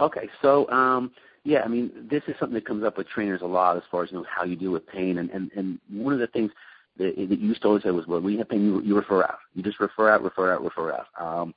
Okay, 0.00 0.28
so 0.40 0.70
um, 0.70 1.10
yeah, 1.44 1.62
I 1.62 1.68
mean, 1.68 1.90
this 2.08 2.22
is 2.28 2.34
something 2.38 2.54
that 2.54 2.66
comes 2.66 2.84
up 2.84 2.96
with 2.96 3.08
trainers 3.08 3.42
a 3.42 3.46
lot 3.46 3.76
as 3.76 3.82
far 3.90 4.04
as 4.04 4.12
you 4.12 4.18
know 4.18 4.26
how 4.28 4.44
you 4.44 4.54
deal 4.54 4.70
with 4.70 4.86
pain, 4.86 5.18
and 5.18 5.28
and 5.30 5.50
and 5.56 5.80
one 5.90 6.12
of 6.12 6.20
the 6.20 6.28
things 6.28 6.52
that, 6.98 7.16
that 7.16 7.40
you 7.40 7.48
used 7.48 7.62
to 7.62 7.68
always 7.68 7.82
say 7.82 7.90
was, 7.90 8.06
well, 8.06 8.20
when 8.20 8.32
you 8.32 8.38
have 8.38 8.48
pain, 8.48 8.64
you, 8.64 8.80
you 8.82 8.94
refer 8.94 9.24
out. 9.24 9.38
You 9.54 9.62
just 9.62 9.80
refer 9.80 10.10
out, 10.10 10.22
refer 10.22 10.52
out, 10.52 10.62
refer 10.62 10.92
out. 10.92 11.06
Um, 11.18 11.54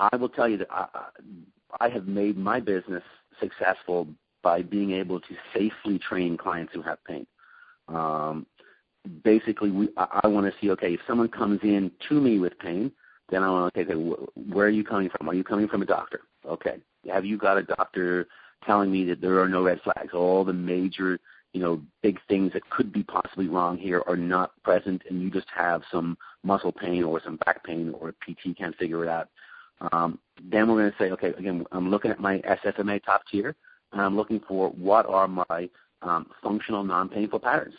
I 0.00 0.16
will 0.16 0.28
tell 0.28 0.48
you 0.48 0.58
that 0.58 0.68
I, 0.70 0.86
I 1.80 1.88
have 1.88 2.06
made 2.06 2.36
my 2.36 2.60
business 2.60 3.04
successful 3.40 4.08
by 4.42 4.62
being 4.62 4.92
able 4.92 5.20
to 5.20 5.34
safely 5.54 5.98
train 5.98 6.36
clients 6.36 6.72
who 6.74 6.82
have 6.82 7.02
pain. 7.04 7.26
Um, 7.88 8.46
basically, 9.24 9.70
we, 9.70 9.88
I, 9.96 10.20
I 10.24 10.28
want 10.28 10.46
to 10.46 10.58
see, 10.60 10.70
okay, 10.70 10.94
if 10.94 11.00
someone 11.06 11.28
comes 11.28 11.60
in 11.62 11.90
to 12.08 12.20
me 12.20 12.38
with 12.38 12.58
pain, 12.58 12.92
then 13.30 13.42
I 13.42 13.50
want 13.50 13.74
to, 13.74 13.80
okay, 13.80 13.92
okay, 13.92 14.22
where 14.50 14.66
are 14.66 14.70
you 14.70 14.84
coming 14.84 15.08
from? 15.08 15.28
Are 15.28 15.34
you 15.34 15.44
coming 15.44 15.68
from 15.68 15.82
a 15.82 15.86
doctor? 15.86 16.20
Okay. 16.46 16.78
Have 17.10 17.24
you 17.24 17.38
got 17.38 17.58
a 17.58 17.62
doctor 17.62 18.28
telling 18.66 18.90
me 18.90 19.04
that 19.06 19.20
there 19.20 19.40
are 19.40 19.48
no 19.48 19.62
red 19.62 19.80
flags? 19.82 20.12
All 20.14 20.44
the 20.44 20.52
major, 20.52 21.18
you 21.52 21.60
know, 21.60 21.80
big 22.02 22.18
things 22.28 22.52
that 22.52 22.68
could 22.70 22.92
be 22.92 23.02
possibly 23.02 23.48
wrong 23.48 23.76
here 23.76 24.02
are 24.06 24.16
not 24.16 24.52
present, 24.62 25.02
and 25.08 25.22
you 25.22 25.30
just 25.30 25.48
have 25.54 25.82
some 25.90 26.16
muscle 26.42 26.72
pain 26.72 27.02
or 27.04 27.20
some 27.24 27.36
back 27.44 27.64
pain 27.64 27.94
or 27.98 28.12
PT 28.12 28.56
can't 28.56 28.76
figure 28.76 29.02
it 29.02 29.08
out. 29.08 29.28
Um, 29.92 30.18
then 30.50 30.68
we're 30.68 30.80
going 30.80 30.92
to 30.92 30.98
say, 30.98 31.10
okay, 31.10 31.28
again, 31.38 31.64
I'm 31.72 31.90
looking 31.90 32.10
at 32.10 32.20
my 32.20 32.38
SFMA 32.38 33.02
top 33.04 33.22
tier 33.30 33.56
and 33.92 34.00
I'm 34.00 34.16
looking 34.16 34.40
for 34.46 34.70
what 34.70 35.06
are 35.06 35.28
my 35.28 35.68
um, 36.02 36.26
functional 36.42 36.84
non-painful 36.84 37.40
patterns. 37.40 37.74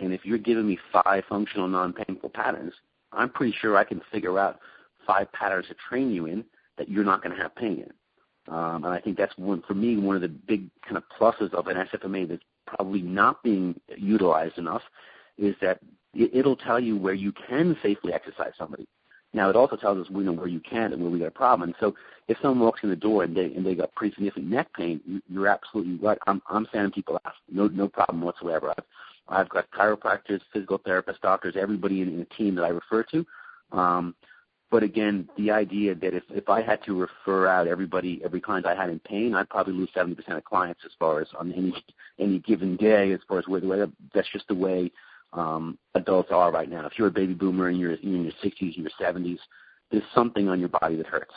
And 0.00 0.12
if 0.12 0.24
you're 0.24 0.38
giving 0.38 0.66
me 0.66 0.78
five 0.92 1.24
functional 1.28 1.68
non-painful 1.68 2.30
patterns, 2.30 2.72
I'm 3.12 3.30
pretty 3.30 3.54
sure 3.60 3.76
I 3.76 3.84
can 3.84 4.00
figure 4.12 4.38
out 4.38 4.60
five 5.06 5.32
patterns 5.32 5.66
to 5.68 5.76
train 5.88 6.10
you 6.10 6.26
in 6.26 6.44
that 6.76 6.88
you're 6.88 7.04
not 7.04 7.22
going 7.22 7.34
to 7.34 7.42
have 7.42 7.54
pain 7.54 7.84
in. 7.86 8.54
Um, 8.54 8.84
and 8.84 8.94
I 8.94 9.00
think 9.00 9.16
that's 9.16 9.36
one 9.36 9.62
for 9.66 9.74
me 9.74 9.96
one 9.96 10.14
of 10.14 10.22
the 10.22 10.28
big 10.28 10.70
kind 10.82 10.96
of 10.96 11.02
pluses 11.18 11.52
of 11.52 11.66
an 11.66 11.76
SFMA 11.76 12.28
that's 12.28 12.42
probably 12.66 13.02
not 13.02 13.42
being 13.42 13.80
utilized 13.96 14.58
enough 14.58 14.82
is 15.38 15.54
that 15.60 15.80
it'll 16.14 16.56
tell 16.56 16.78
you 16.78 16.96
where 16.96 17.14
you 17.14 17.32
can 17.32 17.76
safely 17.82 18.12
exercise 18.12 18.52
somebody. 18.56 18.86
Now 19.36 19.50
it 19.50 19.54
also 19.54 19.76
tells 19.76 19.98
us 19.98 20.10
we 20.10 20.24
know 20.24 20.32
where 20.32 20.48
you 20.48 20.60
can 20.60 20.94
and 20.94 21.02
where 21.02 21.10
we 21.10 21.18
got 21.18 21.28
a 21.28 21.30
problem. 21.30 21.68
And 21.68 21.76
so 21.78 21.94
if 22.26 22.38
someone 22.40 22.60
walks 22.60 22.80
in 22.82 22.88
the 22.88 22.96
door 22.96 23.22
and 23.22 23.36
they 23.36 23.52
and 23.54 23.64
they 23.64 23.74
got 23.74 23.94
pretty 23.94 24.14
significant 24.14 24.48
neck 24.48 24.68
pain, 24.74 25.22
you're 25.28 25.46
absolutely 25.46 25.96
right. 25.96 26.18
I'm 26.26 26.40
I'm 26.48 26.66
sending 26.72 26.90
people 26.90 27.20
out. 27.24 27.34
No 27.52 27.68
no 27.68 27.86
problem 27.86 28.22
whatsoever. 28.22 28.70
I've 28.70 28.84
I've 29.28 29.48
got 29.50 29.70
chiropractors, 29.70 30.40
physical 30.54 30.78
therapists, 30.78 31.20
doctors, 31.20 31.54
everybody 31.54 32.00
in, 32.00 32.08
in 32.08 32.18
the 32.18 32.24
team 32.36 32.54
that 32.54 32.64
I 32.64 32.68
refer 32.68 33.02
to. 33.12 33.26
Um, 33.72 34.14
but 34.70 34.82
again, 34.82 35.28
the 35.36 35.50
idea 35.50 35.94
that 35.94 36.14
if 36.14 36.24
if 36.30 36.48
I 36.48 36.62
had 36.62 36.82
to 36.84 36.98
refer 36.98 37.46
out 37.46 37.68
everybody, 37.68 38.22
every 38.24 38.40
client 38.40 38.64
I 38.64 38.74
had 38.74 38.88
in 38.88 39.00
pain, 39.00 39.34
I'd 39.34 39.50
probably 39.50 39.74
lose 39.74 39.90
seventy 39.92 40.14
percent 40.14 40.38
of 40.38 40.44
clients 40.44 40.80
as 40.86 40.92
far 40.98 41.20
as 41.20 41.28
on 41.38 41.52
any 41.52 41.74
any 42.18 42.38
given 42.38 42.76
day, 42.76 43.12
as 43.12 43.20
far 43.28 43.38
as 43.38 43.46
where 43.46 43.60
way 43.60 43.84
that's 44.14 44.32
just 44.32 44.48
the 44.48 44.54
way 44.54 44.90
um, 45.36 45.78
adults 45.94 46.30
are 46.32 46.50
right 46.50 46.68
now. 46.68 46.86
If 46.86 46.98
you're 46.98 47.08
a 47.08 47.12
baby 47.12 47.34
boomer 47.34 47.68
and 47.68 47.78
you're, 47.78 47.94
you're 47.96 48.16
in 48.16 48.24
your 48.24 48.32
60s, 48.44 48.76
your 48.76 48.90
70s, 49.00 49.38
there's 49.90 50.02
something 50.14 50.48
on 50.48 50.58
your 50.58 50.70
body 50.70 50.96
that 50.96 51.06
hurts. 51.06 51.34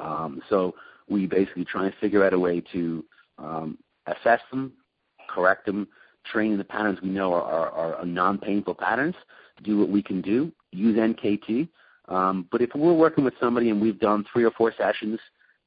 Um, 0.00 0.40
so 0.48 0.74
we 1.08 1.26
basically 1.26 1.64
try 1.64 1.86
and 1.86 1.94
figure 2.00 2.24
out 2.24 2.32
a 2.32 2.38
way 2.38 2.62
to 2.72 3.04
um, 3.38 3.78
assess 4.06 4.40
them, 4.50 4.72
correct 5.28 5.66
them, 5.66 5.88
training 6.30 6.58
the 6.58 6.64
patterns 6.64 7.00
we 7.02 7.08
know 7.08 7.32
are, 7.32 7.70
are, 7.70 7.94
are 7.96 8.04
non-painful 8.04 8.74
patterns, 8.74 9.14
do 9.64 9.78
what 9.78 9.88
we 9.88 10.02
can 10.02 10.20
do, 10.20 10.52
use 10.70 10.96
NKT. 10.96 11.68
Um, 12.08 12.46
but 12.52 12.60
if 12.60 12.70
we're 12.74 12.92
working 12.92 13.24
with 13.24 13.34
somebody 13.40 13.70
and 13.70 13.80
we've 13.80 13.98
done 13.98 14.24
three 14.32 14.44
or 14.44 14.50
four 14.52 14.72
sessions 14.76 15.18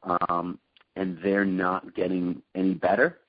um, 0.03 0.59
and 0.95 1.17
they're 1.23 1.45
not 1.45 1.95
getting 1.95 2.41
any 2.55 2.73
better, 2.73 3.19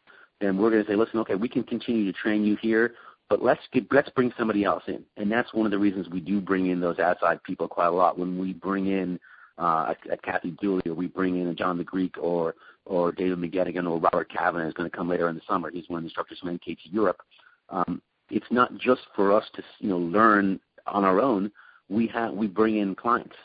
then 0.41 0.59
we're 0.59 0.71
going 0.71 0.85
to 0.85 0.91
say, 0.91 0.97
listen, 0.97 1.19
okay, 1.21 1.35
we 1.35 1.49
can 1.49 1.63
continue 1.63 2.05
to 2.11 2.19
train 2.19 2.45
you 2.45 2.57
here, 2.61 2.95
but 3.29 3.43
let's 3.43 3.63
get, 3.73 3.87
let's 3.93 4.11
bring 4.11 4.33
somebody 4.39 4.65
else 4.65 4.83
in. 4.87 5.03
And 5.17 5.31
that's 5.31 5.53
one 5.55 5.67
of 5.67 5.73
the 5.73 5.79
reasons 5.79 6.09
we 6.09 6.21
do 6.21 6.41
bring 6.41 6.67
in 6.67 6.81
those 6.81 6.99
outside 6.99 7.43
people 7.43 7.69
quite 7.69 7.87
a 7.87 7.93
lot. 7.93 8.19
When 8.19 8.39
we 8.39 8.53
bring 8.53 8.87
in 8.89 9.19
uh, 9.59 9.95
a, 10.11 10.13
a 10.13 10.17
Kathy 10.19 10.51
Dooley 10.61 10.83
or 10.87 10.95
we 10.95 11.07
bring 11.07 11.41
in 11.41 11.49
a 11.49 11.55
John 11.55 11.79
the 11.79 11.85
Greek 11.85 12.17
or 12.19 12.55
or 12.87 13.13
David 13.13 13.39
McGettigan 13.39 13.89
or 13.89 13.99
Robert 13.99 14.31
Kavanagh 14.31 14.69
is 14.69 14.75
going 14.75 14.91
to 14.91 14.97
come 14.97 15.09
later 15.09 15.29
in 15.31 15.37
the 15.37 15.41
summer. 15.49 15.71
He's 15.71 15.89
one 15.89 15.99
of 15.99 16.03
the 16.03 16.09
instructors 16.09 16.39
from 16.39 16.59
NKT 16.59 16.79
Europe. 16.93 17.23
Um, 17.71 18.03
it's 18.31 18.47
not 18.51 18.77
just 18.77 19.03
for 19.17 19.33
us 19.33 19.45
to 19.55 19.63
you 19.79 19.89
know 19.89 19.99
learn 19.99 20.61
on 20.87 21.05
our 21.05 21.21
own. 21.21 21.51
We 21.89 22.07
have 22.09 22.35
we 22.35 22.47
bring 22.47 22.79
in 22.79 22.95
clients 22.95 23.37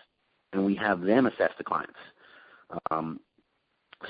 and 0.53 0.65
we 0.65 0.75
have 0.75 1.01
them 1.01 1.25
assess 1.25 1.51
the 1.57 1.63
clients. 1.63 1.99
Um, 2.91 3.19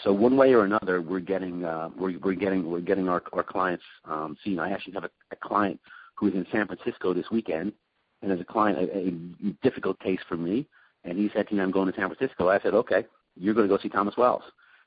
so 0.04 0.14
one 0.14 0.38
way 0.38 0.54
or 0.54 0.66
another, 0.66 1.02
we're 1.02 1.20
getting 1.20 1.66
uh, 1.66 1.90
we're, 1.98 2.18
we're 2.20 2.36
getting 2.36 2.70
we're 2.70 2.80
getting 2.80 3.10
our 3.10 3.24
our 3.34 3.44
clients 3.44 3.84
um, 4.06 4.38
seen. 4.44 4.60
I 4.60 4.72
actually 4.72 4.94
have 4.94 5.04
a, 5.04 5.10
a 5.32 5.36
client 5.36 5.80
who 6.16 6.28
is 6.28 6.34
in 6.34 6.46
San 6.52 6.68
Francisco 6.68 7.14
this 7.14 7.32
weekend, 7.32 7.74
and 8.22 8.32
as 8.32 8.40
a 8.40 8.46
client, 8.46 8.78
a, 8.78 8.98
a 8.98 9.52
difficult 9.64 10.00
case 10.00 10.20
for 10.28 10.38
me. 10.38 10.68
And 11.04 11.18
he 11.18 11.30
said 11.34 11.48
to 11.48 11.56
me, 11.56 11.62
"I'm 11.62 11.72
going 11.72 11.92
to 11.92 11.98
San 11.98 12.14
Francisco." 12.14 12.50
I 12.50 12.60
said, 12.60 12.74
"Okay, 12.74 13.06
you're 13.36 13.54
going 13.54 13.68
to 13.68 13.76
go 13.76 13.82
see 13.82 13.90
Thomas 13.90 14.16
Wells." 14.18 14.44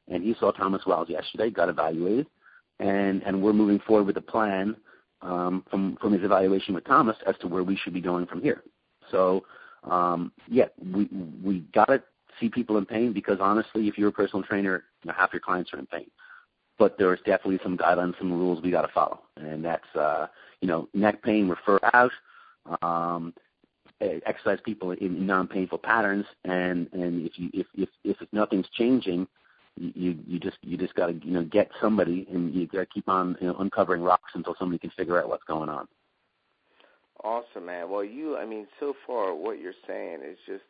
And 0.09 0.23
he 0.23 0.35
saw 0.39 0.53
Thomas 0.53 0.83
Wells 0.87 1.09
yesterday, 1.09 1.51
got 1.51 1.69
evaluated, 1.69 2.29
and 2.79 3.23
and 3.25 3.43
we're 3.43 3.53
moving 3.53 3.81
forward 3.81 4.07
with 4.07 4.17
a 4.19 4.23
plan 4.23 4.77
um, 5.21 5.65
from 5.69 5.97
from 6.01 6.13
his 6.13 6.23
evaluation 6.23 6.75
with 6.75 6.85
Thomas 6.85 7.17
as 7.27 7.37
to 7.41 7.49
where 7.49 7.65
we 7.65 7.77
should 7.77 7.95
be 7.95 8.01
going 8.01 8.27
from 8.27 8.41
here. 8.41 8.63
So 9.11 9.45
um, 9.85 10.33
yeah, 10.49 10.67
we 10.95 11.09
we 11.43 11.61
got 11.75 11.87
to 11.87 12.03
see 12.43 12.49
people 12.49 12.77
in 12.77 12.85
pain 12.85 13.13
because 13.13 13.39
honestly, 13.41 13.89
if 13.89 13.97
you're 13.97 14.09
a 14.09 14.13
personal 14.13 14.45
trainer, 14.45 14.85
you 15.03 15.09
know, 15.09 15.15
half 15.17 15.33
your 15.33 15.41
clients 15.41 15.73
are 15.73 15.79
in 15.79 15.87
pain. 15.87 16.11
But 16.79 16.99
there's 16.99 17.21
definitely 17.21 17.61
some 17.63 17.79
guidelines, 17.79 18.19
some 18.19 18.33
rules 18.33 18.61
we 18.61 18.71
got 18.71 18.83
to 18.83 18.93
follow, 18.93 19.21
and 19.37 19.65
that's 19.65 19.95
uh, 19.95 20.27
you 20.61 20.69
know 20.69 20.89
neck 20.95 21.23
pain 21.23 21.49
refer 21.49 21.79
out. 21.95 22.11
Um, 22.83 23.35
exercise 24.01 24.59
people 24.65 24.91
in 24.93 25.27
non-painful 25.27 25.79
patterns, 25.79 26.25
and 26.45 26.89
and 26.93 27.27
if 27.27 27.39
you 27.39 27.51
if 27.53 27.67
if 27.75 27.89
if 28.05 28.17
nothing's 28.33 28.69
changing, 28.71 29.29
you 29.77 30.19
you 30.27 30.41
just 30.41 30.57
you 30.63 30.77
just 30.77 30.95
got 30.95 31.07
to 31.07 31.13
you 31.25 31.33
know 31.33 31.45
get 31.45 31.71
somebody, 31.81 32.27
and 32.33 32.53
you 32.55 32.67
got 32.67 32.81
to 32.81 32.87
keep 32.87 33.09
on 33.09 33.37
you 33.41 33.47
know 33.49 33.57
uncovering 33.59 34.03
rocks 34.03 34.33
until 34.35 34.57
somebody 34.59 34.79
can 34.79 34.91
figure 34.91 35.21
out 35.21 35.29
what's 35.29 35.45
going 35.45 35.69
on. 35.69 35.87
Awesome, 37.23 37.67
man. 37.67 37.89
Well, 37.89 38.03
you, 38.03 38.37
I 38.37 38.45
mean, 38.45 38.67
so 38.81 38.95
far 39.07 39.35
what 39.35 39.61
you're 39.61 39.75
saying 39.87 40.21
is 40.29 40.39
just 40.47 40.65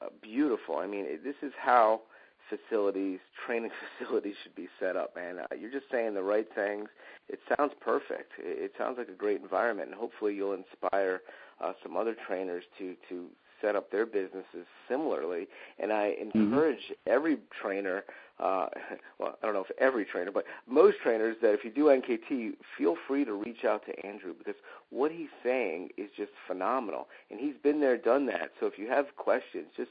uh, 0.00 0.06
beautiful. 0.20 0.78
I 0.78 0.86
mean, 0.86 1.06
this 1.24 1.36
is 1.42 1.52
how 1.60 2.02
facilities, 2.48 3.18
training 3.46 3.70
facilities 3.98 4.34
should 4.42 4.54
be 4.54 4.68
set 4.80 4.96
up, 4.96 5.14
man. 5.16 5.38
Uh, 5.40 5.54
you're 5.58 5.70
just 5.70 5.90
saying 5.90 6.14
the 6.14 6.22
right 6.22 6.48
things. 6.54 6.88
It 7.28 7.40
sounds 7.56 7.72
perfect. 7.80 8.32
It, 8.38 8.64
it 8.64 8.72
sounds 8.78 8.98
like 8.98 9.08
a 9.08 9.12
great 9.12 9.40
environment, 9.40 9.88
and 9.88 9.98
hopefully 9.98 10.34
you'll 10.34 10.54
inspire 10.54 11.22
uh, 11.60 11.72
some 11.82 11.96
other 11.96 12.16
trainers 12.26 12.64
to 12.78 12.94
to 13.08 13.28
set 13.60 13.76
up 13.76 13.90
their 13.90 14.04
businesses 14.04 14.66
similarly. 14.88 15.46
And 15.78 15.92
I 15.92 16.16
mm-hmm. 16.20 16.38
encourage 16.38 16.78
mm-hmm. 16.78 17.12
every 17.12 17.38
trainer, 17.60 18.04
uh, 18.38 18.66
well, 19.18 19.38
I 19.42 19.46
don't 19.46 19.54
know 19.54 19.64
if 19.68 19.70
every 19.78 20.04
trainer, 20.04 20.30
but 20.30 20.44
most 20.68 20.98
trainers 21.02 21.36
that 21.42 21.54
if 21.54 21.64
you 21.64 21.70
do 21.70 21.84
NKT, 21.84 22.54
feel 22.76 22.96
free 23.06 23.24
to 23.24 23.32
reach 23.32 23.64
out 23.64 23.84
to 23.86 24.06
Andrew 24.06 24.34
because 24.36 24.60
what 24.90 25.10
he's 25.12 25.28
saying 25.42 25.90
is 25.96 26.10
just 26.16 26.32
phenomenal. 26.46 27.08
And 27.30 27.40
he's 27.40 27.56
been 27.62 27.80
there, 27.80 27.96
done 27.96 28.26
that. 28.26 28.52
So 28.60 28.66
if 28.66 28.78
you 28.78 28.88
have 28.88 29.16
questions, 29.16 29.66
just 29.76 29.90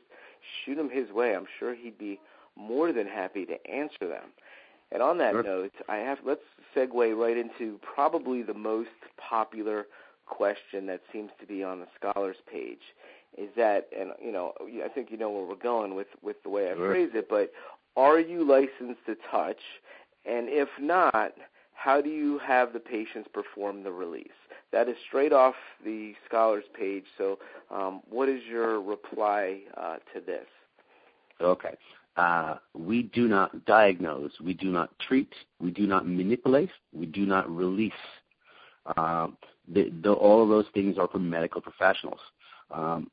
shoot 0.64 0.78
him 0.78 0.90
his 0.90 1.12
way. 1.12 1.36
I'm 1.36 1.48
sure 1.60 1.74
he'd 1.76 1.98
be 1.98 2.20
more 2.56 2.92
than 2.92 3.08
happy 3.08 3.46
to 3.46 3.68
answer 3.70 4.08
them. 4.08 4.32
And 4.92 5.02
on 5.02 5.18
that 5.20 5.32
sure. 5.32 5.44
note, 5.44 5.74
I 5.88 5.98
have 5.98 6.20
let's 6.26 6.42
segue 6.76 7.18
right 7.18 7.38
into 7.38 7.80
probably 7.82 8.42
the 8.42 8.54
most 8.54 8.90
popular 9.18 9.88
question 10.26 10.86
that 10.88 11.02
seems 11.12 11.32
to 11.40 11.46
be 11.46 11.64
on 11.64 11.80
the 11.80 11.88
scholars 11.96 12.38
page 12.50 12.82
is 13.38 13.50
that, 13.56 13.88
and 13.98 14.12
you 14.24 14.32
know, 14.32 14.54
I 14.84 14.90
think 14.90 15.10
you 15.12 15.18
know 15.18 15.30
where 15.30 15.44
we're 15.46 15.56
going 15.56 15.96
with 15.96 16.08
with 16.22 16.44
the 16.44 16.50
way 16.50 16.70
I 16.70 16.76
sure. 16.76 16.92
phrase 16.92 17.12
it, 17.14 17.30
but 17.30 17.54
are 17.96 18.20
you 18.20 18.48
licensed 18.48 19.06
to 19.06 19.16
touch? 19.30 19.60
And 20.26 20.48
if 20.50 20.70
not, 20.80 21.34
how 21.74 22.02
do 22.02 22.10
you 22.10 22.40
have 22.40 22.74
the 22.74 22.80
patients 22.80 23.30
perform 23.34 23.84
the 23.84 23.92
release? 23.92 24.28
That 24.72 24.88
is 24.88 24.96
straight 25.08 25.34
off 25.34 25.56
the 25.84 26.14
scholars 26.28 26.64
page. 26.78 27.06
So, 27.18 27.40
um, 27.70 28.02
what 28.10 28.30
is 28.30 28.42
your 28.50 28.82
reply 28.82 29.62
uh, 29.76 29.98
to 30.14 30.22
this? 30.26 30.46
Okay. 31.42 31.76
Uh, 32.18 32.56
we 32.74 33.04
do 33.04 33.28
not 33.28 33.66
diagnose, 33.66 34.34
we 34.44 34.54
do 34.54 34.70
not 34.70 34.90
treat, 35.00 35.34
we 35.62 35.72
do 35.72 35.88
not 35.88 36.06
manipulate, 36.06 36.70
we 36.94 37.06
do 37.06 37.26
not 37.26 37.50
release. 37.50 37.94
Uh, 38.98 39.28
the, 39.68 39.92
the, 40.04 40.12
all 40.12 40.44
of 40.44 40.50
those 40.50 40.66
things 40.74 40.98
are 40.98 41.08
for 41.08 41.20
medical 41.20 41.62
professionals. 41.62 42.20
Um, 42.70 43.10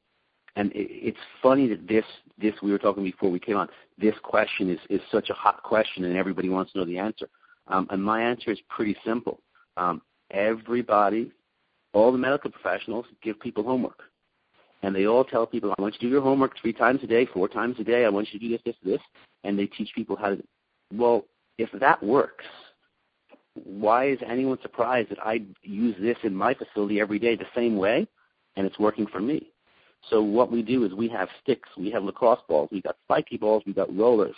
and 0.59 0.73
it, 0.73 0.89
it's 0.91 1.19
funny 1.43 1.69
that 1.69 1.87
this 1.89 2.05
this 2.37 2.55
we 2.63 2.71
were 2.71 2.79
talking 2.79 3.05
before 3.05 3.31
we 3.31 3.39
came 3.39 3.57
on. 3.57 3.69
This 3.97 4.15
question 4.23 4.69
is 4.69 4.79
is 4.91 5.01
such 5.11 5.31
a 5.31 5.35
hot 5.35 5.63
question, 5.63 6.05
and 6.05 6.17
everybody 6.17 6.49
wants 6.49 6.73
to 6.73 6.79
know 6.79 6.85
the 6.85 6.99
answer. 6.99 7.29
Um, 7.69 7.87
and 7.91 8.03
my 8.03 8.21
answer 8.21 8.51
is 8.51 8.59
pretty 8.69 8.97
simple. 9.05 9.41
Um, 9.77 10.03
everybody, 10.31 11.31
all 11.95 12.11
the 12.13 12.19
medical 12.19 12.51
professionals, 12.51 13.07
give 13.23 13.39
people 13.41 13.63
homework, 13.63 14.03
and 14.83 14.95
they 14.95 15.07
all 15.07 15.25
tell 15.25 15.47
people, 15.47 15.75
"I 15.79 15.81
want 15.81 15.95
you 15.95 16.01
to 16.01 16.07
do 16.07 16.11
your 16.11 16.23
homework 16.23 16.59
three 16.61 16.73
times 16.73 17.03
a 17.03 17.07
day, 17.07 17.25
four 17.27 17.49
times 17.49 17.77
a 17.79 17.85
day. 17.85 18.05
I 18.05 18.09
want 18.09 18.33
you 18.33 18.39
to 18.41 18.47
do 18.47 18.53
this, 18.53 18.63
this, 18.65 18.77
this," 18.85 19.03
and 19.45 19.59
they 19.59 19.67
teach 19.67 19.95
people 19.95 20.17
how 20.17 20.31
to. 20.31 20.43
Well, 20.93 21.25
if 21.59 21.71
that 21.73 22.03
works, 22.03 22.47
why 23.55 24.09
is 24.09 24.19
anyone 24.27 24.59
surprised 24.63 25.11
that 25.11 25.25
I 25.25 25.43
use 25.63 25.95
this 26.01 26.19
in 26.25 26.35
my 26.35 26.55
facility 26.55 27.01
every 27.01 27.21
day 27.21 27.37
the 27.37 27.47
same 27.55 27.77
way, 27.77 28.09
and 28.57 28.67
it's 28.67 28.79
working 28.79 29.07
for 29.07 29.21
me? 29.21 29.53
So 30.11 30.23
what 30.23 30.51
we 30.51 30.63
do 30.63 30.85
is 30.85 30.93
we 30.95 31.09
have 31.09 31.29
sticks, 31.43 31.69
we 31.77 31.91
have 31.91 32.03
lacrosse 32.05 32.41
balls, 32.49 32.69
we 32.73 32.81
got 32.81 32.97
spiky 33.05 33.37
balls, 33.37 33.63
we 33.67 33.73
got 33.73 33.95
rollers. 33.95 34.35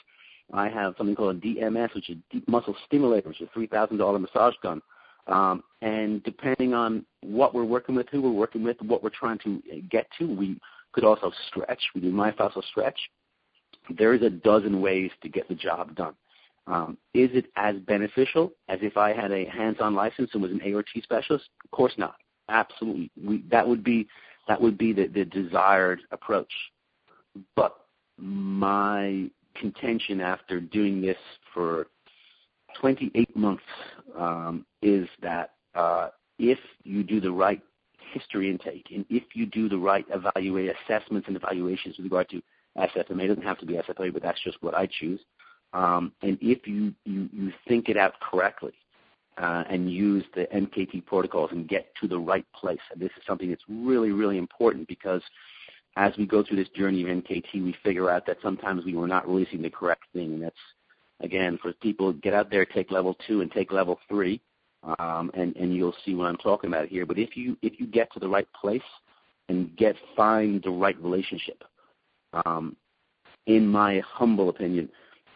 I 0.52 0.68
have 0.68 0.94
something 0.98 1.14
called 1.14 1.36
a 1.36 1.40
DMS, 1.40 1.94
which 1.94 2.10
is 2.10 2.16
deep 2.30 2.48
muscle 2.48 2.74
stimulator, 2.86 3.28
which 3.28 3.40
is 3.40 3.48
a 3.48 3.52
three 3.52 3.66
thousand 3.66 3.98
dollar 3.98 4.18
massage 4.18 4.54
gun. 4.62 4.82
Um, 5.26 5.62
and 5.80 6.22
depending 6.24 6.74
on 6.74 7.04
what 7.20 7.54
we're 7.54 7.64
working 7.64 7.94
with, 7.94 8.08
who 8.10 8.20
we're 8.20 8.30
working 8.30 8.64
with, 8.64 8.76
what 8.82 9.02
we're 9.02 9.10
trying 9.10 9.38
to 9.40 9.62
get 9.90 10.08
to, 10.18 10.26
we 10.26 10.58
could 10.92 11.04
also 11.04 11.30
stretch. 11.48 11.82
We 11.94 12.00
do 12.00 12.10
myofascial 12.10 12.64
stretch. 12.64 12.98
There's 13.96 14.22
a 14.22 14.30
dozen 14.30 14.80
ways 14.80 15.10
to 15.22 15.28
get 15.28 15.48
the 15.48 15.54
job 15.54 15.94
done. 15.94 16.14
Um, 16.66 16.98
is 17.14 17.30
it 17.32 17.46
as 17.56 17.76
beneficial 17.76 18.52
as 18.68 18.78
if 18.82 18.96
I 18.96 19.12
had 19.12 19.32
a 19.32 19.44
hands-on 19.46 19.94
license 19.94 20.30
and 20.32 20.42
was 20.42 20.52
an 20.52 20.60
ART 20.74 20.88
specialist? 21.02 21.48
Of 21.64 21.70
course 21.70 21.94
not. 21.96 22.16
Absolutely. 22.48 23.10
We, 23.22 23.44
that 23.50 23.66
would 23.66 23.84
be 23.84 24.08
that 24.50 24.60
would 24.60 24.76
be 24.76 24.92
the, 24.92 25.06
the 25.06 25.24
desired 25.24 26.00
approach. 26.10 26.52
But 27.54 27.76
my 28.18 29.30
contention 29.54 30.20
after 30.20 30.58
doing 30.58 31.00
this 31.00 31.16
for 31.54 31.86
28 32.80 33.36
months 33.36 33.62
um, 34.18 34.66
is 34.82 35.06
that 35.22 35.52
uh, 35.76 36.08
if 36.40 36.58
you 36.82 37.04
do 37.04 37.20
the 37.20 37.30
right 37.30 37.62
history 38.12 38.50
intake 38.50 38.88
and 38.92 39.06
if 39.08 39.22
you 39.34 39.46
do 39.46 39.68
the 39.68 39.78
right 39.78 40.04
evaluate 40.12 40.74
assessments 40.84 41.28
and 41.28 41.36
evaluations 41.36 41.96
with 41.96 42.06
regard 42.06 42.28
to 42.30 42.42
SFMA, 42.76 43.22
it 43.22 43.28
doesn't 43.28 43.44
have 43.44 43.58
to 43.58 43.66
be 43.66 43.74
SFMA, 43.74 44.12
but 44.12 44.20
that's 44.20 44.42
just 44.42 44.60
what 44.64 44.74
I 44.74 44.88
choose. 44.98 45.20
Um, 45.72 46.10
and 46.22 46.36
if 46.40 46.66
you, 46.66 46.92
you, 47.04 47.28
you 47.32 47.52
think 47.68 47.88
it 47.88 47.96
out 47.96 48.14
correctly, 48.18 48.72
uh, 49.38 49.64
and 49.68 49.90
use 49.90 50.24
the 50.34 50.46
NKT 50.54 51.06
protocols 51.06 51.50
and 51.52 51.68
get 51.68 51.92
to 52.00 52.08
the 52.08 52.18
right 52.18 52.46
place. 52.52 52.80
And 52.92 53.00
this 53.00 53.10
is 53.16 53.22
something 53.26 53.48
that's 53.48 53.64
really, 53.68 54.10
really 54.10 54.38
important 54.38 54.88
because 54.88 55.22
as 55.96 56.12
we 56.16 56.26
go 56.26 56.42
through 56.42 56.56
this 56.56 56.68
journey 56.68 57.02
of 57.02 57.08
NKT, 57.08 57.54
we 57.54 57.74
figure 57.82 58.10
out 58.10 58.26
that 58.26 58.38
sometimes 58.42 58.84
we 58.84 58.94
were 58.94 59.08
not 59.08 59.28
releasing 59.28 59.62
the 59.62 59.70
correct 59.70 60.04
thing. 60.12 60.34
And 60.34 60.42
that's, 60.42 60.56
again, 61.20 61.58
for 61.60 61.72
people, 61.74 62.12
get 62.12 62.34
out 62.34 62.50
there, 62.50 62.64
take 62.64 62.90
level 62.90 63.16
two 63.26 63.40
and 63.40 63.50
take 63.50 63.72
level 63.72 63.98
three, 64.08 64.40
um, 64.98 65.30
and, 65.34 65.56
and 65.56 65.74
you'll 65.74 65.96
see 66.04 66.14
what 66.14 66.26
I'm 66.26 66.36
talking 66.36 66.68
about 66.68 66.88
here. 66.88 67.06
But 67.06 67.18
if 67.18 67.36
you, 67.36 67.56
if 67.62 67.80
you 67.80 67.86
get 67.86 68.12
to 68.12 68.20
the 68.20 68.28
right 68.28 68.48
place 68.58 68.80
and 69.48 69.76
get, 69.76 69.96
find 70.16 70.62
the 70.62 70.70
right 70.70 70.98
relationship, 71.02 71.64
um, 72.44 72.76
in 73.46 73.66
my 73.66 74.00
humble 74.06 74.48
opinion, 74.48 74.88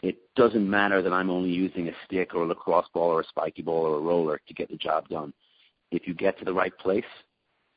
it 0.04 0.18
doesn't 0.36 0.68
matter 0.68 1.00
that 1.00 1.14
I'm 1.14 1.30
only 1.30 1.48
using 1.48 1.88
a 1.88 1.92
stick 2.04 2.34
or 2.34 2.42
a 2.42 2.46
lacrosse 2.46 2.88
ball 2.92 3.10
or 3.10 3.20
a 3.22 3.26
spiky 3.26 3.62
ball 3.62 3.86
or 3.86 3.96
a 3.96 4.00
roller 4.00 4.38
to 4.46 4.54
get 4.54 4.70
the 4.70 4.76
job 4.76 5.08
done. 5.08 5.32
If 5.90 6.06
you 6.06 6.12
get 6.12 6.38
to 6.38 6.44
the 6.44 6.52
right 6.52 6.76
place, 6.78 7.04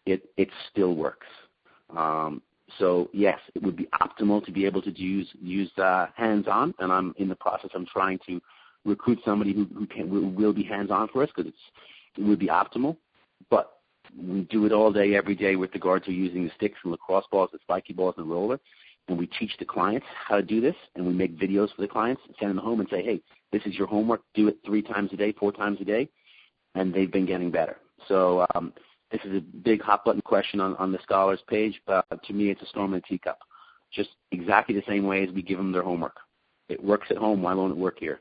it 0.05 0.29
it 0.35 0.49
still 0.69 0.95
works. 0.95 1.27
Um, 1.95 2.41
so 2.79 3.09
yes, 3.13 3.39
it 3.55 3.63
would 3.63 3.77
be 3.77 3.87
optimal 4.01 4.43
to 4.45 4.51
be 4.51 4.65
able 4.65 4.81
to 4.81 4.91
use 4.99 5.29
use 5.39 5.71
uh, 5.77 6.07
hands-on, 6.15 6.73
and 6.79 6.91
I'm 6.91 7.13
in 7.17 7.29
the 7.29 7.35
process. 7.35 7.71
I'm 7.73 7.85
trying 7.85 8.19
to 8.27 8.41
recruit 8.83 9.19
somebody 9.23 9.53
who 9.53 9.65
who 9.73 9.87
can 9.87 10.09
will, 10.09 10.29
will 10.29 10.53
be 10.53 10.63
hands-on 10.63 11.07
for 11.13 11.23
us 11.23 11.29
because 11.33 11.49
it's 11.49 12.25
would 12.27 12.39
be 12.39 12.47
optimal, 12.47 12.97
but 13.49 13.77
we 14.17 14.41
do 14.41 14.65
it 14.65 14.71
all 14.71 14.91
day, 14.91 15.15
every 15.15 15.35
day 15.35 15.55
with 15.55 15.73
regard 15.73 16.03
to 16.05 16.11
using 16.11 16.43
the 16.43 16.51
sticks 16.55 16.79
and 16.83 16.91
lacrosse 16.91 17.25
balls, 17.31 17.51
the 17.53 17.59
spiky 17.61 17.93
balls, 17.93 18.15
and 18.17 18.25
the 18.25 18.33
roller. 18.33 18.59
And 19.07 19.17
we 19.17 19.27
teach 19.27 19.51
the 19.57 19.65
clients 19.65 20.05
how 20.27 20.35
to 20.35 20.41
do 20.41 20.59
this, 20.59 20.75
and 20.95 21.05
we 21.05 21.13
make 21.13 21.39
videos 21.39 21.73
for 21.73 21.81
the 21.81 21.87
clients 21.87 22.21
send 22.39 22.51
them 22.51 22.57
home 22.57 22.81
and 22.81 22.89
say, 22.89 23.03
hey, 23.03 23.21
this 23.51 23.61
is 23.65 23.75
your 23.75 23.87
homework. 23.87 24.21
Do 24.33 24.47
it 24.49 24.57
three 24.65 24.81
times 24.81 25.11
a 25.13 25.15
day, 25.15 25.31
four 25.31 25.51
times 25.53 25.79
a 25.79 25.85
day. 25.85 26.09
And 26.75 26.93
they've 26.93 27.11
been 27.11 27.25
getting 27.25 27.49
better. 27.49 27.77
So 28.07 28.45
um, 28.53 28.73
this 29.11 29.21
is 29.23 29.37
a 29.37 29.39
big 29.39 29.81
hot 29.81 30.03
button 30.03 30.21
question 30.21 30.59
on, 30.59 30.75
on 30.75 30.91
the 30.91 30.99
scholars 31.03 31.39
page, 31.47 31.81
but 31.85 32.05
to 32.25 32.33
me, 32.33 32.49
it's 32.49 32.61
a 32.61 32.67
storm 32.67 32.93
in 32.93 32.99
a 32.99 33.01
teacup. 33.01 33.39
Just 33.91 34.09
exactly 34.31 34.75
the 34.75 34.83
same 34.87 35.07
way 35.07 35.23
as 35.23 35.33
we 35.33 35.41
give 35.41 35.57
them 35.57 35.71
their 35.71 35.83
homework. 35.83 36.17
It 36.67 36.83
works 36.83 37.07
at 37.09 37.17
home. 37.17 37.41
Why 37.41 37.53
won't 37.53 37.71
it 37.71 37.77
work 37.77 37.99
here? 37.99 38.19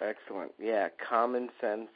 Excellent. 0.00 0.52
Yeah, 0.62 0.88
common 1.08 1.48
sense 1.60 1.88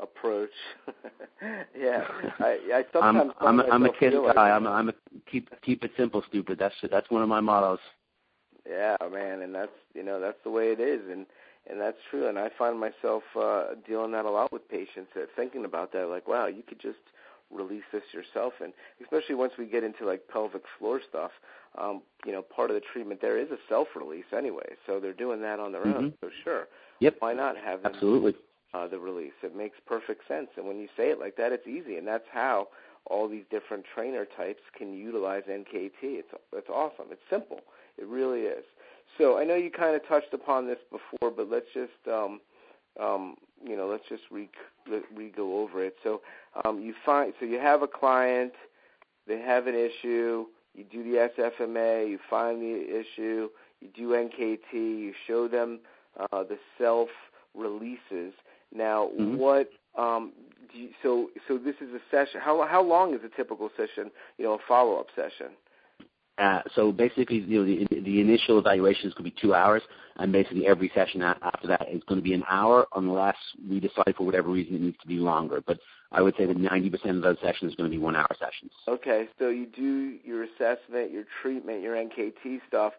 approach. 0.00 0.50
yeah, 1.78 2.04
I, 2.40 2.58
I 2.72 2.84
sometimes 2.92 3.32
I'm, 3.40 3.60
I'm, 3.60 3.72
I'm 3.72 3.86
a 3.86 3.92
kid 3.92 4.14
guy. 4.34 4.50
I'm, 4.50 4.66
a, 4.66 4.70
I'm 4.70 4.88
a 4.88 4.94
keep 5.30 5.48
keep 5.62 5.84
it 5.84 5.92
simple, 5.96 6.22
stupid. 6.28 6.58
That's 6.58 6.74
that's 6.90 7.10
one 7.10 7.22
of 7.22 7.28
my 7.28 7.40
mottos. 7.40 7.78
Yeah, 8.68 8.96
man, 9.12 9.42
and 9.42 9.54
that's 9.54 9.72
you 9.94 10.02
know 10.02 10.20
that's 10.20 10.38
the 10.44 10.50
way 10.50 10.72
it 10.72 10.80
is, 10.80 11.00
and 11.10 11.26
and 11.68 11.80
that's 11.80 11.98
true. 12.10 12.28
And 12.28 12.38
I 12.38 12.50
find 12.58 12.78
myself 12.78 13.22
uh, 13.38 13.74
dealing 13.86 14.12
that 14.12 14.24
a 14.24 14.30
lot 14.30 14.52
with 14.52 14.68
patients, 14.68 15.10
uh, 15.16 15.26
thinking 15.36 15.64
about 15.64 15.92
that, 15.92 16.06
like, 16.06 16.28
wow, 16.28 16.46
you 16.46 16.62
could 16.66 16.80
just 16.80 16.98
release 17.50 17.84
this 17.92 18.02
yourself, 18.12 18.54
and 18.62 18.72
especially 19.02 19.34
once 19.34 19.52
we 19.58 19.66
get 19.66 19.84
into 19.84 20.04
like 20.06 20.26
pelvic 20.28 20.62
floor 20.78 21.00
stuff, 21.08 21.30
um, 21.78 22.02
you 22.24 22.32
know, 22.32 22.42
part 22.42 22.70
of 22.70 22.74
the 22.74 22.82
treatment 22.92 23.20
there 23.20 23.38
is 23.38 23.50
a 23.50 23.58
self 23.68 23.88
release 23.94 24.24
anyway, 24.36 24.74
so 24.86 24.98
they're 24.98 25.12
doing 25.12 25.40
that 25.42 25.60
on 25.60 25.72
their 25.72 25.84
mm-hmm. 25.84 26.04
own. 26.04 26.14
So 26.20 26.30
sure, 26.42 26.68
yep, 27.00 27.16
why 27.18 27.34
not 27.34 27.56
have 27.56 27.80
absolutely 27.84 28.34
uh, 28.74 28.88
the 28.88 28.98
release? 28.98 29.32
It 29.42 29.56
makes 29.56 29.78
perfect 29.86 30.26
sense, 30.28 30.48
and 30.56 30.66
when 30.66 30.78
you 30.78 30.88
say 30.96 31.10
it 31.10 31.18
like 31.18 31.36
that, 31.36 31.52
it's 31.52 31.66
easy, 31.66 31.96
and 31.96 32.06
that's 32.06 32.26
how 32.32 32.68
all 33.06 33.28
these 33.28 33.44
different 33.50 33.84
trainer 33.94 34.26
types 34.36 34.60
can 34.76 34.94
utilize 34.94 35.42
NKT. 35.48 35.92
It's 36.02 36.28
it's 36.52 36.68
awesome. 36.68 37.06
It's 37.10 37.20
simple. 37.30 37.60
It 37.98 38.06
really 38.06 38.42
is. 38.42 38.64
So 39.18 39.38
I 39.38 39.44
know 39.44 39.54
you 39.54 39.70
kind 39.70 39.94
of 39.94 40.06
touched 40.08 40.32
upon 40.32 40.66
this 40.66 40.78
before, 40.90 41.30
but 41.30 41.50
let's 41.50 41.66
just 41.72 41.92
um, 42.12 42.40
um, 43.00 43.36
you 43.64 43.76
know 43.76 43.86
let's 43.86 44.04
just 44.08 44.22
re 44.30 44.48
go 45.36 45.60
over 45.60 45.84
it. 45.84 45.96
So 46.02 46.22
um, 46.64 46.80
you 46.80 46.94
find 47.04 47.32
so 47.38 47.46
you 47.46 47.58
have 47.58 47.82
a 47.82 47.88
client, 47.88 48.52
they 49.26 49.38
have 49.40 49.66
an 49.66 49.74
issue. 49.74 50.46
You 50.74 50.84
do 50.90 51.04
the 51.04 51.28
SFMA, 51.38 52.08
you 52.08 52.18
find 52.28 52.60
the 52.60 53.00
issue, 53.00 53.48
you 53.80 53.88
do 53.94 54.08
NKT, 54.08 54.72
you 54.72 55.12
show 55.26 55.46
them 55.46 55.78
uh, 56.18 56.42
the 56.42 56.58
self 56.78 57.08
releases. 57.54 58.32
Now, 58.74 59.10
mm-hmm. 59.18 59.36
what 59.36 59.70
um, 59.96 60.32
do 60.72 60.78
you, 60.78 60.88
so 61.02 61.30
so 61.48 61.58
this 61.58 61.76
is 61.80 61.94
a 61.94 62.00
session. 62.10 62.40
How 62.40 62.66
how 62.66 62.82
long 62.82 63.14
is 63.14 63.20
a 63.24 63.34
typical 63.36 63.70
session? 63.76 64.10
You 64.38 64.44
know, 64.44 64.54
a 64.54 64.58
follow 64.66 64.98
up 64.98 65.06
session. 65.14 65.52
Uh, 66.36 66.62
so 66.74 66.90
basically, 66.90 67.38
you 67.38 67.60
know, 67.60 67.64
the, 67.64 68.00
the 68.00 68.20
initial 68.20 68.58
evaluation 68.58 69.06
is 69.06 69.14
going 69.14 69.30
to 69.30 69.30
be 69.30 69.40
two 69.40 69.54
hours, 69.54 69.82
and 70.16 70.32
basically 70.32 70.66
every 70.66 70.90
session 70.92 71.22
after 71.22 71.68
that 71.68 71.86
is 71.88 72.02
going 72.08 72.18
to 72.18 72.24
be 72.24 72.34
an 72.34 72.42
hour, 72.50 72.86
unless 72.96 73.36
we 73.70 73.78
decide 73.78 74.14
for 74.16 74.26
whatever 74.26 74.48
reason 74.48 74.74
it 74.74 74.80
needs 74.80 74.98
to 75.00 75.06
be 75.06 75.14
longer. 75.14 75.62
But 75.64 75.78
I 76.10 76.22
would 76.22 76.34
say 76.36 76.46
that 76.46 76.56
90% 76.56 77.16
of 77.16 77.22
those 77.22 77.36
sessions 77.40 77.72
are 77.72 77.76
going 77.76 77.90
to 77.90 77.96
be 77.96 78.02
one-hour 78.02 78.30
sessions. 78.38 78.72
Okay, 78.88 79.28
so 79.38 79.50
you 79.50 79.66
do 79.66 80.16
your 80.24 80.42
assessment, 80.42 81.12
your 81.12 81.24
treatment, 81.40 81.82
your 81.82 81.94
NKT 81.94 82.60
stuff, 82.66 82.94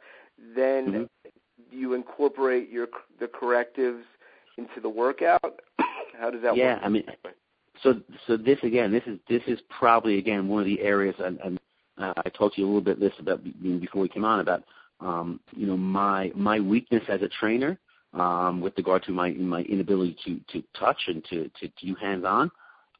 then 0.56 0.88
mm-hmm. 0.88 1.30
you 1.72 1.94
incorporate 1.94 2.70
your 2.70 2.88
the 3.20 3.28
correctives 3.28 4.06
into 4.58 4.82
the 4.82 4.90
workout. 4.90 5.62
How 6.20 6.30
does 6.30 6.42
that 6.42 6.56
yeah, 6.56 6.74
work? 6.74 6.80
Yeah, 6.82 6.86
I 6.86 6.90
mean, 6.90 7.04
so 7.84 8.02
so 8.28 8.38
this 8.38 8.58
again, 8.64 8.92
this 8.92 9.04
is 9.06 9.20
this 9.30 9.42
is 9.48 9.60
probably 9.70 10.18
again 10.18 10.48
one 10.48 10.62
of 10.62 10.66
the 10.66 10.82
areas, 10.82 11.16
and, 11.20 11.40
and 11.40 11.60
uh, 11.98 12.14
I 12.18 12.30
talked 12.30 12.56
to 12.56 12.62
you 12.62 12.68
a 12.68 12.70
little 12.70 12.82
bit 12.82 13.00
this 13.00 13.14
about 13.20 13.44
before 13.44 14.02
we 14.02 14.10
came 14.10 14.26
on 14.26 14.40
about 14.40 14.64
um, 15.00 15.40
you 15.56 15.68
know 15.68 15.78
my 15.78 16.32
my 16.36 16.60
weakness 16.60 17.04
as 17.10 17.22
a 17.22 17.30
trainer 17.40 17.78
um, 18.14 18.62
with 18.62 18.74
regard 18.78 19.04
to 19.04 19.12
my 19.12 19.32
my 19.32 19.62
inability 19.62 20.16
to 20.26 20.40
to 20.54 20.64
touch 20.78 21.00
and 21.08 21.24
to 21.26 21.50
to 21.60 21.68
do 21.82 21.96
hands 21.96 22.26
on. 22.26 22.52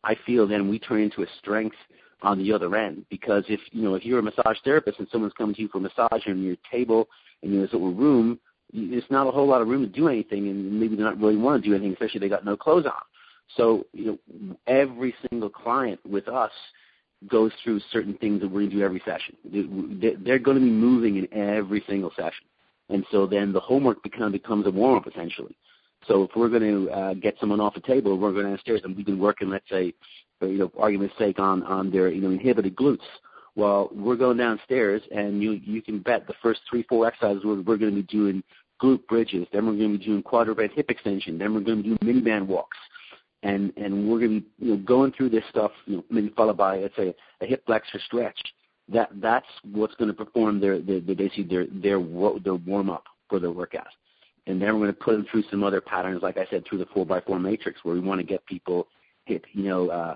I 0.04 0.16
feel 0.26 0.48
then 0.48 0.70
we 0.70 0.78
turn 0.78 1.02
into 1.02 1.24
a 1.24 1.28
strength 1.40 1.78
on 2.22 2.38
the 2.38 2.52
other 2.52 2.76
end 2.76 3.06
because 3.10 3.44
if 3.48 3.60
you 3.72 3.84
know 3.84 3.96
if 3.96 4.06
you're 4.06 4.20
a 4.20 4.24
massage 4.24 4.58
therapist 4.64 5.00
and 5.00 5.08
someone's 5.12 5.34
coming 5.34 5.56
to 5.56 5.62
you 5.62 5.68
for 5.68 5.80
a 5.80 5.82
massage 5.82 6.26
and 6.26 6.44
your 6.44 6.58
table 6.72 7.08
and 7.44 7.54
there's 7.54 7.72
a 7.74 7.76
little 7.76 7.94
room, 7.94 8.40
there's 8.74 9.04
not 9.10 9.28
a 9.28 9.32
whole 9.32 9.48
lot 9.48 9.62
of 9.62 9.68
room 9.68 9.82
to 9.82 9.88
do 9.88 10.08
anything, 10.08 10.48
and 10.48 10.80
maybe 10.80 10.96
they 10.96 11.04
don't 11.04 11.20
really 11.20 11.38
want 11.38 11.64
to 11.64 11.70
do 11.70 11.76
anything, 11.76 11.94
especially 11.94 12.20
they 12.20 12.30
got 12.30 12.46
no 12.46 12.58
clothes 12.58 12.86
on. 12.86 12.94
So 13.58 13.86
you 13.94 14.20
know 14.30 14.58
every 14.68 15.14
single 15.30 15.50
client 15.50 16.00
with 16.08 16.28
us 16.28 16.52
goes 17.28 17.52
through 17.64 17.80
certain 17.92 18.16
things 18.18 18.42
that 18.42 18.48
we're 18.48 18.62
going 18.62 18.70
to 18.72 18.76
do 18.78 18.84
every 18.84 19.02
session. 19.06 19.36
They're 19.44 20.40
going 20.40 20.58
to 20.58 20.64
be 20.64 20.70
moving 20.70 21.18
in 21.18 21.34
every 21.34 21.84
single 21.88 22.12
session. 22.16 22.46
And 22.90 23.06
so 23.12 23.26
then 23.26 23.52
the 23.52 23.60
homework 23.60 24.04
become, 24.04 24.32
becomes 24.32 24.68
a 24.68 24.72
warm-up 24.72 25.08
essentially. 25.08 25.56
So 26.08 26.24
if 26.24 26.32
we're 26.36 26.50
going 26.50 26.62
to 26.62 26.92
uh, 26.92 27.14
get 27.16 27.36
someone 27.40 27.60
off 27.60 27.74
the 27.74 27.82
table, 27.82 28.18
we're 28.18 28.32
going 28.32 28.46
downstairs 28.46 28.82
and 28.84 28.96
we've 28.96 29.06
been 29.06 29.20
working, 29.20 29.50
let's 29.50 29.68
say, 29.70 29.94
for, 30.40 30.48
you 30.48 30.60
know, 30.60 30.72
argument's 30.78 31.18
sake, 31.18 31.40
on, 31.40 31.64
on 31.64 31.90
their, 31.90 32.10
you 32.10 32.22
know, 32.22 32.30
inhibited 32.30 32.76
glutes. 32.76 33.00
Well, 33.56 33.90
we're 33.94 34.18
going 34.18 34.38
downstairs 34.38 35.02
and 35.12 35.42
you, 35.42 35.54
you 35.64 35.82
can 35.82 36.00
bet 36.00 36.28
the 36.28 36.34
first 36.42 36.62
three, 36.70 36.84
four 36.84 37.08
exercises 37.08 37.44
we're, 37.46 37.62
we're 37.62 37.78
going 37.78 37.96
to 37.96 38.02
be 38.02 38.04
doing 38.04 38.44
glute 38.82 39.06
bridges. 39.08 39.48
Then 39.54 39.66
we're 39.66 39.78
going 39.78 39.94
to 39.94 39.98
be 39.98 40.06
doing 40.06 40.24
quadruped 40.24 40.74
hip 40.74 40.90
extension. 40.90 41.38
Then 41.38 41.54
we're 41.54 41.62
going 41.62 41.78
to 41.78 41.84
doing 41.84 41.98
mini 42.02 42.22
band 42.22 42.48
walks 42.48 42.78
and 43.46 43.72
and 43.78 44.10
we're 44.10 44.20
going 44.20 44.42
to 44.42 44.42
be 44.42 44.66
you 44.66 44.72
know 44.72 44.78
going 44.78 45.12
through 45.14 45.30
this 45.30 45.44
stuff, 45.50 45.72
you 45.86 46.04
know, 46.10 46.30
followed 46.36 46.58
by 46.58 46.80
let's 46.80 46.96
say 46.96 47.16
a 47.42 47.46
hip 47.46 47.64
flexor 47.66 48.00
stretch. 48.06 48.38
That 48.90 49.10
that's 49.22 49.48
what's 49.64 49.96
going 49.96 50.10
to 50.10 50.14
perform 50.14 50.60
their 50.60 50.80
their, 50.82 51.00
their 51.00 51.16
basically 51.16 51.44
their 51.44 51.68
their 51.68 52.00
their 52.44 52.56
warm 52.56 52.90
up 52.90 53.06
for 53.30 53.40
their 53.40 53.52
workout. 53.52 53.88
And 54.48 54.62
then 54.62 54.74
we're 54.74 54.86
going 54.86 54.94
to 54.94 55.00
put 55.00 55.14
them 55.14 55.26
through 55.32 55.44
some 55.50 55.64
other 55.64 55.82
patterns, 55.82 56.22
like 56.22 56.38
I 56.38 56.46
said, 56.52 56.66
through 56.68 56.78
the 56.78 56.86
four 56.88 57.06
by 57.06 57.20
four 57.22 57.40
matrix, 57.40 57.84
where 57.84 57.96
we 57.96 58.02
want 58.02 58.20
to 58.20 58.28
get 58.28 58.46
people 58.46 58.88
hit, 59.26 59.44
you 59.54 59.64
know, 59.64 59.90
uh, 59.90 60.16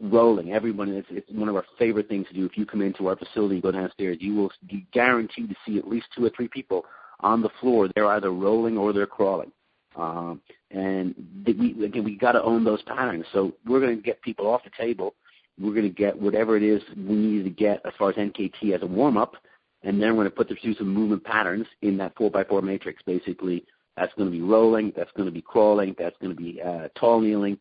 rolling. 0.00 0.52
Everyone, 0.52 0.88
it's, 0.88 1.08
it's 1.10 1.30
one 1.30 1.48
of 1.48 1.56
our 1.56 1.64
favorite 1.78 2.08
things 2.08 2.26
to 2.28 2.34
do. 2.34 2.46
If 2.46 2.56
you 2.56 2.66
come 2.66 2.82
into 2.82 3.08
our 3.08 3.16
facility 3.16 3.56
and 3.56 3.62
go 3.62 3.70
downstairs, 3.70 4.18
you 4.20 4.34
will 4.34 4.50
be 4.68 4.86
guaranteed 4.92 5.48
to 5.50 5.56
see 5.66 5.78
at 5.78 5.88
least 5.88 6.06
two 6.16 6.24
or 6.24 6.30
three 6.30 6.48
people 6.48 6.84
on 7.20 7.42
the 7.42 7.50
floor. 7.60 7.88
They're 7.94 8.06
either 8.06 8.30
rolling 8.30 8.78
or 8.78 8.92
they're 8.92 9.06
crawling. 9.06 9.52
Um, 9.96 10.40
and 10.70 11.14
we 11.44 11.84
again 11.84 12.04
we 12.04 12.16
got 12.16 12.32
to 12.32 12.42
own 12.42 12.64
those 12.64 12.82
patterns. 12.82 13.24
So 13.32 13.52
we're 13.66 13.80
going 13.80 13.96
to 13.96 14.02
get 14.02 14.22
people 14.22 14.46
off 14.46 14.62
the 14.64 14.70
table. 14.78 15.14
We're 15.60 15.74
going 15.74 15.82
to 15.82 15.88
get 15.88 16.18
whatever 16.18 16.56
it 16.56 16.62
is 16.62 16.80
we 16.96 17.14
need 17.14 17.44
to 17.44 17.50
get 17.50 17.84
as 17.84 17.92
far 17.98 18.10
as 18.10 18.16
NKT 18.16 18.72
as 18.74 18.82
a 18.82 18.86
warm 18.86 19.16
up, 19.16 19.34
and 19.82 20.00
then 20.00 20.10
we're 20.10 20.22
going 20.22 20.30
to 20.30 20.36
put 20.36 20.48
them 20.48 20.58
through 20.62 20.76
some 20.76 20.88
movement 20.88 21.24
patterns 21.24 21.66
in 21.82 21.98
that 21.98 22.16
four 22.16 22.30
by 22.30 22.44
four 22.44 22.62
matrix. 22.62 23.02
Basically, 23.02 23.64
that's 23.96 24.14
going 24.14 24.30
to 24.30 24.32
be 24.32 24.40
rolling, 24.40 24.92
that's 24.96 25.10
going 25.16 25.26
to 25.26 25.32
be 25.32 25.42
crawling, 25.42 25.94
that's 25.98 26.16
going 26.22 26.34
to 26.34 26.40
be 26.40 26.62
uh, 26.62 26.88
tall 26.98 27.20
kneeling, 27.20 27.58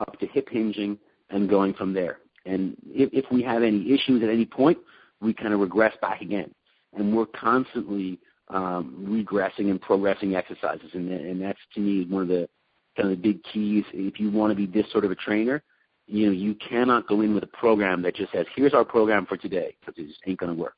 up 0.00 0.18
to 0.20 0.26
hip 0.28 0.48
hinging, 0.50 0.98
and 1.32 1.48
going 1.48 1.74
from 1.74 1.92
there. 1.92 2.18
And 2.46 2.76
if, 2.86 3.10
if 3.12 3.30
we 3.30 3.42
have 3.42 3.62
any 3.62 3.92
issues 3.92 4.22
at 4.22 4.28
any 4.28 4.44
point, 4.44 4.78
we 5.20 5.32
kind 5.32 5.52
of 5.52 5.60
regress 5.60 5.94
back 6.00 6.20
again. 6.20 6.52
And 6.94 7.16
we're 7.16 7.26
constantly 7.26 8.18
um, 8.48 9.06
regressing 9.08 9.70
and 9.70 9.80
progressing 9.80 10.34
exercises, 10.34 10.90
and, 10.92 11.10
and 11.10 11.40
that's 11.40 11.58
to 11.74 11.80
me 11.80 12.04
one 12.04 12.22
of 12.22 12.28
the 12.28 12.48
kind 12.96 13.10
of 13.10 13.16
the 13.16 13.22
big 13.22 13.42
keys. 13.44 13.84
If 13.92 14.20
you 14.20 14.30
want 14.30 14.50
to 14.50 14.54
be 14.54 14.66
this 14.66 14.90
sort 14.92 15.04
of 15.04 15.10
a 15.10 15.14
trainer, 15.14 15.62
you 16.06 16.26
know 16.26 16.32
you 16.32 16.54
cannot 16.56 17.08
go 17.08 17.22
in 17.22 17.34
with 17.34 17.44
a 17.44 17.48
program 17.48 18.02
that 18.02 18.14
just 18.14 18.32
says, 18.32 18.44
"Here's 18.54 18.74
our 18.74 18.84
program 18.84 19.24
for 19.24 19.38
today," 19.38 19.74
because 19.80 19.94
it 19.96 20.06
just 20.06 20.20
ain't 20.26 20.38
going 20.38 20.54
to 20.54 20.60
work. 20.60 20.76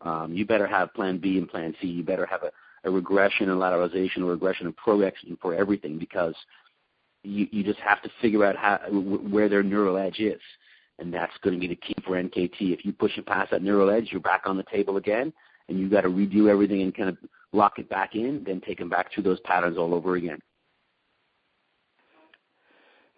Um, 0.00 0.32
you 0.32 0.44
better 0.44 0.66
have 0.66 0.92
Plan 0.94 1.18
B 1.18 1.38
and 1.38 1.48
Plan 1.48 1.74
C. 1.80 1.86
You 1.86 2.02
better 2.02 2.26
have 2.26 2.42
a, 2.42 2.50
a 2.84 2.90
regression 2.90 3.50
and 3.50 3.60
lateralization 3.60 4.22
or 4.22 4.26
regression 4.26 4.66
and 4.66 4.76
progression 4.76 5.38
for 5.40 5.54
everything 5.54 5.98
because 5.98 6.34
you, 7.22 7.46
you 7.50 7.62
just 7.62 7.78
have 7.80 8.02
to 8.02 8.10
figure 8.20 8.44
out 8.44 8.56
how 8.56 8.78
where 8.90 9.48
their 9.48 9.62
neural 9.62 9.96
edge 9.96 10.18
is, 10.18 10.40
and 10.98 11.12
that's 11.12 11.32
going 11.42 11.54
to 11.54 11.60
be 11.60 11.68
the 11.68 11.76
key 11.76 11.94
for 12.04 12.12
NKT. 12.12 12.72
If 12.72 12.84
you 12.84 12.92
push 12.92 13.16
it 13.16 13.26
past 13.26 13.50
that 13.50 13.62
neural 13.62 13.90
edge, 13.90 14.08
you're 14.10 14.20
back 14.20 14.42
on 14.46 14.56
the 14.56 14.64
table 14.64 14.96
again, 14.96 15.32
and 15.68 15.78
you've 15.78 15.90
got 15.90 16.02
to 16.02 16.08
redo 16.08 16.48
everything 16.48 16.82
and 16.82 16.94
kind 16.94 17.08
of 17.08 17.16
lock 17.52 17.78
it 17.78 17.88
back 17.88 18.14
in, 18.14 18.42
then 18.44 18.60
take 18.60 18.78
them 18.78 18.88
back 18.88 19.12
through 19.12 19.22
those 19.24 19.40
patterns 19.40 19.78
all 19.78 19.94
over 19.94 20.16
again. 20.16 20.38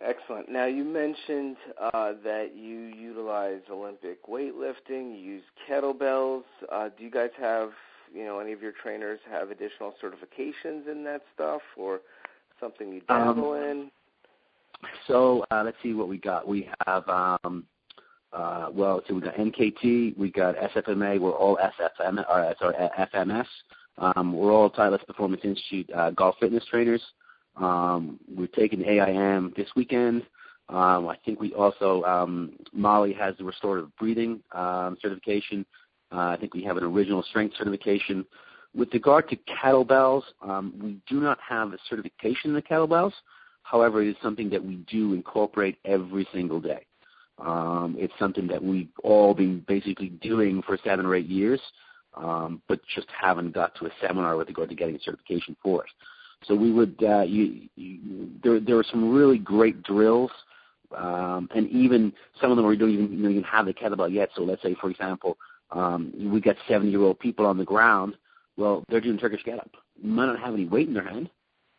Excellent. 0.01 0.51
Now 0.51 0.67
you 0.67 0.85
mentioned 0.85 1.57
uh, 1.81 2.13
that 2.25 2.51
you 2.55 2.93
utilize 2.95 3.61
Olympic 3.71 4.27
weightlifting, 4.27 5.17
you 5.17 5.19
use 5.19 5.43
kettlebells. 5.69 6.43
Uh, 6.71 6.91
do 6.97 7.05
you 7.05 7.11
guys 7.11 7.31
have, 7.41 7.71
you 8.13 8.25
know, 8.25 8.39
any 8.39 8.53
of 8.53 8.61
your 8.61 8.73
trainers 8.73 9.19
have 9.31 9.51
additional 9.51 9.95
certifications 10.03 10.91
in 10.91 11.05
that 11.05 11.23
stuff, 11.33 11.63
or 11.79 12.01
something 12.61 12.93
you 12.93 13.01
dabble 13.09 13.53
um, 13.53 13.63
in? 13.63 13.91
So 15.07 15.45
uh, 15.51 15.63
let's 15.65 15.77
see 15.83 15.95
what 15.95 16.09
we 16.09 16.19
got. 16.19 16.47
We 16.47 16.69
have 16.87 17.09
um, 17.09 17.65
uh, 18.35 18.69
well, 18.73 19.01
so 19.07 19.15
we 19.15 19.21
got 19.21 19.37
NKT, 19.37 20.19
we 20.19 20.31
got 20.31 20.57
SFMA, 20.57 21.21
we're 21.21 21.31
all 21.31 21.57
SFM, 21.57 22.19
or, 22.29 22.55
sorry, 22.59 22.75
FMS. 22.99 23.47
Um, 23.97 24.33
we're 24.33 24.53
all 24.53 24.71
Titleist 24.71 25.07
Performance 25.07 25.43
Institute 25.45 25.89
uh, 25.95 26.11
golf 26.11 26.35
fitness 26.41 26.65
trainers. 26.69 27.03
Um, 27.57 28.19
we're 28.29 28.49
taking 28.49 28.85
AIM 28.85 29.53
this 29.57 29.69
weekend. 29.77 30.23
Um, 30.69 31.07
I 31.07 31.17
think 31.25 31.41
we 31.41 31.53
also 31.53 32.03
um, 32.05 32.55
Molly 32.73 33.13
has 33.13 33.37
the 33.39 33.45
restorative 33.45 33.95
breathing 33.97 34.41
um, 34.53 34.97
certification. 35.01 35.65
Uh, 36.11 36.31
I 36.31 36.37
think 36.41 36.55
we 36.55 36.65
have 36.65 36.77
an 36.77 36.85
original 36.85 37.23
strength 37.23 37.55
certification. 37.57 38.25
With 38.75 38.93
regard 38.93 39.29
to 39.29 39.37
kettlebells, 39.37 40.23
um, 40.43 40.75
we 40.83 40.99
do 41.09 41.21
not 41.21 41.39
have 41.49 41.73
a 41.73 41.79
certification 41.89 42.51
in 42.51 42.55
the 42.55 42.63
kettlebells. 42.63 43.13
However, 43.63 44.03
it 44.03 44.09
is 44.09 44.17
something 44.23 44.51
that 44.51 44.65
we 44.65 44.77
do 44.91 45.15
incorporate 45.15 45.79
every 45.85 46.27
single 46.33 46.61
day. 46.61 46.85
Um, 47.39 47.97
it's 47.99 48.13
something 48.19 48.47
that 48.49 48.63
we've 48.63 48.89
all 49.03 49.35
been 49.35 49.65
basically 49.67 50.09
doing 50.09 50.63
for 50.63 50.79
seven 50.85 51.07
or 51.07 51.15
eight 51.15 51.27
years, 51.27 51.61
um, 52.17 52.63
but 52.69 52.81
just 52.95 53.09
haven't 53.21 53.53
got 53.53 53.75
to 53.77 53.87
a 53.87 53.91
seminar 54.01 54.37
with 54.37 54.49
regard 54.49 54.69
to 54.69 54.75
getting 54.75 54.97
a 54.97 55.01
certification 55.01 55.57
for 55.63 55.85
it. 55.85 55.91
So 56.47 56.55
we 56.55 56.71
would, 56.71 57.03
uh, 57.03 57.25
there, 58.43 58.79
are 58.79 58.85
some 58.91 59.13
really 59.13 59.39
great 59.39 59.83
drills, 59.83 60.31
and 60.91 61.69
even 61.71 62.13
some 62.41 62.51
of 62.51 62.57
them 62.57 62.67
we 62.67 62.77
don't 62.77 62.91
even, 62.91 63.43
have 63.45 63.67
the 63.67 63.73
kettlebell 63.73 64.13
yet. 64.13 64.31
So 64.37 64.43
let's 64.43 64.63
say, 64.63 64.77
for 64.81 64.91
example, 64.91 65.39
we 65.75 66.41
got 66.41 66.57
70-year-old 66.69 67.19
people 67.19 67.47
on 67.47 67.57
the 67.57 67.65
ground. 67.65 68.17
Well, 68.57 68.85
they're 68.89 69.01
doing 69.01 69.19
Turkish 69.19 69.45
get-up. 69.45 69.71
Might 70.03 70.27
not 70.27 70.39
have 70.39 70.55
any 70.55 70.67
weight 70.67 70.89
in 70.89 70.95
their 70.95 71.05
hand, 71.05 71.31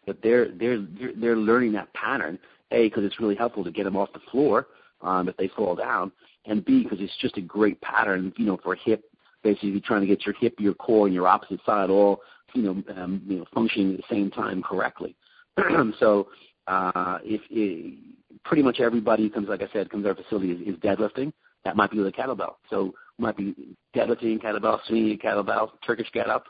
but 0.05 0.17
they're 0.21 0.49
they're 0.49 0.85
they're, 1.15 1.37
learning 1.37 1.73
that 1.73 1.93
pattern. 1.93 2.39
A, 2.71 2.89
because 2.89 3.03
it's 3.03 3.19
really 3.19 3.35
helpful 3.35 3.63
to 3.63 3.71
get 3.71 3.83
them 3.83 3.95
off 3.95 4.11
the 4.13 4.19
floor 4.31 4.67
um, 5.01 5.29
if 5.29 5.37
they 5.37 5.47
fall 5.49 5.75
down, 5.75 6.11
and 6.45 6.65
B, 6.65 6.83
because 6.83 6.99
it's 6.99 7.15
just 7.21 7.37
a 7.37 7.41
great 7.41 7.79
pattern, 7.81 8.33
you 8.37 8.45
know, 8.45 8.57
for 8.63 8.75
hip, 8.75 9.03
basically 9.43 9.79
trying 9.79 10.01
to 10.01 10.07
get 10.07 10.25
your 10.25 10.35
hip, 10.39 10.55
your 10.57 10.73
core, 10.73 11.05
and 11.05 11.13
your 11.13 11.27
opposite 11.27 11.59
side 11.65 11.89
all, 11.89 12.21
you 12.53 12.63
know, 12.63 12.83
um, 12.95 13.21
you 13.27 13.37
know, 13.37 13.45
functioning 13.53 13.93
at 13.93 13.97
the 13.97 14.03
same 14.09 14.31
time 14.31 14.63
correctly. 14.63 15.15
so, 15.99 16.27
uh, 16.67 17.19
if 17.23 17.41
it, 17.51 17.97
pretty 18.43 18.63
much 18.63 18.79
everybody 18.79 19.23
who 19.23 19.29
comes, 19.29 19.47
like 19.47 19.61
I 19.61 19.69
said, 19.71 19.89
comes 19.89 20.03
to 20.03 20.09
our 20.09 20.15
facility 20.15 20.51
is, 20.51 20.75
is 20.75 20.81
deadlifting. 20.81 21.31
That 21.63 21.75
might 21.75 21.91
be 21.91 21.99
with 21.99 22.07
a 22.07 22.11
kettlebell. 22.11 22.55
So, 22.69 22.93
might 23.17 23.37
be 23.37 23.55
deadlifting, 23.95 24.41
kettlebell, 24.41 24.79
swinging, 24.87 25.17
kettlebell, 25.19 25.69
Turkish 25.85 26.11
get 26.11 26.29
up. 26.29 26.45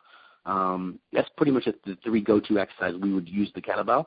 Um, 0.46 1.00
that's 1.12 1.30
pretty 1.38 1.52
much 1.52 1.66
the 1.66 1.98
three 2.04 2.22
go-to 2.22 2.60
exercises 2.60 3.00
we 3.02 3.14
would 3.14 3.28
use 3.28 3.52
the 3.56 3.62
kettlebell. 3.62 4.06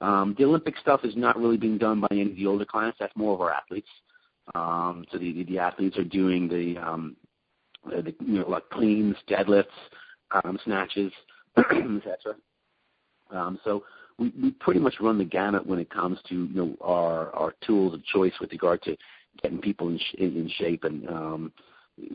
Um, 0.00 0.34
the 0.38 0.44
Olympic 0.44 0.76
stuff 0.78 1.00
is 1.04 1.16
not 1.16 1.38
really 1.38 1.56
being 1.56 1.78
done 1.78 2.00
by 2.00 2.08
any 2.10 2.22
of 2.22 2.36
the 2.36 2.46
older 2.46 2.64
clients. 2.64 2.98
That's 2.98 3.14
more 3.16 3.34
of 3.34 3.40
our 3.40 3.52
athletes. 3.52 3.88
Um, 4.54 5.04
so 5.12 5.18
the, 5.18 5.44
the 5.44 5.58
athletes 5.58 5.98
are 5.98 6.04
doing 6.04 6.48
the, 6.48 6.78
um, 6.78 7.16
the 7.84 8.14
you 8.20 8.40
know 8.40 8.48
like 8.48 8.68
cleans, 8.70 9.16
deadlifts, 9.28 9.66
um, 10.44 10.58
snatches, 10.64 11.12
etc. 11.56 12.36
Um, 13.30 13.58
so 13.64 13.84
we, 14.18 14.32
we 14.42 14.50
pretty 14.52 14.80
much 14.80 14.94
run 15.00 15.18
the 15.18 15.24
gamut 15.24 15.66
when 15.66 15.78
it 15.78 15.90
comes 15.90 16.18
to 16.28 16.34
you 16.34 16.54
know 16.54 16.76
our 16.80 17.30
our 17.34 17.54
tools 17.64 17.94
of 17.94 18.04
choice 18.04 18.32
with 18.40 18.52
regard 18.52 18.82
to 18.82 18.96
getting 19.42 19.60
people 19.60 19.88
in, 19.88 19.98
sh- 19.98 20.14
in 20.18 20.50
shape 20.56 20.84
and 20.84 21.08
um, 21.08 21.52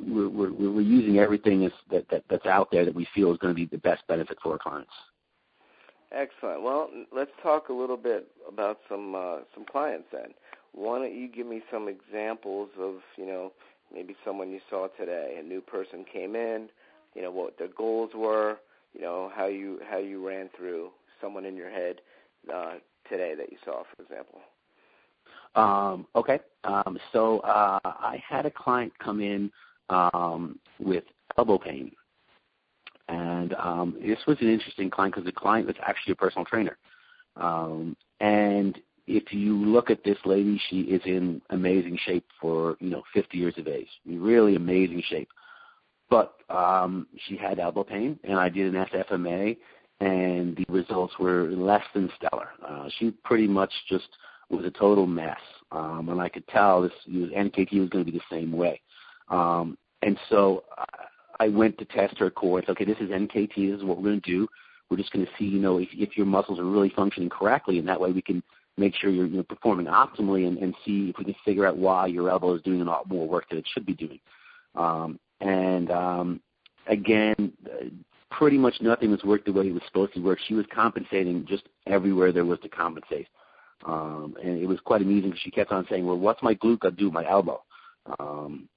we're, 0.05 0.29
we're, 0.29 0.51
we're 0.51 0.81
using 0.81 1.19
everything 1.19 1.69
that, 1.91 2.07
that 2.09 2.23
that's 2.29 2.45
out 2.45 2.69
there 2.71 2.85
that 2.85 2.95
we 2.95 3.07
feel 3.13 3.31
is 3.31 3.37
going 3.37 3.53
to 3.53 3.55
be 3.55 3.65
the 3.65 3.77
best 3.77 4.05
benefit 4.07 4.37
for 4.41 4.53
our 4.53 4.59
clients. 4.59 4.91
Excellent. 6.11 6.61
Well, 6.61 6.89
let's 7.13 7.31
talk 7.43 7.69
a 7.69 7.73
little 7.73 7.97
bit 7.97 8.27
about 8.47 8.79
some 8.87 9.15
uh, 9.15 9.37
some 9.53 9.65
clients 9.65 10.07
then. 10.11 10.33
Why 10.73 10.99
don't 10.99 11.15
you 11.15 11.27
give 11.27 11.47
me 11.47 11.61
some 11.71 11.87
examples 11.87 12.69
of 12.79 12.95
you 13.17 13.25
know 13.25 13.51
maybe 13.93 14.15
someone 14.23 14.51
you 14.51 14.59
saw 14.69 14.87
today, 14.99 15.37
a 15.39 15.43
new 15.43 15.61
person 15.61 16.05
came 16.11 16.35
in, 16.35 16.69
you 17.15 17.21
know 17.21 17.31
what 17.31 17.57
their 17.57 17.67
goals 17.67 18.11
were, 18.15 18.57
you 18.93 19.01
know 19.01 19.31
how 19.35 19.47
you 19.47 19.79
how 19.89 19.97
you 19.97 20.25
ran 20.25 20.49
through 20.55 20.89
someone 21.21 21.45
in 21.45 21.55
your 21.55 21.69
head 21.69 22.01
uh, 22.53 22.75
today 23.09 23.33
that 23.35 23.51
you 23.51 23.57
saw, 23.65 23.83
for 23.83 24.03
example. 24.03 24.41
Um, 25.55 26.05
okay. 26.15 26.39
Um, 26.63 26.97
so 27.13 27.39
uh, 27.39 27.79
I 27.83 28.21
had 28.27 28.45
a 28.45 28.51
client 28.51 28.91
come 28.99 29.21
in 29.21 29.51
um, 29.89 30.59
with 30.79 31.03
elbow 31.37 31.57
pain 31.57 31.91
and 33.07 33.53
um, 33.53 33.97
this 34.01 34.19
was 34.27 34.37
an 34.41 34.49
interesting 34.49 34.89
client 34.89 35.13
because 35.13 35.25
the 35.25 35.31
client 35.31 35.67
was 35.67 35.75
actually 35.85 36.13
a 36.13 36.15
personal 36.15 36.45
trainer. 36.45 36.77
Um, 37.35 37.95
and 38.19 38.79
if 39.07 39.31
you 39.31 39.55
look 39.55 39.89
at 39.91 40.03
this 40.03 40.17
lady, 40.25 40.59
she 40.69 40.81
is 40.81 41.01
in 41.05 41.41
amazing 41.51 41.99
shape 42.05 42.25
for 42.41 42.77
you 42.79 42.89
know 42.89 43.03
50 43.13 43.37
years 43.37 43.53
of 43.57 43.67
age, 43.67 43.87
really 44.05 44.55
amazing 44.55 45.03
shape. 45.07 45.29
But 46.09 46.35
um, 46.49 47.07
she 47.27 47.35
had 47.35 47.59
elbow 47.59 47.83
pain, 47.83 48.19
and 48.23 48.39
I 48.39 48.49
did 48.49 48.73
an 48.73 48.85
SFMA, 48.85 49.57
and 49.99 50.55
the 50.55 50.65
results 50.69 51.13
were 51.19 51.49
less 51.51 51.83
than 51.93 52.11
stellar. 52.17 52.49
Uh, 52.67 52.89
she 52.97 53.11
pretty 53.23 53.47
much 53.47 53.71
just 53.89 54.07
was 54.49 54.65
a 54.65 54.71
total 54.71 55.07
mess, 55.07 55.39
um, 55.71 56.09
and 56.09 56.21
I 56.21 56.29
could 56.29 56.47
tell 56.47 56.81
this 56.81 56.91
was, 57.07 57.29
NKT 57.31 57.79
was 57.79 57.89
going 57.89 58.05
to 58.05 58.11
be 58.11 58.17
the 58.17 58.23
same 58.35 58.51
way. 58.51 58.81
Um, 59.29 59.77
and 60.01 60.17
so 60.29 60.63
I 61.39 61.47
went 61.47 61.77
to 61.79 61.85
test 61.85 62.17
her 62.19 62.29
core. 62.29 62.59
It's 62.59 62.69
okay. 62.69 62.85
This 62.85 62.97
is 62.99 63.09
NKT. 63.09 63.55
This 63.55 63.77
is 63.77 63.83
what 63.83 63.97
we're 63.97 64.03
going 64.03 64.21
to 64.21 64.31
do. 64.31 64.47
We're 64.89 64.97
just 64.97 65.11
going 65.11 65.25
to 65.25 65.31
see, 65.37 65.45
you 65.45 65.59
know, 65.59 65.79
if, 65.79 65.89
if 65.93 66.15
your 66.15 66.27
muscles 66.27 66.59
are 66.59 66.65
really 66.65 66.93
functioning 66.95 67.29
correctly, 67.29 67.79
and 67.79 67.87
that 67.87 67.99
way 67.99 68.11
we 68.11 68.21
can 68.21 68.43
make 68.77 68.95
sure 68.95 69.09
you're 69.09 69.25
you 69.25 69.37
know, 69.37 69.43
performing 69.43 69.87
optimally 69.87 70.47
and, 70.47 70.57
and 70.57 70.75
see 70.85 71.09
if 71.09 71.17
we 71.17 71.25
can 71.25 71.35
figure 71.43 71.65
out 71.65 71.77
why 71.77 72.07
your 72.07 72.29
elbow 72.29 72.53
is 72.53 72.61
doing 72.61 72.81
a 72.81 72.85
lot 72.85 73.07
more 73.07 73.27
work 73.27 73.49
than 73.49 73.57
it 73.57 73.65
should 73.73 73.85
be 73.85 73.93
doing. 73.93 74.19
Um, 74.75 75.19
and 75.41 75.91
um, 75.91 76.41
again, 76.87 77.53
pretty 78.31 78.57
much 78.57 78.75
nothing 78.81 79.11
was 79.11 79.23
worked 79.23 79.45
the 79.45 79.53
way 79.53 79.67
it 79.67 79.73
was 79.73 79.83
supposed 79.87 80.13
to 80.13 80.19
work. 80.21 80.39
She 80.47 80.53
was 80.53 80.65
compensating 80.73 81.45
just 81.47 81.63
everywhere 81.87 82.31
there 82.31 82.45
was 82.45 82.59
to 82.59 82.69
compensate. 82.69 83.27
Um, 83.85 84.35
and 84.43 84.61
it 84.61 84.65
was 84.65 84.79
quite 84.83 85.01
amusing 85.01 85.31
because 85.31 85.41
she 85.41 85.51
kept 85.51 85.71
on 85.71 85.85
saying, 85.89 86.05
well, 86.05 86.17
what's 86.17 86.43
my 86.43 86.55
glute 86.55 86.79
got 86.79 86.91
to 86.91 86.95
do 86.95 87.05
with 87.05 87.13
my 87.13 87.29
elbow? 87.29 87.61
Um, 88.19 88.67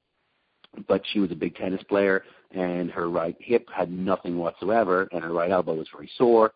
but 0.86 1.02
she 1.12 1.20
was 1.20 1.30
a 1.30 1.36
big 1.36 1.54
tennis 1.56 1.82
player, 1.84 2.24
and 2.52 2.90
her 2.90 3.08
right 3.08 3.36
hip 3.40 3.68
had 3.74 3.90
nothing 3.90 4.38
whatsoever, 4.38 5.08
and 5.12 5.22
her 5.22 5.32
right 5.32 5.50
elbow 5.50 5.74
was 5.74 5.88
very 5.92 6.10
sore. 6.16 6.52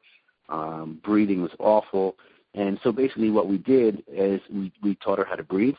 Um, 0.48 1.00
breathing 1.02 1.42
was 1.42 1.52
awful, 1.58 2.16
and 2.54 2.78
so 2.82 2.92
basically 2.92 3.30
what 3.30 3.48
we 3.48 3.58
did 3.58 4.02
is 4.08 4.40
we, 4.50 4.72
we 4.82 4.94
taught 4.96 5.18
her 5.18 5.24
how 5.24 5.36
to 5.36 5.42
breathe. 5.42 5.76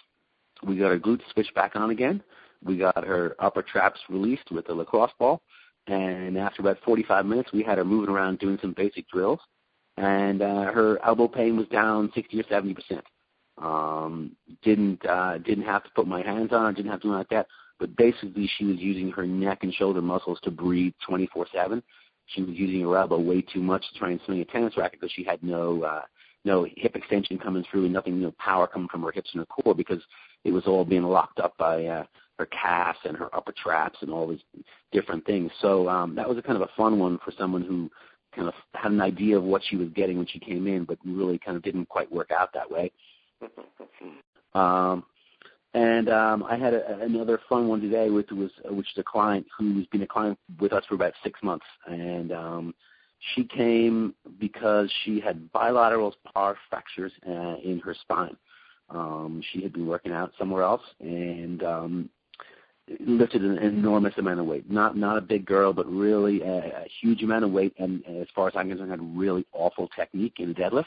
We 0.63 0.77
got 0.77 0.89
her 0.89 0.99
glutes 0.99 1.21
switched 1.33 1.53
back 1.53 1.75
on 1.75 1.91
again. 1.91 2.23
We 2.63 2.77
got 2.77 3.05
her 3.05 3.35
upper 3.39 3.61
traps 3.61 3.99
released 4.09 4.49
with 4.51 4.69
a 4.69 4.73
lacrosse 4.73 5.11
ball, 5.19 5.41
and 5.87 6.37
after 6.37 6.61
about 6.61 6.77
45 6.85 7.25
minutes, 7.25 7.51
we 7.53 7.63
had 7.63 7.77
her 7.77 7.85
moving 7.85 8.13
around 8.13 8.39
doing 8.39 8.57
some 8.61 8.73
basic 8.73 9.07
drills, 9.09 9.39
and 9.97 10.41
uh, 10.41 10.71
her 10.71 10.99
elbow 11.05 11.27
pain 11.27 11.57
was 11.57 11.67
down 11.67 12.11
60 12.15 12.39
or 12.39 12.43
70 12.49 12.73
percent. 12.73 13.03
Um, 13.61 14.35
didn't 14.63 15.05
uh, 15.05 15.37
didn't 15.39 15.65
have 15.65 15.83
to 15.83 15.89
put 15.95 16.07
my 16.07 16.23
hands 16.23 16.51
on 16.51 16.65
her, 16.65 16.71
didn't 16.71 16.89
have 16.91 17.01
to 17.01 17.07
do 17.09 17.13
like 17.13 17.29
that 17.29 17.45
but 17.79 17.95
basically 17.95 18.49
she 18.57 18.65
was 18.65 18.77
using 18.77 19.11
her 19.11 19.25
neck 19.25 19.59
and 19.63 19.73
shoulder 19.73 20.01
muscles 20.01 20.39
to 20.43 20.51
breathe 20.51 20.93
24/7. 21.07 21.81
She 22.27 22.41
was 22.41 22.55
using 22.55 22.81
her 22.81 22.97
elbow 22.97 23.19
way 23.19 23.41
too 23.41 23.61
much 23.61 23.83
to 23.91 23.99
try 23.99 24.11
and 24.11 24.21
swing 24.25 24.39
a 24.39 24.45
tennis 24.45 24.77
racket 24.77 24.99
because 24.99 25.13
she 25.13 25.23
had 25.23 25.43
no 25.43 25.83
uh, 25.83 26.01
no 26.45 26.65
hip 26.75 26.95
extension 26.95 27.37
coming 27.37 27.63
through 27.69 27.85
and 27.85 27.93
nothing, 27.93 28.21
no 28.21 28.31
power 28.39 28.67
coming 28.67 28.89
from 28.89 29.03
her 29.03 29.11
hips 29.11 29.29
and 29.33 29.39
her 29.39 29.45
core 29.45 29.75
because 29.75 30.01
it 30.43 30.51
was 30.51 30.67
all 30.67 30.85
being 30.85 31.03
locked 31.03 31.39
up 31.39 31.55
by 31.57 31.85
uh, 31.85 32.03
her 32.37 32.45
calves 32.47 32.99
and 33.05 33.15
her 33.15 33.33
upper 33.35 33.53
traps 33.53 33.99
and 34.01 34.11
all 34.11 34.27
these 34.27 34.41
different 34.91 35.25
things. 35.25 35.51
So 35.61 35.87
um, 35.87 36.15
that 36.15 36.27
was 36.27 36.37
a 36.37 36.41
kind 36.41 36.55
of 36.55 36.67
a 36.67 36.71
fun 36.75 36.99
one 36.99 37.19
for 37.23 37.31
someone 37.37 37.61
who 37.61 37.89
kind 38.35 38.47
of 38.47 38.53
had 38.73 38.91
an 38.91 39.01
idea 39.01 39.37
of 39.37 39.43
what 39.43 39.61
she 39.69 39.75
was 39.75 39.89
getting 39.89 40.17
when 40.17 40.27
she 40.27 40.39
came 40.39 40.67
in, 40.67 40.83
but 40.83 40.97
really 41.05 41.37
kind 41.37 41.55
of 41.55 41.63
didn't 41.63 41.87
quite 41.87 42.11
work 42.11 42.31
out 42.31 42.53
that 42.53 42.69
way. 42.69 42.91
Um, 44.55 45.03
and 45.73 46.09
um, 46.09 46.43
I 46.43 46.55
had 46.55 46.73
a, 46.73 46.99
another 47.01 47.39
fun 47.49 47.67
one 47.67 47.81
today, 47.81 48.09
which 48.09 48.29
was 48.31 48.51
which 48.65 48.87
is 48.91 48.97
a 48.97 49.03
client 49.03 49.45
who's 49.57 49.87
been 49.87 50.03
a 50.03 50.07
client 50.07 50.37
with 50.59 50.71
us 50.71 50.83
for 50.87 50.95
about 50.95 51.13
six 51.23 51.39
months, 51.41 51.65
and 51.87 52.31
um, 52.31 52.75
she 53.33 53.43
came 53.43 54.13
because 54.39 54.91
she 55.03 55.19
had 55.19 55.51
bilateral 55.51 56.13
pars 56.33 56.57
fractures 56.69 57.11
uh, 57.27 57.55
in 57.63 57.81
her 57.83 57.95
spine. 58.01 58.37
Um, 58.89 59.41
she 59.51 59.63
had 59.63 59.73
been 59.73 59.87
working 59.87 60.11
out 60.11 60.33
somewhere 60.37 60.61
else 60.61 60.81
and 60.99 61.63
um, 61.63 62.09
lifted 62.99 63.41
an 63.41 63.57
enormous 63.57 64.13
amount 64.17 64.41
of 64.41 64.45
weight. 64.45 64.69
Not 64.69 64.95
not 64.95 65.17
a 65.17 65.21
big 65.21 65.45
girl, 65.45 65.73
but 65.73 65.91
really 65.91 66.41
a, 66.41 66.57
a 66.57 66.85
huge 67.01 67.23
amount 67.23 67.45
of 67.45 67.51
weight, 67.51 67.73
and, 67.79 68.05
as 68.05 68.27
far 68.35 68.47
as 68.47 68.53
I'm 68.55 68.69
concerned, 68.69 68.91
had 68.91 69.17
really 69.17 69.45
awful 69.53 69.87
technique 69.95 70.35
in 70.37 70.53
deadlift. 70.53 70.85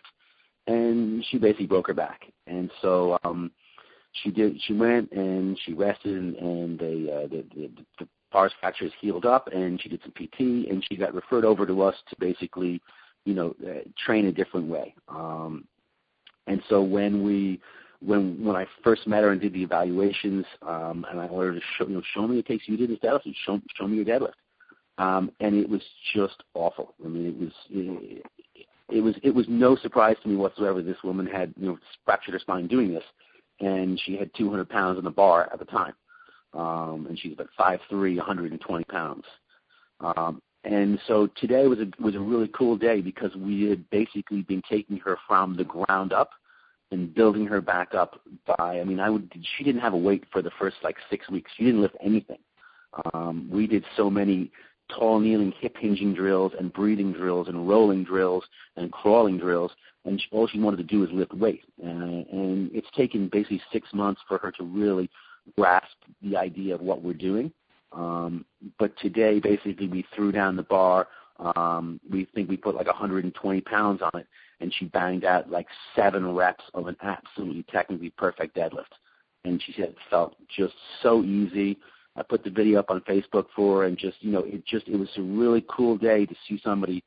And 0.68 1.24
she 1.28 1.38
basically 1.38 1.66
broke 1.66 1.88
her 1.88 1.94
back, 1.94 2.20
and 2.46 2.70
so. 2.80 3.18
um 3.24 3.50
she 4.22 4.30
did 4.30 4.60
she 4.62 4.72
went 4.72 5.10
and 5.12 5.58
she 5.64 5.72
rested 5.72 6.14
and, 6.16 6.36
and 6.36 6.78
they, 6.78 7.12
uh, 7.12 7.26
the, 7.28 7.44
the 7.54 7.70
the 7.98 8.08
pars 8.30 8.52
fractures 8.60 8.92
healed 9.00 9.24
up 9.24 9.48
and 9.52 9.80
she 9.80 9.88
did 9.88 10.00
some 10.02 10.12
PT 10.12 10.68
and 10.68 10.84
she 10.88 10.96
got 10.96 11.14
referred 11.14 11.44
over 11.44 11.66
to 11.66 11.82
us 11.82 11.94
to 12.08 12.16
basically 12.18 12.80
you 13.24 13.34
know 13.34 13.54
uh, 13.66 13.80
train 14.04 14.26
a 14.26 14.32
different 14.32 14.68
way. 14.68 14.94
Um 15.08 15.64
and 16.46 16.62
so 16.68 16.82
when 16.82 17.24
we 17.24 17.60
when 18.00 18.44
when 18.44 18.56
I 18.56 18.66
first 18.84 19.06
met 19.06 19.22
her 19.22 19.32
and 19.32 19.40
did 19.40 19.52
the 19.52 19.62
evaluations 19.62 20.44
um 20.62 21.06
and 21.10 21.20
I 21.20 21.26
ordered 21.26 21.54
to 21.54 21.60
show 21.78 21.88
you 21.88 21.94
know 21.94 22.02
show 22.14 22.26
me 22.26 22.36
the 22.36 22.42
case 22.42 22.60
you 22.66 22.76
did 22.76 22.90
this 22.90 22.98
deadlift 22.98 23.32
show 23.44 23.60
show 23.74 23.86
me 23.86 23.96
your 23.96 24.04
deadlift. 24.04 24.34
Um 24.98 25.30
and 25.40 25.54
it 25.54 25.68
was 25.68 25.82
just 26.14 26.42
awful. 26.54 26.94
I 27.04 27.08
mean 27.08 27.26
it 27.26 27.38
was 27.38 27.52
it, 27.70 28.26
it 28.88 29.00
was 29.00 29.14
it 29.22 29.34
was 29.34 29.46
no 29.48 29.76
surprise 29.76 30.16
to 30.22 30.28
me 30.28 30.36
whatsoever 30.36 30.82
this 30.82 31.02
woman 31.02 31.26
had 31.26 31.54
you 31.56 31.68
know 31.68 31.78
fractured 32.04 32.34
her 32.34 32.40
spine 32.40 32.66
doing 32.66 32.92
this 32.92 33.04
and 33.60 34.00
she 34.04 34.16
had 34.16 34.30
200 34.34 34.68
pounds 34.68 34.98
in 34.98 35.04
the 35.04 35.10
bar 35.10 35.48
at 35.52 35.58
the 35.58 35.64
time, 35.64 35.94
um, 36.54 37.06
and 37.08 37.18
she's 37.18 37.32
about 37.32 37.48
five 37.56 37.80
three, 37.88 38.16
120 38.16 38.84
pounds. 38.84 39.24
Um, 40.00 40.42
and 40.64 40.98
so 41.06 41.28
today 41.36 41.66
was 41.66 41.78
a 41.78 41.90
was 42.02 42.16
a 42.16 42.20
really 42.20 42.48
cool 42.48 42.76
day 42.76 43.00
because 43.00 43.34
we 43.36 43.68
had 43.68 43.88
basically 43.90 44.42
been 44.42 44.62
taking 44.68 44.98
her 44.98 45.16
from 45.26 45.56
the 45.56 45.64
ground 45.64 46.12
up 46.12 46.30
and 46.90 47.14
building 47.14 47.46
her 47.46 47.60
back 47.60 47.94
up 47.94 48.20
by 48.46 48.80
I 48.80 48.84
mean 48.84 49.00
I 49.00 49.08
would 49.08 49.32
she 49.56 49.64
didn't 49.64 49.80
have 49.80 49.94
a 49.94 49.98
weight 49.98 50.24
for 50.32 50.42
the 50.42 50.50
first 50.58 50.76
like 50.82 50.96
six 51.08 51.30
weeks. 51.30 51.50
She 51.56 51.64
didn't 51.64 51.82
lift 51.82 51.96
anything. 52.02 52.38
Um, 53.14 53.48
we 53.50 53.66
did 53.66 53.84
so 53.96 54.10
many 54.10 54.50
tall 54.88 55.18
kneeling 55.20 55.52
hip 55.60 55.76
hinging 55.78 56.14
drills 56.14 56.52
and 56.58 56.72
breathing 56.72 57.12
drills 57.12 57.48
and 57.48 57.68
rolling 57.68 58.04
drills 58.04 58.44
and 58.76 58.92
crawling 58.92 59.38
drills 59.38 59.72
and 60.06 60.20
she, 60.20 60.26
all 60.30 60.46
she 60.46 60.60
wanted 60.60 60.78
to 60.78 60.84
do 60.84 61.00
was 61.00 61.10
lift 61.12 61.34
weight. 61.34 61.64
Uh, 61.82 61.88
and 61.88 62.70
it's 62.72 62.88
taken 62.96 63.28
basically 63.28 63.60
six 63.72 63.92
months 63.92 64.20
for 64.26 64.38
her 64.38 64.52
to 64.52 64.64
really 64.64 65.10
grasp 65.56 65.96
the 66.22 66.36
idea 66.36 66.74
of 66.74 66.80
what 66.80 67.02
we're 67.02 67.12
doing. 67.12 67.52
Um, 67.92 68.44
but 68.78 68.96
today 68.98 69.40
basically 69.40 69.88
we 69.88 70.06
threw 70.14 70.32
down 70.32 70.56
the 70.56 70.62
bar. 70.62 71.08
Um, 71.38 72.00
we 72.10 72.26
think 72.34 72.48
we 72.48 72.56
put 72.56 72.74
like 72.74 72.86
120 72.86 73.60
pounds 73.62 74.00
on 74.02 74.20
it 74.20 74.26
and 74.60 74.72
she 74.74 74.86
banged 74.86 75.24
out 75.24 75.50
like 75.50 75.66
seven 75.94 76.34
reps 76.34 76.64
of 76.72 76.86
an 76.86 76.96
absolutely 77.02 77.64
technically 77.70 78.10
perfect 78.10 78.56
deadlift. 78.56 78.94
And 79.44 79.62
she 79.62 79.72
said 79.72 79.90
it 79.90 79.96
felt 80.08 80.36
just 80.56 80.74
so 81.02 81.22
easy 81.22 81.78
I 82.16 82.22
put 82.22 82.42
the 82.44 82.50
video 82.50 82.78
up 82.78 82.90
on 82.90 83.00
Facebook 83.02 83.46
for 83.54 83.84
and 83.84 83.96
just 83.96 84.16
you 84.20 84.32
know, 84.32 84.40
it 84.40 84.64
just 84.66 84.88
it 84.88 84.96
was 84.96 85.08
a 85.16 85.22
really 85.22 85.64
cool 85.68 85.96
day 85.98 86.26
to 86.26 86.34
see 86.48 86.60
somebody 86.62 87.04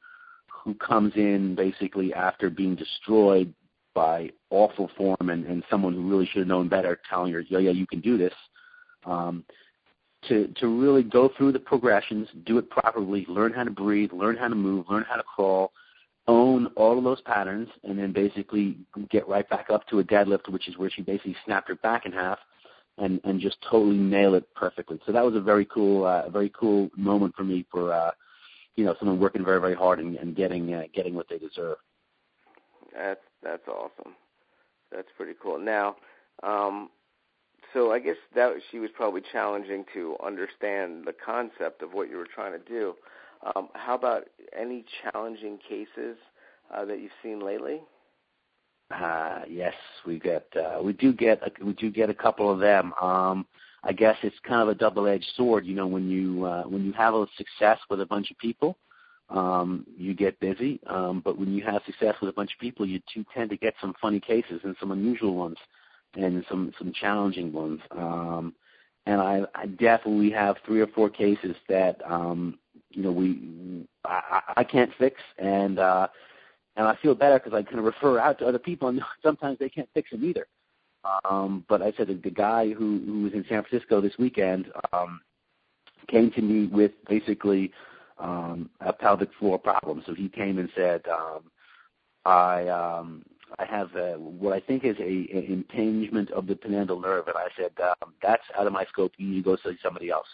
who 0.48 0.74
comes 0.76 1.14
in 1.16 1.56
basically 1.56 2.14
after 2.14 2.50
being 2.50 2.76
destroyed 2.76 3.54
by 3.96 4.30
awful 4.50 4.90
form 4.96 5.30
and, 5.30 5.46
and 5.46 5.64
someone 5.70 5.94
who 5.94 6.08
really 6.08 6.26
should 6.28 6.40
have 6.40 6.48
known 6.48 6.68
better 6.68 7.00
telling 7.10 7.34
her, 7.34 7.42
yeah, 7.42 7.60
yeah, 7.60 7.72
you 7.72 7.88
can 7.88 8.02
do 8.02 8.18
this. 8.18 8.34
Um, 9.06 9.44
to 10.28 10.48
to 10.58 10.68
really 10.68 11.04
go 11.04 11.30
through 11.38 11.54
the 11.54 11.60
progressions, 11.60 12.28
do 12.46 12.58
it 12.58 12.70
properly, 12.70 13.26
learn 13.30 13.54
how 13.54 13.64
to 13.64 13.72
breathe, 13.72 14.12
learn 14.12 14.36
how 14.36 14.50
to 14.50 14.56
move, 14.56 14.86
learn 14.90 15.06
how 15.08 15.16
to 15.16 15.24
crawl, 15.24 15.72
own 16.28 16.68
all 16.76 16.98
of 16.98 17.04
those 17.04 17.22
patterns, 17.22 17.70
and 17.84 17.98
then 17.98 18.12
basically 18.12 18.78
get 19.10 19.28
right 19.28 19.50
back 19.50 19.70
up 19.70 19.88
to 19.88 20.00
a 20.00 20.04
deadlift, 20.04 20.50
which 20.50 20.68
is 20.68 20.78
where 20.78 20.90
she 20.90 21.02
basically 21.02 21.38
snapped 21.46 21.70
her 21.70 21.76
back 21.76 22.06
in 22.06 22.12
half 22.12 22.38
and 23.00 23.20
and 23.24 23.40
just 23.40 23.58
totally 23.70 23.98
nail 23.98 24.36
it 24.36 24.46
perfectly. 24.56 25.00
So 25.06 25.12
that 25.12 25.24
was 25.24 25.36
a 25.36 25.42
very 25.42 25.66
cool, 25.66 26.06
uh, 26.06 26.30
very 26.30 26.50
cool 26.50 26.90
moment 26.96 27.36
for 27.36 27.44
me 27.44 27.66
for 27.72 27.94
uh, 27.94 28.12
you 28.76 28.86
know 28.86 28.96
someone 29.00 29.20
working 29.20 29.44
very 29.44 29.60
very 29.60 29.76
hard 29.76 30.00
and, 30.00 30.16
and 30.16 30.36
getting 30.36 30.74
uh, 30.74 30.84
getting 30.94 31.16
what 31.16 31.28
they 31.30 31.38
deserve. 31.38 31.78
That's 32.94 33.22
that's 33.44 33.68
awesome. 33.68 34.14
That's 34.92 35.08
pretty 35.18 35.34
cool. 35.42 35.60
Now, 35.60 35.96
um, 36.44 36.90
so 37.74 37.92
I 37.92 38.00
guess 38.00 38.16
that 38.36 38.54
she 38.72 38.80
was 38.80 38.90
probably 38.96 39.22
challenging 39.32 39.86
to 39.94 40.18
understand 40.24 41.06
the 41.06 41.14
concept 41.14 41.82
of 41.82 41.94
what 41.94 42.10
you 42.10 42.18
were 42.18 42.28
trying 42.34 42.54
to 42.54 42.70
do. 42.70 42.96
Um, 43.56 43.70
how 43.74 43.96
about 43.96 44.26
any 44.58 44.84
challenging 45.02 45.60
cases 45.68 46.18
uh, 46.74 46.86
that 46.86 47.00
you've 47.00 47.12
seen 47.24 47.40
lately? 47.40 47.82
Uh, 48.92 49.42
yes, 49.48 49.74
we 50.06 50.20
get 50.20 50.48
uh, 50.56 50.82
we 50.82 50.94
do 50.94 51.14
get 51.14 51.42
a, 51.44 51.64
we 51.64 51.74
do 51.74 51.92
get 51.92 52.10
a 52.10 52.14
couple 52.14 52.52
of 52.52 52.60
them. 52.60 52.94
Um, 53.02 53.46
I 53.84 53.94
guess 53.94 54.18
it's 54.24 54.36
kind 54.44 54.62
of 54.62 54.68
a 54.68 54.76
double-edged 54.76 55.32
sword. 55.36 55.66
You 55.66 55.76
know, 55.76 55.88
when 55.88 56.10
you 56.10 56.46
uh, 56.46 56.64
when 56.64 56.84
you 56.86 56.94
have 56.94 57.14
a 57.14 57.28
success 57.38 57.80
with 57.90 58.02
a 58.02 58.06
bunch 58.06 58.32
of 58.32 58.38
people, 58.40 58.78
um, 59.30 59.86
you 59.96 60.14
get 60.14 60.40
busy. 60.40 60.80
Um, 60.88 61.22
but 61.24 61.38
when 61.38 61.54
you 61.54 61.64
have 61.64 61.82
success 61.86 62.16
with 62.20 62.30
a 62.30 62.34
bunch 62.34 62.54
of 62.54 62.60
people, 62.60 62.86
you 62.86 63.00
do 63.14 63.24
tend 63.34 63.52
to 63.52 63.58
get 63.58 63.76
some 63.80 63.94
funny 64.02 64.20
cases 64.20 64.62
and 64.64 64.76
some 64.80 64.92
unusual 64.92 65.36
ones, 65.36 65.58
and 66.16 66.44
some 66.50 66.74
some 66.78 66.92
challenging 66.92 67.54
ones. 67.54 67.80
Um, 67.92 68.56
and 69.06 69.22
I, 69.22 69.44
I 69.56 69.68
definitely 69.68 70.32
have 70.32 70.58
three 70.66 70.82
or 70.82 70.88
four 70.88 71.10
cases 71.10 71.56
that 71.68 72.02
um, 72.10 72.58
you 72.90 73.04
know 73.04 73.12
we 73.12 73.88
I, 74.04 74.42
I 74.58 74.64
can't 74.64 74.92
fix, 74.98 75.22
and 75.38 75.78
uh, 75.78 76.08
and 76.80 76.88
I 76.88 76.96
feel 77.02 77.14
better 77.14 77.38
because 77.38 77.54
I 77.54 77.62
can 77.62 77.82
refer 77.82 78.18
out 78.20 78.40
to 78.40 78.48
other 78.48 78.58
people, 78.58 78.88
and 78.88 79.02
sometimes 79.24 79.60
they 79.60 79.70
can't 79.70 79.90
fix 79.94 80.10
them 80.10 80.24
either. 80.24 80.48
Um, 81.30 81.66
but 81.68 81.82
I 81.82 81.92
said 81.98 82.08
the, 82.08 82.14
the 82.14 82.32
guy 82.32 82.70
who, 82.70 83.02
who 83.06 83.24
was 83.24 83.34
in 83.34 83.46
San 83.50 83.64
Francisco 83.64 84.00
this 84.02 84.18
weekend 84.18 84.72
um, 84.94 85.20
came 86.08 86.32
to 86.32 86.42
me 86.42 86.68
with 86.68 86.92
basically 87.08 87.72
um, 88.18 88.70
a 88.80 88.94
pelvic 88.94 89.30
floor 89.38 89.60
problem. 89.60 90.04
So 90.06 90.14
he 90.14 90.30
came 90.30 90.58
and 90.58 90.70
said, 90.74 91.02
um, 91.08 91.52
"I 92.26 92.68
um, 92.70 93.24
I 93.60 93.66
have 93.66 93.94
a, 93.96 94.14
what 94.18 94.54
I 94.54 94.62
think 94.62 94.86
is 94.86 94.98
a, 95.00 95.04
an 95.04 95.46
impingement 95.50 96.32
of 96.32 96.48
the 96.48 96.56
pudendal 96.56 97.02
nerve," 97.02 97.28
and 97.28 97.36
I 97.38 97.48
said, 97.58 97.72
um, 97.84 98.14
"That's 98.22 98.44
out 98.58 98.68
of 98.68 98.74
my 98.74 98.86
scope. 98.86 99.12
You 99.18 99.28
need 99.28 99.44
to 99.44 99.56
go 99.56 99.58
see 99.58 99.78
somebody 99.84 100.10
else." 100.10 100.28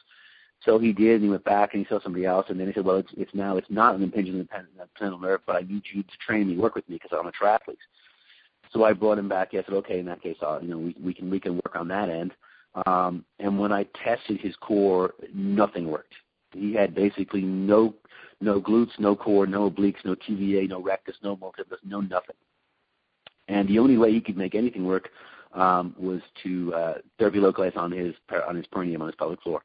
So 0.66 0.80
he 0.80 0.92
did, 0.92 1.16
and 1.16 1.24
he 1.24 1.30
went 1.30 1.44
back 1.44 1.74
and 1.74 1.86
he 1.86 1.88
saw 1.88 2.02
somebody 2.02 2.26
else, 2.26 2.48
and 2.50 2.60
then 2.60 2.68
he 2.68 2.74
said, 2.74 2.84
"Well, 2.84 2.98
it's 2.98 3.12
it's 3.16 3.34
now 3.36 3.56
it's 3.58 3.70
not 3.70 3.96
an 3.96 4.02
impingement 4.02 4.50
of 4.52 4.66
the 4.76 4.88
pudendal 5.00 5.22
nerve, 5.22 5.42
but 5.46 5.56
I 5.56 5.62
need 5.62 5.84
you 5.94 6.02
to 6.02 6.18
train 6.26 6.48
me, 6.48 6.58
work 6.58 6.74
with 6.74 6.90
me, 6.90 6.96
because 6.96 7.18
I'm 7.18 7.28
a 7.28 7.32
triathlete." 7.32 7.78
So 8.74 8.84
I 8.84 8.94
brought 8.94 9.20
him 9.20 9.30
back. 9.30 9.50
I 9.54 9.58
said, 9.58 9.70
"Okay, 9.70 10.00
in 10.00 10.06
that 10.08 10.24
case, 10.24 10.38
I'll, 10.42 10.62
you 10.62 10.70
know, 10.70 10.80
we 10.80 10.96
we 11.02 11.14
can 11.14 11.30
we 11.30 11.40
can 11.40 11.56
work 11.56 11.76
on 11.76 11.88
that 11.90 12.10
end." 12.10 12.34
Um, 12.88 13.24
and 13.40 13.60
when 13.60 13.72
I 13.72 13.86
tested 14.04 14.40
his 14.42 14.56
core, 14.58 15.14
nothing 15.34 15.88
worked. 15.88 16.14
He 16.52 16.74
had 16.74 16.96
basically 16.96 17.42
no 17.42 17.94
no 18.42 18.60
glutes, 18.60 18.98
no 18.98 19.16
core, 19.16 19.46
no 19.46 19.70
obliques, 19.70 20.04
no 20.04 20.16
TVA, 20.16 20.68
no 20.68 20.82
rectus, 20.82 21.16
no 21.24 21.38
multifidus, 21.38 21.78
no 21.86 22.02
nothing. 22.02 22.36
And 23.48 23.68
the 23.68 23.78
only 23.78 23.98
way 23.98 24.12
he 24.12 24.20
could 24.20 24.36
make 24.36 24.56
anything 24.56 24.86
work 24.86 25.10
um, 25.54 25.96
was 25.98 26.22
to 26.44 26.74
uh, 26.74 26.94
therapy 27.20 27.40
localize 27.40 27.74
on 27.76 27.92
his 27.92 28.16
on 28.48 28.56
his 28.56 28.66
perineum 28.66 29.04
on 29.04 29.08
his 29.08 29.16
pelvic 29.16 29.42
floor 29.44 29.62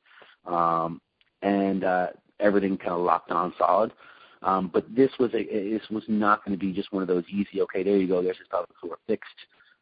um, 0.46 1.00
and 1.42 1.84
uh, 1.84 2.08
everything 2.38 2.76
kind 2.76 2.92
of 2.92 3.00
locked 3.00 3.30
on 3.30 3.54
solid. 3.58 3.92
Um, 4.42 4.70
but 4.72 4.84
this 4.94 5.10
was 5.18 5.30
a 5.34 5.44
this 5.44 5.88
was 5.90 6.04
not 6.08 6.44
going 6.44 6.58
to 6.58 6.64
be 6.64 6.72
just 6.72 6.92
one 6.92 7.02
of 7.02 7.08
those 7.08 7.24
easy. 7.28 7.60
Okay, 7.62 7.82
there 7.82 7.96
you 7.96 8.08
go. 8.08 8.22
There's 8.22 8.38
his 8.38 8.48
pelvic 8.48 8.70
floor 8.80 8.98
fixed. 9.06 9.28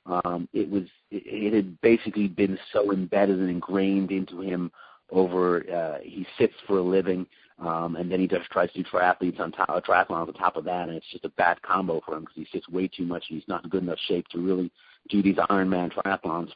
Um, 0.07 0.49
it 0.53 0.69
was 0.69 0.85
it, 1.11 1.23
it 1.27 1.53
had 1.55 1.81
basically 1.81 2.29
been 2.29 2.59
so 2.73 2.93
embedded 2.93 3.39
and 3.39 3.51
ingrained 3.51 4.11
into 4.11 4.41
him 4.41 4.73
over. 5.11 5.63
Uh, 5.71 5.99
he 6.03 6.27
sits 6.39 6.55
for 6.67 6.79
a 6.79 6.83
living, 6.83 7.25
um, 7.61 7.95
and 7.97 8.11
then 8.11 8.19
he 8.19 8.27
just 8.27 8.51
tries 8.51 8.73
to 8.73 8.83
do 8.83 8.89
triathletes 8.91 9.39
on 9.39 9.53
top, 9.53 9.69
triathlons 9.85 10.29
on 10.29 10.35
top 10.35 10.57
of 10.57 10.65
that, 10.65 10.89
and 10.89 10.97
it's 10.97 11.11
just 11.13 11.25
a 11.25 11.31
bad 11.31 11.63
combo 11.63 12.01
for 12.05 12.17
him 12.17 12.23
because 12.23 12.37
he 12.37 12.49
sits 12.51 12.69
way 12.69 12.89
too 12.89 13.05
much. 13.05 13.27
and 13.29 13.39
He's 13.39 13.49
not 13.49 13.63
in 13.63 13.71
good 13.71 13.85
enough 13.85 13.99
shape 14.09 14.27
to 14.29 14.39
really 14.39 14.73
do 15.09 15.23
these 15.23 15.37
Ironman 15.37 15.93
triathlons. 15.93 16.51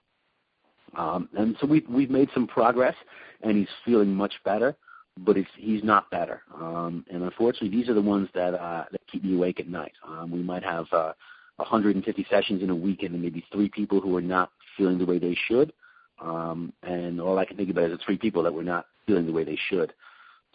Um, 0.97 1.29
and 1.37 1.57
so 1.61 1.67
we've 1.67 1.89
we've 1.89 2.11
made 2.11 2.29
some 2.35 2.47
progress, 2.47 2.95
and 3.43 3.57
he's 3.57 3.69
feeling 3.85 4.15
much 4.15 4.35
better, 4.45 4.77
but 5.19 5.37
it's, 5.37 5.51
he's 5.57 5.83
not 5.83 6.11
better. 6.11 6.43
Um, 6.55 7.05
and 7.11 7.23
unfortunately, 7.23 7.71
these 7.71 7.89
are 7.89 7.95
the 7.95 8.03
ones 8.03 8.29
that 8.35 8.55
uh, 8.55 8.85
that 8.91 9.01
keep 9.11 9.25
me 9.25 9.35
awake 9.35 9.61
at 9.61 9.69
night. 9.69 9.93
Um, 10.07 10.31
we 10.31 10.43
might 10.43 10.63
have 10.65 10.87
uh, 10.93 11.13
150 11.57 12.27
sessions 12.31 12.63
in 12.63 12.71
a 12.71 12.75
week, 12.75 13.03
and 13.03 13.21
maybe 13.21 13.45
three 13.53 13.69
people 13.69 14.01
who 14.01 14.17
are 14.17 14.23
not 14.23 14.51
feeling 14.77 14.99
the 14.99 15.07
way 15.07 15.19
they 15.19 15.37
should. 15.49 15.73
Um, 16.21 16.73
and 16.83 17.21
all 17.21 17.39
I 17.39 17.45
can 17.45 17.57
think 17.57 17.71
about 17.71 17.91
is 17.91 17.99
the 17.99 18.05
three 18.05 18.19
people 18.19 18.43
that 18.43 18.55
were 18.55 18.63
not 18.63 18.87
feeling 19.07 19.27
the 19.27 19.33
way 19.33 19.45
they 19.45 19.59
should. 19.69 19.93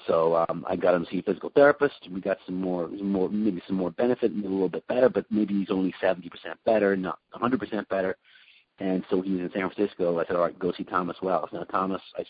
So 0.05 0.45
um, 0.47 0.65
I 0.69 0.75
got 0.75 0.93
him 0.93 1.05
to 1.05 1.11
see 1.11 1.19
a 1.19 1.23
physical 1.23 1.51
therapist. 1.53 2.07
We 2.11 2.21
got 2.21 2.37
some 2.45 2.61
more, 2.61 2.87
more, 2.87 3.29
maybe 3.29 3.61
some 3.67 3.75
more 3.75 3.91
benefit, 3.91 4.31
a 4.31 4.35
little 4.35 4.69
bit 4.69 4.87
better, 4.87 5.09
but 5.09 5.25
maybe 5.31 5.55
he's 5.55 5.71
only 5.71 5.93
70% 6.01 6.29
better, 6.65 6.95
not 6.95 7.19
100% 7.33 7.89
better. 7.89 8.15
And 8.79 9.03
so 9.09 9.21
he 9.21 9.31
was 9.31 9.41
in 9.41 9.51
San 9.53 9.69
Francisco. 9.69 10.19
I 10.19 10.25
said, 10.25 10.35
all 10.35 10.43
right, 10.43 10.59
go 10.59 10.71
see 10.71 10.83
Thomas 10.83 11.17
Wells. 11.21 11.49
Now, 11.51 11.63
Thomas, 11.63 12.01
I 12.15 12.23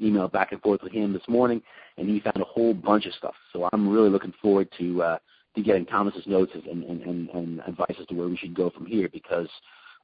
emailed 0.00 0.32
back 0.32 0.52
and 0.52 0.60
forth 0.60 0.82
with 0.82 0.92
him 0.92 1.12
this 1.12 1.26
morning, 1.26 1.62
and 1.96 2.08
he 2.08 2.20
found 2.20 2.36
a 2.36 2.44
whole 2.44 2.74
bunch 2.74 3.06
of 3.06 3.14
stuff. 3.14 3.34
So 3.52 3.68
I'm 3.72 3.88
really 3.88 4.10
looking 4.10 4.34
forward 4.42 4.68
to 4.78 5.02
uh, 5.02 5.18
to 5.54 5.62
getting 5.62 5.86
Thomas's 5.86 6.26
notes 6.26 6.52
and, 6.54 6.84
and, 6.84 7.00
and, 7.00 7.30
and 7.30 7.60
advice 7.66 7.96
as 7.98 8.06
to 8.08 8.14
where 8.14 8.28
we 8.28 8.36
should 8.36 8.54
go 8.54 8.68
from 8.68 8.84
here. 8.84 9.08
Because 9.10 9.48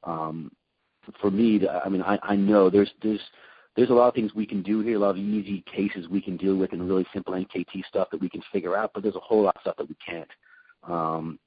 um, 0.03 0.51
for 1.21 1.29
me, 1.29 1.61
I 1.67 1.89
mean, 1.89 2.01
I, 2.01 2.17
I 2.23 2.35
know 2.35 2.71
there's 2.71 2.91
there's 3.03 3.21
there's 3.75 3.91
a 3.91 3.93
lot 3.93 4.07
of 4.07 4.15
things 4.15 4.33
we 4.33 4.47
can 4.47 4.63
do 4.63 4.81
here, 4.81 4.97
a 4.97 4.99
lot 4.99 5.11
of 5.11 5.17
easy 5.17 5.63
cases 5.71 6.07
we 6.07 6.21
can 6.21 6.37
deal 6.37 6.55
with, 6.55 6.73
and 6.73 6.87
really 6.87 7.05
simple 7.13 7.33
NKT 7.33 7.85
stuff 7.87 8.09
that 8.11 8.21
we 8.21 8.29
can 8.29 8.41
figure 8.51 8.75
out. 8.75 8.91
But 8.95 9.03
there's 9.03 9.15
a 9.15 9.19
whole 9.19 9.43
lot 9.43 9.55
of 9.55 9.61
stuff 9.61 9.77
that 9.77 9.89
we 9.89 9.95
can't. 10.03 10.29
Um, 10.87 11.39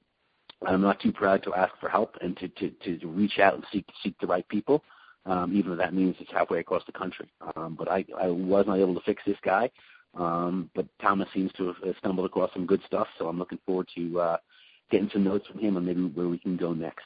I'm 0.65 0.81
not 0.81 0.99
too 0.99 1.11
proud 1.11 1.43
to 1.43 1.53
ask 1.53 1.73
for 1.79 1.89
help 1.89 2.15
and 2.21 2.35
to, 2.37 2.47
to, 2.47 2.97
to 2.97 3.07
reach 3.07 3.39
out 3.39 3.53
and 3.53 3.63
seek 3.71 3.85
seek 4.03 4.15
the 4.19 4.27
right 4.27 4.47
people, 4.47 4.83
um, 5.25 5.55
even 5.55 5.71
if 5.71 5.77
that 5.77 5.93
means 5.93 6.15
it's 6.19 6.31
halfway 6.31 6.59
across 6.59 6.83
the 6.85 6.91
country. 6.91 7.29
Um, 7.55 7.75
but 7.77 7.89
I, 7.89 8.05
I 8.19 8.27
was 8.27 8.65
not 8.65 8.79
able 8.79 8.95
to 8.95 9.01
fix 9.01 9.21
this 9.25 9.37
guy. 9.43 9.69
Um, 10.15 10.69
but 10.73 10.87
Thomas 10.99 11.27
seems 11.33 11.51
to 11.53 11.67
have 11.67 11.95
stumbled 11.99 12.25
across 12.25 12.51
some 12.53 12.65
good 12.65 12.81
stuff, 12.87 13.07
so 13.19 13.27
I'm 13.27 13.37
looking 13.37 13.59
forward 13.65 13.87
to 13.95 14.19
uh, 14.19 14.37
getting 14.89 15.09
some 15.13 15.23
notes 15.23 15.45
from 15.47 15.59
him 15.59 15.77
on 15.77 15.85
maybe 15.85 16.01
where 16.01 16.27
we 16.27 16.39
can 16.39 16.57
go 16.57 16.73
next. 16.73 17.05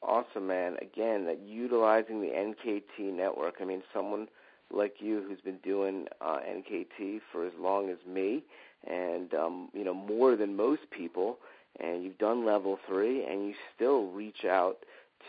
Awesome, 0.00 0.46
man. 0.46 0.76
Again, 0.80 1.26
that 1.26 1.40
utilizing 1.44 2.20
the 2.20 2.28
NKT 2.28 3.12
network. 3.12 3.56
I 3.60 3.64
mean, 3.64 3.82
someone 3.92 4.28
like 4.72 4.94
you 5.00 5.24
who's 5.26 5.40
been 5.40 5.58
doing 5.58 6.06
uh, 6.20 6.38
NKT 6.48 7.20
for 7.32 7.46
as 7.46 7.52
long 7.58 7.90
as 7.90 7.98
me, 8.06 8.44
and 8.86 9.34
um, 9.34 9.68
you 9.72 9.84
know 9.84 9.94
more 9.94 10.36
than 10.36 10.56
most 10.56 10.82
people 10.90 11.38
and 11.78 12.02
you've 12.04 12.18
done 12.18 12.44
level 12.44 12.78
three 12.86 13.24
and 13.24 13.46
you 13.46 13.54
still 13.74 14.06
reach 14.06 14.44
out 14.44 14.78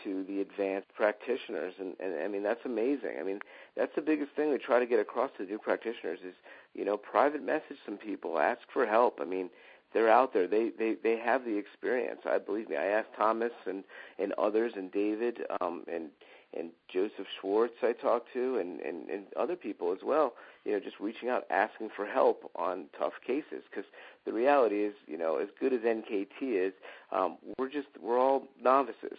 to 0.04 0.24
the 0.24 0.40
advanced 0.40 0.88
practitioners 0.94 1.74
and, 1.78 1.94
and 2.00 2.22
I 2.22 2.28
mean 2.28 2.42
that's 2.42 2.64
amazing. 2.64 3.16
I 3.18 3.22
mean 3.22 3.40
that's 3.76 3.94
the 3.94 4.02
biggest 4.02 4.32
thing 4.32 4.50
we 4.50 4.58
try 4.58 4.78
to 4.78 4.86
get 4.86 5.00
across 5.00 5.30
to 5.36 5.44
new 5.44 5.58
practitioners 5.58 6.20
is 6.26 6.34
you 6.74 6.84
know 6.84 6.96
private 6.96 7.44
message 7.44 7.76
some 7.84 7.96
people, 7.96 8.38
ask 8.38 8.60
for 8.72 8.86
help. 8.86 9.18
I 9.20 9.24
mean 9.24 9.50
they're 9.92 10.10
out 10.10 10.32
there. 10.32 10.46
They 10.46 10.70
they 10.78 10.94
they 11.02 11.18
have 11.18 11.44
the 11.44 11.56
experience. 11.56 12.20
I 12.24 12.38
believe 12.38 12.68
me. 12.68 12.76
I 12.76 12.86
asked 12.86 13.14
Thomas 13.16 13.52
and 13.66 13.84
and 14.18 14.32
others 14.34 14.72
and 14.76 14.90
David 14.92 15.40
um 15.60 15.84
and 15.92 16.10
and 16.56 16.70
Joseph 16.92 17.26
Schwartz 17.40 17.74
I 17.82 17.92
talked 17.92 18.32
to 18.32 18.58
and, 18.58 18.80
and 18.80 19.08
and 19.08 19.24
other 19.36 19.56
people 19.56 19.92
as 19.92 19.98
well. 20.04 20.34
You 20.64 20.72
know, 20.72 20.80
just 20.80 21.00
reaching 21.00 21.28
out, 21.28 21.46
asking 21.50 21.90
for 21.94 22.06
help 22.06 22.50
on 22.54 22.86
tough 22.98 23.14
cases 23.26 23.62
because 23.70 23.88
the 24.26 24.32
reality 24.32 24.82
is, 24.82 24.94
you 25.06 25.16
know, 25.16 25.36
as 25.36 25.48
good 25.58 25.72
as 25.72 25.80
NKT 25.80 26.28
is, 26.40 26.72
um, 27.12 27.38
we're 27.58 27.70
just 27.70 27.88
we're 28.00 28.18
all 28.18 28.48
novices. 28.62 29.18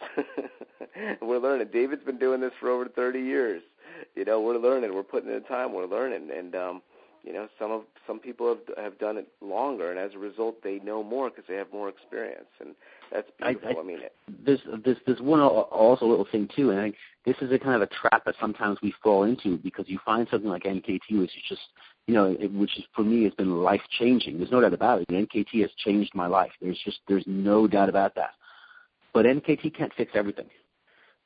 we're 1.22 1.40
learning. 1.40 1.70
David's 1.74 2.04
been 2.04 2.20
doing 2.20 2.42
this 2.42 2.54
for 2.60 2.70
over 2.70 2.88
30 2.88 3.20
years. 3.20 3.64
You 4.16 4.26
know, 4.26 4.42
we're 4.42 4.58
learning. 4.58 4.94
We're 4.94 5.04
putting 5.04 5.30
in 5.30 5.36
the 5.36 5.42
time. 5.42 5.74
We're 5.74 5.86
learning, 5.86 6.30
and 6.36 6.56
um, 6.56 6.82
you 7.24 7.34
know, 7.34 7.48
some 7.60 7.72
of 7.72 7.82
some 8.08 8.20
people 8.20 8.48
have 8.50 8.78
have 8.84 9.00
done 9.00 9.18
it 9.18 9.28
longer, 9.42 9.92
and 9.92 10.00
as 10.00 10.16
a 10.16 10.18
result, 10.18 10.64
they 10.64 10.80
know 10.80 11.04
more 11.04 11.30
because 11.30 11.44
they 11.48 11.56
have 11.56 11.72
more 11.72 11.88
experience, 11.88 12.50
and 12.60 12.76
that's 13.12 13.30
beautiful. 13.38 13.70
I, 13.70 13.74
I, 13.74 13.80
I 13.80 13.84
mean, 13.84 14.00
it. 14.00 14.14
There's 14.44 14.60
there's 14.84 14.98
there's 15.06 15.22
one 15.22 15.40
also 15.40 16.06
little 16.06 16.28
thing 16.32 16.50
too, 16.56 16.72
and 16.72 16.80
I, 16.80 16.94
this 17.26 17.36
is 17.42 17.52
a 17.52 17.60
kind 17.60 17.76
of 17.76 17.84
a 17.84 17.88
trap 17.88 18.26
that 18.26 18.36
sometimes 18.40 18.80
we 18.82 18.94
fall 19.04 19.24
into 19.24 19.58
because 19.58 19.86
you 19.88 20.00
find 20.04 20.28
something 20.32 20.50
like 20.50 20.64
NKT, 20.64 21.20
which 21.20 21.36
is 21.36 21.44
just 21.48 21.62
you 22.08 22.14
know, 22.14 22.36
it, 22.40 22.52
which 22.52 22.78
is, 22.78 22.86
for 22.96 23.04
me 23.04 23.24
has 23.26 23.34
been 23.34 23.62
life 23.62 23.82
changing. 24.00 24.38
There's 24.38 24.52
no 24.52 24.62
doubt 24.62 24.74
about 24.74 25.02
it. 25.02 25.08
NKT 25.10 25.62
has 25.62 25.72
changed 25.78 26.14
my 26.16 26.28
life. 26.28 26.52
There's 26.60 26.80
just 26.84 27.00
there's 27.08 27.24
no 27.28 27.68
doubt 27.68 27.90
about 27.90 28.16
that. 28.16 28.32
But 29.14 29.26
NKT 29.26 29.76
can't 29.76 29.94
fix 29.94 30.12
everything, 30.16 30.48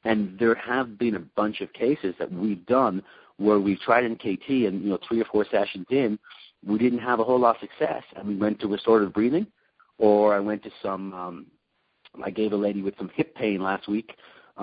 and 0.04 0.38
there 0.39 0.56
have 0.56 0.98
been 0.98 1.16
a 1.16 1.20
bunch 1.20 1.62
of 1.62 1.72
cases 1.72 2.16
that 2.20 2.32
we've 2.32 2.66
done 2.66 3.02
where 3.38 3.60
we've 3.60 3.80
tried 3.80 4.04
NKT 4.04 4.68
and 4.68 4.82
you 4.82 4.90
know 4.90 5.00
three 5.08 5.22
or 5.22 5.26
four 5.26 5.46
sessions 5.50 5.86
in, 5.90 6.18
we 6.66 6.78
didn't 6.78 7.00
have 7.00 7.20
a 7.20 7.24
whole 7.24 7.40
lot 7.40 7.56
of 7.56 7.62
success, 7.62 8.04
and 8.16 8.28
we 8.28 8.36
went 8.36 8.60
to 8.60 8.68
restorative 8.68 9.14
breathing, 9.14 9.48
or 9.98 10.36
I 10.36 10.40
went 10.40 10.64
to 10.64 10.72
some. 10.82 11.14
Um, 11.14 11.46
I 12.24 12.30
gave 12.30 12.54
a 12.54 12.58
lady 12.58 12.82
with 12.82 12.98
some 12.98 13.12
hip 13.14 13.36
pain 13.36 13.62
last 13.62 13.88
week. 13.88 14.16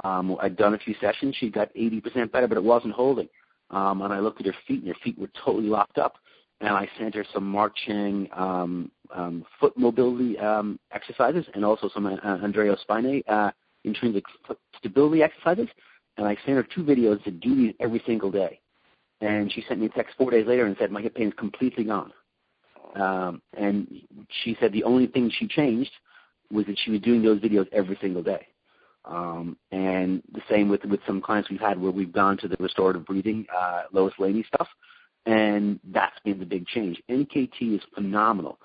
Um, 0.05 0.37
I'd 0.41 0.57
done 0.57 0.73
a 0.73 0.79
few 0.79 0.95
sessions. 1.01 1.37
She 1.39 1.51
got 1.51 1.73
80% 1.75 2.33
better, 2.33 2.49
but 2.49 2.57
it 2.57 2.65
wasn't 2.65 2.95
holding. 2.95 3.29
Um, 3.71 4.01
and 4.01 4.13
I 4.13 4.21
looked 4.21 4.41
at 4.41 4.47
her 4.47 4.55
feet, 4.67 4.81
and 4.81 4.89
her 4.89 5.01
feet 5.05 5.19
were 5.19 5.31
totally 5.45 5.69
locked 5.69 5.99
up. 5.99 6.15
And 6.61 6.71
I 6.71 6.89
sent 6.99 7.15
her 7.15 7.27
some 7.33 7.47
marching 7.47 8.29
um, 8.33 8.91
um, 9.15 9.45
foot 9.61 9.77
mobility 9.77 10.39
um, 10.39 10.79
exercises 10.93 11.45
and 11.55 11.65
also 11.65 11.91
some 11.93 12.07
uh, 12.07 12.17
Andreo 12.23 12.79
Spina 12.81 13.21
uh, 13.29 13.51
intrinsic 13.85 14.25
stability 14.79 15.23
exercises. 15.23 15.69
And 16.17 16.27
I 16.27 16.37
sent 16.47 16.57
her 16.57 16.67
two 16.75 16.85
videos 16.85 17.23
to 17.25 17.31
do 17.31 17.55
these 17.55 17.75
every 17.81 18.03
single 18.07 18.31
day 18.31 18.62
and 19.23 19.53
she 19.53 19.65
sent 19.69 19.81
me 19.81 19.87
a 19.87 19.91
text 19.91 20.17
four 20.19 20.31
days 20.31 20.47
later 20.47 20.67
and 20.67 20.77
said 20.79 20.91
my 20.91 21.01
hip 21.01 21.15
pain 21.15 21.29
is 21.29 21.35
completely 21.39 21.85
gone. 21.85 22.13
Um, 22.97 23.41
and 23.57 23.89
she 24.43 24.57
said 24.61 24.73
the 24.73 24.85
only 24.85 25.07
thing 25.07 25.31
she 25.31 25.47
changed 25.47 25.93
was 26.51 26.67
that 26.67 26.79
she 26.85 26.91
was 26.91 27.01
doing 27.01 27.23
those 27.23 27.41
videos 27.41 27.67
every 27.73 27.97
single 28.01 28.23
day. 28.23 28.49
Um, 29.05 29.57
and 29.71 30.23
the 30.33 30.43
same 30.51 30.69
with 30.69 30.85
with 30.85 31.01
some 31.07 31.21
clients 31.21 31.51
we've 31.51 31.61
had 31.61 31.81
where 31.81 31.91
we've 31.91 32.13
gone 32.13 32.37
to 32.39 32.49
the 32.49 32.57
restorative 32.61 33.07
breathing, 33.07 33.47
uh, 33.57 33.83
Lois 33.93 34.15
Laynee 34.19 34.47
stuff, 34.47 34.69
and 35.27 35.81
that's 35.93 36.19
been 36.25 36.39
the 36.39 36.47
big 36.47 36.67
change. 36.67 37.03
NKT 37.11 37.77
is 37.77 37.81
phenomenal, 37.95 38.59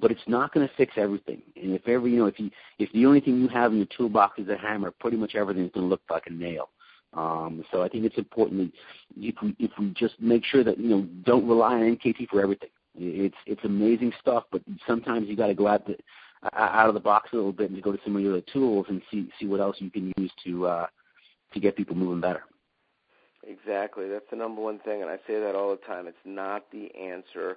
but 0.00 0.12
it's 0.12 0.20
not 0.28 0.54
going 0.54 0.66
to 0.66 0.74
fix 0.76 0.92
everything. 0.96 1.42
And 1.56 1.74
if 1.74 1.88
ever 1.88 2.06
you 2.06 2.18
know 2.18 2.26
if 2.26 2.38
you 2.38 2.50
if 2.78 2.92
the 2.92 3.04
only 3.04 3.20
thing 3.20 3.40
you 3.40 3.48
have 3.48 3.72
in 3.72 3.78
your 3.78 3.88
toolbox 3.96 4.38
is 4.38 4.48
a 4.48 4.56
hammer, 4.56 4.92
pretty 4.92 5.16
much 5.16 5.34
everything's 5.34 5.72
going 5.72 5.86
to 5.86 5.90
look 5.90 6.02
like 6.08 6.26
a 6.26 6.32
nail. 6.32 6.68
Um, 7.12 7.64
so 7.72 7.82
I 7.82 7.88
think 7.88 8.04
it's 8.04 8.18
important 8.18 8.72
that 8.72 8.72
if 9.16 9.34
we, 9.42 9.56
if 9.58 9.70
we 9.78 9.90
just 9.90 10.20
make 10.20 10.44
sure 10.44 10.62
that 10.62 10.78
you 10.78 10.88
know 10.88 11.02
don't 11.24 11.48
rely 11.48 11.74
on 11.74 11.96
NKT 11.96 12.28
for 12.28 12.40
everything. 12.40 12.70
It's 12.96 13.36
it's 13.46 13.64
amazing 13.64 14.12
stuff, 14.20 14.44
but 14.50 14.62
sometimes 14.86 15.28
you 15.28 15.36
got 15.36 15.48
to 15.48 15.54
go 15.54 15.66
out 15.66 15.86
the 15.86 15.96
out 16.52 16.88
of 16.88 16.94
the 16.94 17.00
box 17.00 17.30
a 17.32 17.36
little 17.36 17.52
bit 17.52 17.70
and 17.70 17.82
go 17.82 17.92
to 17.92 17.98
some 18.04 18.16
of 18.16 18.22
the 18.22 18.28
other 18.28 18.42
tools 18.52 18.86
and 18.88 19.02
see 19.10 19.28
see 19.38 19.46
what 19.46 19.60
else 19.60 19.76
you 19.78 19.90
can 19.90 20.12
use 20.16 20.30
to 20.44 20.66
uh, 20.66 20.86
to 21.52 21.60
get 21.60 21.76
people 21.76 21.96
moving 21.96 22.20
better. 22.20 22.44
Exactly, 23.46 24.08
that's 24.08 24.28
the 24.30 24.36
number 24.36 24.60
one 24.60 24.78
thing, 24.80 25.02
and 25.02 25.10
I 25.10 25.16
say 25.26 25.40
that 25.40 25.54
all 25.54 25.70
the 25.70 25.86
time. 25.86 26.06
It's 26.06 26.16
not 26.24 26.70
the 26.70 26.94
answer 26.94 27.56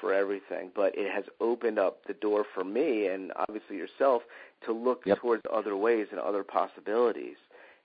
for 0.00 0.12
everything, 0.12 0.70
but 0.74 0.96
it 0.96 1.10
has 1.12 1.24
opened 1.40 1.78
up 1.78 2.04
the 2.06 2.14
door 2.14 2.44
for 2.54 2.64
me 2.64 3.06
and 3.06 3.32
obviously 3.36 3.76
yourself 3.76 4.22
to 4.66 4.72
look 4.72 5.02
yep. 5.06 5.20
towards 5.20 5.42
other 5.52 5.76
ways 5.76 6.06
and 6.10 6.20
other 6.20 6.42
possibilities 6.42 7.36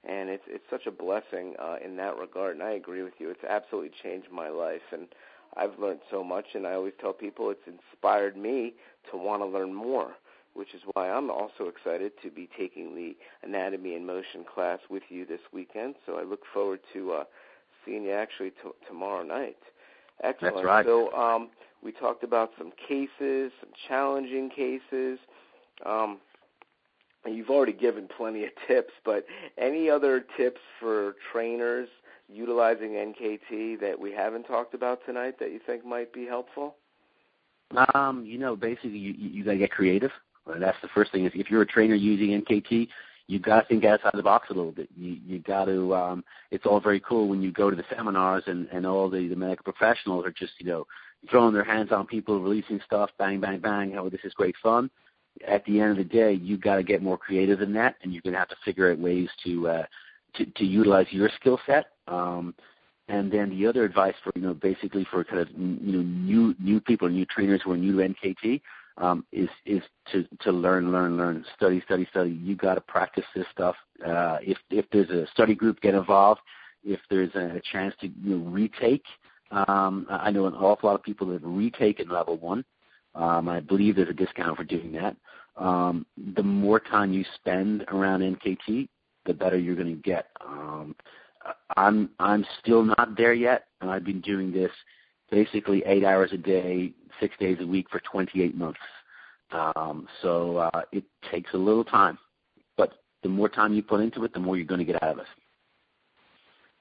and 0.07 0.29
it's 0.29 0.43
it's 0.47 0.63
such 0.69 0.85
a 0.85 0.91
blessing 0.91 1.55
uh, 1.59 1.77
in 1.83 1.95
that 1.97 2.17
regard. 2.17 2.55
And 2.55 2.63
I 2.63 2.71
agree 2.71 3.03
with 3.03 3.13
you; 3.19 3.29
it's 3.29 3.43
absolutely 3.47 3.91
changed 4.01 4.29
my 4.31 4.49
life, 4.49 4.81
and 4.91 5.07
I've 5.57 5.77
learned 5.79 5.99
so 6.09 6.23
much. 6.23 6.45
And 6.53 6.65
I 6.65 6.73
always 6.73 6.93
tell 6.99 7.13
people 7.13 7.49
it's 7.49 7.67
inspired 7.67 8.37
me 8.37 8.73
to 9.11 9.17
want 9.17 9.41
to 9.41 9.45
learn 9.45 9.73
more, 9.73 10.11
which 10.53 10.73
is 10.73 10.81
why 10.93 11.09
I'm 11.09 11.29
also 11.29 11.65
excited 11.67 12.13
to 12.23 12.29
be 12.29 12.49
taking 12.57 12.95
the 12.95 13.15
Anatomy 13.43 13.95
in 13.95 14.05
Motion 14.05 14.43
class 14.43 14.79
with 14.89 15.03
you 15.09 15.25
this 15.25 15.41
weekend. 15.51 15.95
So 16.05 16.17
I 16.17 16.23
look 16.23 16.41
forward 16.53 16.79
to 16.93 17.11
uh, 17.13 17.23
seeing 17.85 18.03
you 18.03 18.11
actually 18.11 18.51
t- 18.51 18.69
tomorrow 18.87 19.23
night. 19.23 19.57
Excellent. 20.23 20.55
That's 20.55 20.65
right. 20.65 20.85
So 20.85 21.11
um, 21.13 21.49
we 21.83 21.91
talked 21.91 22.23
about 22.23 22.51
some 22.57 22.71
cases, 22.87 23.51
some 23.59 23.69
challenging 23.87 24.49
cases. 24.49 25.19
Um, 25.85 26.19
You've 27.35 27.49
already 27.49 27.73
given 27.73 28.07
plenty 28.15 28.45
of 28.45 28.51
tips, 28.67 28.91
but 29.05 29.25
any 29.57 29.89
other 29.89 30.25
tips 30.37 30.61
for 30.79 31.15
trainers 31.31 31.87
utilizing 32.31 32.91
NKT 32.91 33.79
that 33.81 33.99
we 33.99 34.11
haven't 34.11 34.43
talked 34.43 34.73
about 34.73 34.99
tonight 35.05 35.39
that 35.39 35.51
you 35.51 35.59
think 35.65 35.85
might 35.85 36.13
be 36.13 36.25
helpful? 36.25 36.75
Um, 37.93 38.25
you 38.25 38.37
know, 38.37 38.55
basically, 38.55 38.97
you 38.97 39.13
you 39.17 39.43
got 39.43 39.51
to 39.51 39.57
get 39.57 39.71
creative. 39.71 40.11
That's 40.59 40.77
the 40.81 40.87
first 40.89 41.11
thing. 41.11 41.25
Is 41.25 41.31
if 41.35 41.51
you're 41.51 41.61
a 41.61 41.67
trainer 41.67 41.95
using 41.95 42.41
NKT, 42.41 42.87
you 43.27 43.39
got 43.39 43.61
to 43.61 43.67
think 43.67 43.85
outside 43.85 44.11
the 44.15 44.23
box 44.23 44.49
a 44.49 44.53
little 44.53 44.71
bit. 44.71 44.89
You 44.95 45.17
you 45.23 45.39
got 45.39 45.65
to. 45.65 45.93
Um, 45.95 46.23
it's 46.49 46.65
all 46.65 46.79
very 46.79 46.99
cool 46.99 47.27
when 47.27 47.41
you 47.41 47.51
go 47.51 47.69
to 47.69 47.75
the 47.75 47.83
seminars 47.95 48.43
and 48.47 48.67
and 48.71 48.87
all 48.87 49.09
the 49.09 49.27
the 49.27 49.35
medical 49.35 49.71
professionals 49.71 50.25
are 50.25 50.31
just 50.31 50.53
you 50.57 50.65
know 50.65 50.87
throwing 51.29 51.53
their 51.53 51.63
hands 51.63 51.91
on 51.91 52.07
people, 52.07 52.41
releasing 52.41 52.79
stuff, 52.85 53.11
bang 53.19 53.39
bang 53.39 53.59
bang. 53.59 53.97
Oh, 53.97 54.09
this 54.09 54.21
is 54.23 54.33
great 54.33 54.55
fun 54.63 54.89
at 55.47 55.65
the 55.65 55.79
end 55.79 55.91
of 55.91 55.97
the 55.97 56.03
day, 56.03 56.33
you've 56.33 56.61
got 56.61 56.75
to 56.75 56.83
get 56.83 57.01
more 57.01 57.17
creative 57.17 57.59
than 57.59 57.73
that, 57.73 57.95
and 58.01 58.13
you're 58.13 58.21
going 58.21 58.33
to 58.33 58.39
have 58.39 58.49
to 58.49 58.57
figure 58.65 58.91
out 58.91 58.99
ways 58.99 59.29
to 59.45 59.67
uh, 59.67 59.85
to, 60.35 60.45
to 60.45 60.65
utilize 60.65 61.07
your 61.11 61.29
skill 61.39 61.59
set. 61.65 61.87
Um, 62.07 62.53
and 63.07 63.31
then 63.31 63.49
the 63.49 63.65
other 63.65 63.83
advice 63.85 64.13
for 64.23 64.31
you 64.35 64.41
know 64.41 64.53
basically 64.53 65.05
for 65.09 65.23
kind 65.23 65.41
of 65.41 65.49
you 65.51 65.97
know 65.97 66.01
new 66.01 66.55
new 66.59 66.79
people, 66.79 67.09
new 67.09 67.25
trainers 67.25 67.61
who 67.63 67.71
are 67.71 67.77
new 67.77 67.97
to 67.97 68.13
NKT, 68.13 68.61
um, 68.97 69.25
is 69.31 69.49
is 69.65 69.81
to 70.11 70.25
to 70.41 70.51
learn, 70.51 70.91
learn, 70.91 71.17
learn, 71.17 71.43
study, 71.55 71.81
study, 71.85 72.07
study. 72.11 72.31
You 72.31 72.55
got 72.55 72.75
to 72.75 72.81
practice 72.81 73.25
this 73.35 73.45
stuff. 73.51 73.75
Uh, 74.05 74.37
if 74.41 74.57
if 74.69 74.85
there's 74.91 75.09
a 75.09 75.27
study 75.31 75.55
group, 75.55 75.81
get 75.81 75.95
involved. 75.95 76.41
If 76.83 76.99
there's 77.09 77.33
a 77.35 77.61
chance 77.73 77.93
to 77.99 78.07
you 78.07 78.37
know, 78.37 78.49
retake, 78.49 79.03
um, 79.51 80.07
I 80.09 80.31
know 80.31 80.45
an 80.45 80.53
awful 80.53 80.89
lot 80.89 80.95
of 80.95 81.03
people 81.03 81.27
that 81.27 81.41
have 81.41 81.43
retaken 81.43 82.09
level 82.09 82.37
one. 82.37 82.63
Um, 83.19 83.49
I 83.49 83.59
believe 83.59 83.97
there's 83.97 84.09
a 84.09 84.13
discount 84.13 84.55
for 84.55 84.63
doing 84.63 84.93
that. 84.93 85.15
Um, 85.57 86.05
the 86.35 86.43
more 86.43 86.79
time 86.79 87.11
you 87.11 87.25
spend 87.35 87.83
around 87.89 88.21
NKT, 88.21 88.87
the 89.25 89.33
better 89.33 89.57
you're 89.57 89.75
going 89.75 89.93
to 89.93 90.01
get. 90.01 90.27
Um, 90.39 90.95
I'm 91.75 92.09
I'm 92.19 92.45
still 92.61 92.83
not 92.83 93.17
there 93.17 93.33
yet, 93.33 93.65
and 93.81 93.89
I've 93.91 94.05
been 94.05 94.21
doing 94.21 94.51
this 94.51 94.71
basically 95.29 95.83
eight 95.85 96.05
hours 96.05 96.31
a 96.31 96.37
day, 96.37 96.93
six 97.19 97.35
days 97.39 97.57
a 97.59 97.67
week 97.67 97.87
for 97.91 98.01
28 98.11 98.55
months. 98.55 98.79
Um, 99.51 100.07
so 100.21 100.57
uh, 100.57 100.81
it 100.91 101.03
takes 101.29 101.53
a 101.53 101.57
little 101.57 101.83
time, 101.83 102.17
but 102.77 102.93
the 103.23 103.29
more 103.29 103.49
time 103.49 103.73
you 103.73 103.83
put 103.83 103.99
into 103.99 104.23
it, 104.23 104.33
the 104.33 104.39
more 104.39 104.55
you're 104.55 104.65
going 104.65 104.79
to 104.79 104.85
get 104.85 105.01
out 105.03 105.11
of 105.11 105.19
it. 105.19 105.25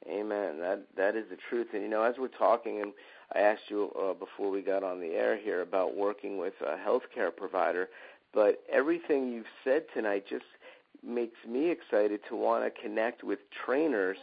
Amen. 0.09 0.59
That 0.61 0.83
that 0.97 1.17
is 1.17 1.25
the 1.31 1.37
truth. 1.51 1.69
And 1.73 1.83
you 1.83 1.89
know, 1.89 2.03
as 2.03 2.15
we're 2.19 2.29
talking, 2.29 2.81
and 2.81 2.93
I 3.35 3.41
asked 3.41 3.69
you 3.69 3.91
uh, 4.01 4.15
before 4.15 4.51
we 4.51 4.63
got 4.63 4.83
on 4.83 5.01
the 5.01 5.09
air 5.09 5.37
here 5.37 5.61
about 5.61 5.97
working 5.97 6.39
with 6.39 6.55
a 6.61 6.77
healthcare 6.77 7.35
provider, 7.35 7.89
but 8.33 8.63
everything 8.73 9.33
you've 9.33 9.47
said 9.65 9.85
tonight 9.95 10.25
just 10.29 10.45
makes 11.07 11.37
me 11.47 11.71
excited 11.71 12.21
to 12.29 12.37
want 12.37 12.65
to 12.65 12.83
connect 12.83 13.23
with 13.23 13.39
trainers 13.65 14.17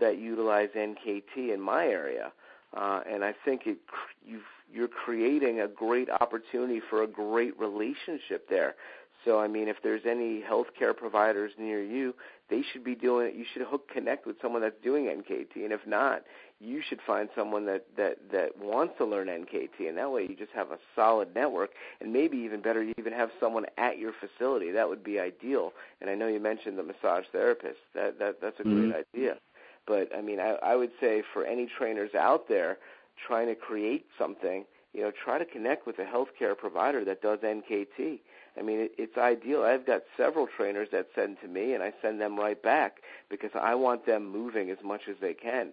that 0.00 0.18
utilize 0.18 0.68
NKT 0.76 1.52
in 1.52 1.60
my 1.60 1.86
area. 1.86 2.32
Uh, 2.76 3.00
and 3.10 3.24
I 3.24 3.34
think 3.44 3.62
it, 3.66 3.78
you're 4.72 4.88
creating 4.88 5.60
a 5.60 5.68
great 5.68 6.08
opportunity 6.08 6.80
for 6.88 7.02
a 7.02 7.06
great 7.06 7.58
relationship 7.58 8.48
there. 8.48 8.74
So 9.24 9.38
I 9.38 9.46
mean, 9.46 9.68
if 9.68 9.76
there's 9.82 10.02
any 10.08 10.42
healthcare 10.42 10.96
providers 10.96 11.52
near 11.58 11.82
you, 11.82 12.14
they 12.50 12.62
should 12.72 12.82
be 12.82 12.94
doing 12.94 13.28
it. 13.28 13.34
You 13.34 13.44
should 13.52 13.62
hook 13.62 13.88
connect 13.88 14.26
with 14.26 14.36
someone 14.42 14.62
that's 14.62 14.80
doing 14.82 15.04
NKT, 15.04 15.56
and 15.56 15.72
if 15.72 15.86
not, 15.86 16.22
you 16.62 16.80
should 16.80 17.00
find 17.04 17.28
someone 17.34 17.66
that 17.66 17.84
that 17.96 18.18
that 18.30 18.56
wants 18.58 18.94
to 18.98 19.04
learn 19.04 19.26
NKT, 19.26 19.88
and 19.88 19.98
that 19.98 20.10
way 20.10 20.22
you 20.22 20.36
just 20.36 20.52
have 20.52 20.70
a 20.70 20.78
solid 20.94 21.34
network, 21.34 21.70
and 22.00 22.12
maybe 22.12 22.38
even 22.38 22.62
better, 22.62 22.82
you 22.82 22.94
even 22.98 23.12
have 23.12 23.30
someone 23.40 23.66
at 23.76 23.98
your 23.98 24.12
facility. 24.12 24.70
That 24.70 24.88
would 24.88 25.02
be 25.02 25.18
ideal. 25.18 25.72
And 26.00 26.08
I 26.08 26.14
know 26.14 26.28
you 26.28 26.40
mentioned 26.40 26.78
the 26.78 26.84
massage 26.84 27.24
therapist. 27.32 27.78
That 27.94 28.18
that 28.20 28.40
that's 28.40 28.60
a 28.60 28.62
mm-hmm. 28.62 28.90
great 28.90 29.06
idea. 29.14 29.36
But 29.86 30.14
I 30.16 30.22
mean, 30.22 30.38
I, 30.38 30.56
I 30.62 30.76
would 30.76 30.92
say 31.00 31.22
for 31.32 31.44
any 31.44 31.66
trainers 31.66 32.14
out 32.14 32.48
there 32.48 32.78
trying 33.26 33.48
to 33.48 33.54
create 33.54 34.06
something, 34.16 34.64
you 34.92 35.02
know, 35.02 35.10
try 35.10 35.38
to 35.38 35.44
connect 35.44 35.86
with 35.86 35.98
a 35.98 36.04
healthcare 36.04 36.56
provider 36.56 37.04
that 37.04 37.22
does 37.22 37.40
NKT. 37.40 38.20
I 38.56 38.62
mean, 38.62 38.80
it, 38.80 38.92
it's 38.98 39.16
ideal. 39.16 39.62
I've 39.62 39.86
got 39.86 40.02
several 40.16 40.46
trainers 40.46 40.88
that 40.92 41.08
send 41.14 41.40
to 41.40 41.48
me, 41.48 41.74
and 41.74 41.82
I 41.82 41.92
send 42.02 42.20
them 42.20 42.38
right 42.38 42.62
back 42.62 42.98
because 43.30 43.50
I 43.54 43.74
want 43.74 44.06
them 44.06 44.30
moving 44.30 44.70
as 44.70 44.78
much 44.84 45.02
as 45.08 45.16
they 45.20 45.34
can. 45.34 45.70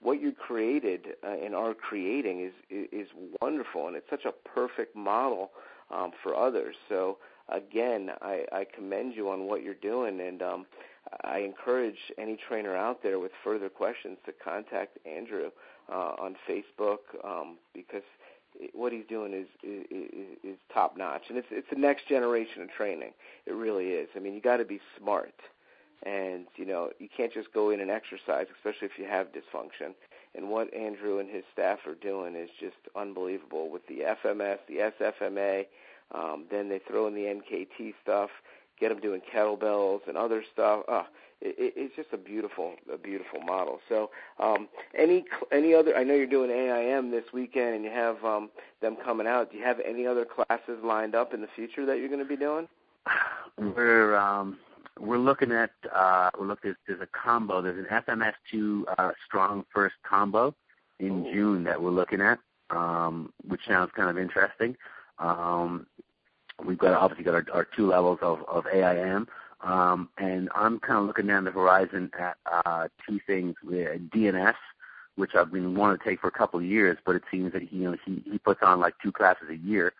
What 0.00 0.20
you 0.20 0.32
created 0.32 1.16
uh, 1.24 1.44
and 1.44 1.54
are 1.54 1.74
creating 1.74 2.40
is, 2.40 2.52
is 2.70 2.88
is 2.92 3.08
wonderful, 3.40 3.88
and 3.88 3.96
it's 3.96 4.08
such 4.10 4.24
a 4.24 4.32
perfect 4.48 4.94
model 4.94 5.50
um, 5.90 6.12
for 6.22 6.36
others. 6.36 6.76
So 6.88 7.18
again, 7.48 8.10
I, 8.20 8.44
I 8.52 8.66
commend 8.74 9.14
you 9.14 9.30
on 9.30 9.44
what 9.46 9.62
you're 9.62 9.74
doing, 9.74 10.20
and 10.20 10.42
um, 10.42 10.66
I 11.24 11.38
encourage 11.38 11.98
any 12.18 12.36
trainer 12.36 12.76
out 12.76 13.02
there 13.02 13.18
with 13.18 13.32
further 13.44 13.68
questions 13.68 14.18
to 14.26 14.32
contact 14.32 14.98
Andrew 15.06 15.50
uh, 15.90 16.12
on 16.18 16.36
Facebook 16.48 16.98
um, 17.24 17.56
because 17.74 18.02
what 18.72 18.92
he's 18.92 19.04
doing 19.08 19.32
is 19.32 19.46
is, 19.62 20.36
is 20.42 20.56
top 20.72 20.96
notch, 20.96 21.22
and 21.28 21.38
it's 21.38 21.48
it's 21.50 21.68
the 21.70 21.78
next 21.78 22.08
generation 22.08 22.62
of 22.62 22.70
training. 22.70 23.12
It 23.46 23.52
really 23.52 23.88
is. 23.90 24.08
I 24.16 24.18
mean, 24.18 24.34
you 24.34 24.40
got 24.40 24.58
to 24.58 24.64
be 24.64 24.80
smart, 24.98 25.34
and 26.02 26.46
you 26.56 26.64
know 26.64 26.90
you 26.98 27.08
can't 27.14 27.32
just 27.32 27.52
go 27.52 27.70
in 27.70 27.80
and 27.80 27.90
exercise, 27.90 28.46
especially 28.56 28.88
if 28.88 28.98
you 28.98 29.06
have 29.06 29.28
dysfunction. 29.28 29.94
And 30.34 30.50
what 30.50 30.72
Andrew 30.74 31.18
and 31.18 31.30
his 31.30 31.44
staff 31.52 31.78
are 31.86 31.94
doing 31.94 32.34
is 32.36 32.50
just 32.60 32.76
unbelievable 32.94 33.70
with 33.70 33.86
the 33.86 34.00
FMS, 34.24 34.58
the 34.68 34.92
SFMA. 35.00 35.66
Um, 36.12 36.44
then 36.50 36.68
they 36.68 36.78
throw 36.78 37.06
in 37.06 37.14
the 37.14 37.22
NKT 37.22 37.94
stuff, 38.02 38.30
get 38.78 38.90
them 38.90 39.00
doing 39.00 39.22
kettlebells 39.34 40.06
and 40.06 40.16
other 40.16 40.44
stuff. 40.52 40.84
Oh, 40.88 41.06
it, 41.40 41.74
it's 41.76 41.96
just 41.96 42.08
a 42.12 42.16
beautiful, 42.16 42.74
a 42.92 42.96
beautiful 42.96 43.40
model. 43.40 43.80
So, 43.88 44.10
um, 44.38 44.68
any 44.94 45.24
any 45.52 45.74
other? 45.74 45.96
I 45.96 46.04
know 46.04 46.14
you're 46.14 46.26
doing 46.26 46.50
AIM 46.50 47.10
this 47.10 47.24
weekend, 47.32 47.74
and 47.74 47.84
you 47.84 47.90
have 47.90 48.24
um, 48.24 48.50
them 48.80 48.96
coming 49.04 49.26
out. 49.26 49.50
Do 49.50 49.58
you 49.58 49.64
have 49.64 49.80
any 49.80 50.06
other 50.06 50.24
classes 50.24 50.78
lined 50.82 51.14
up 51.14 51.34
in 51.34 51.40
the 51.40 51.48
future 51.54 51.84
that 51.86 51.98
you're 51.98 52.08
going 52.08 52.20
to 52.20 52.24
be 52.24 52.36
doing? 52.36 52.68
We're 53.58 54.16
um, 54.16 54.58
we're 54.98 55.18
looking 55.18 55.52
at 55.52 55.70
uh, 55.94 56.30
we're 56.38 56.46
looking 56.46 56.70
at 56.70 56.76
there's 56.86 57.00
a 57.00 57.06
combo. 57.06 57.60
There's 57.62 57.78
an 57.78 58.02
FMS2 58.02 58.84
uh, 58.98 59.10
StrongFirst 59.30 59.90
combo 60.08 60.54
in 60.98 61.26
Ooh. 61.26 61.32
June 61.32 61.64
that 61.64 61.80
we're 61.80 61.90
looking 61.90 62.20
at, 62.20 62.38
um, 62.70 63.32
which 63.46 63.60
sounds 63.66 63.90
kind 63.94 64.10
of 64.10 64.18
interesting. 64.18 64.76
Um, 65.18 65.86
we've 66.64 66.78
got 66.78 66.94
obviously 66.94 67.24
got 67.24 67.34
our, 67.34 67.44
our 67.52 67.66
two 67.76 67.86
levels 67.86 68.18
of, 68.22 68.42
of 68.48 68.66
AIM. 68.66 69.28
Um, 69.62 70.10
and 70.18 70.50
I'm 70.54 70.78
kind 70.80 70.98
of 70.98 71.06
looking 71.06 71.26
down 71.26 71.44
the 71.44 71.50
horizon 71.50 72.10
at 72.18 72.36
uh, 72.46 72.88
two 73.08 73.18
things: 73.26 73.54
DNS, 73.64 74.54
which 75.16 75.34
I've 75.34 75.50
been 75.50 75.74
wanting 75.74 75.98
to 75.98 76.04
take 76.04 76.20
for 76.20 76.28
a 76.28 76.32
couple 76.32 76.60
of 76.60 76.66
years, 76.66 76.98
but 77.04 77.16
it 77.16 77.22
seems 77.30 77.52
that 77.52 77.62
he, 77.62 77.76
you 77.78 77.84
know 77.84 77.96
he 78.04 78.22
he 78.30 78.38
puts 78.38 78.60
on 78.62 78.80
like 78.80 78.94
two 79.02 79.12
classes 79.12 79.48
a 79.50 79.56
year, 79.56 79.94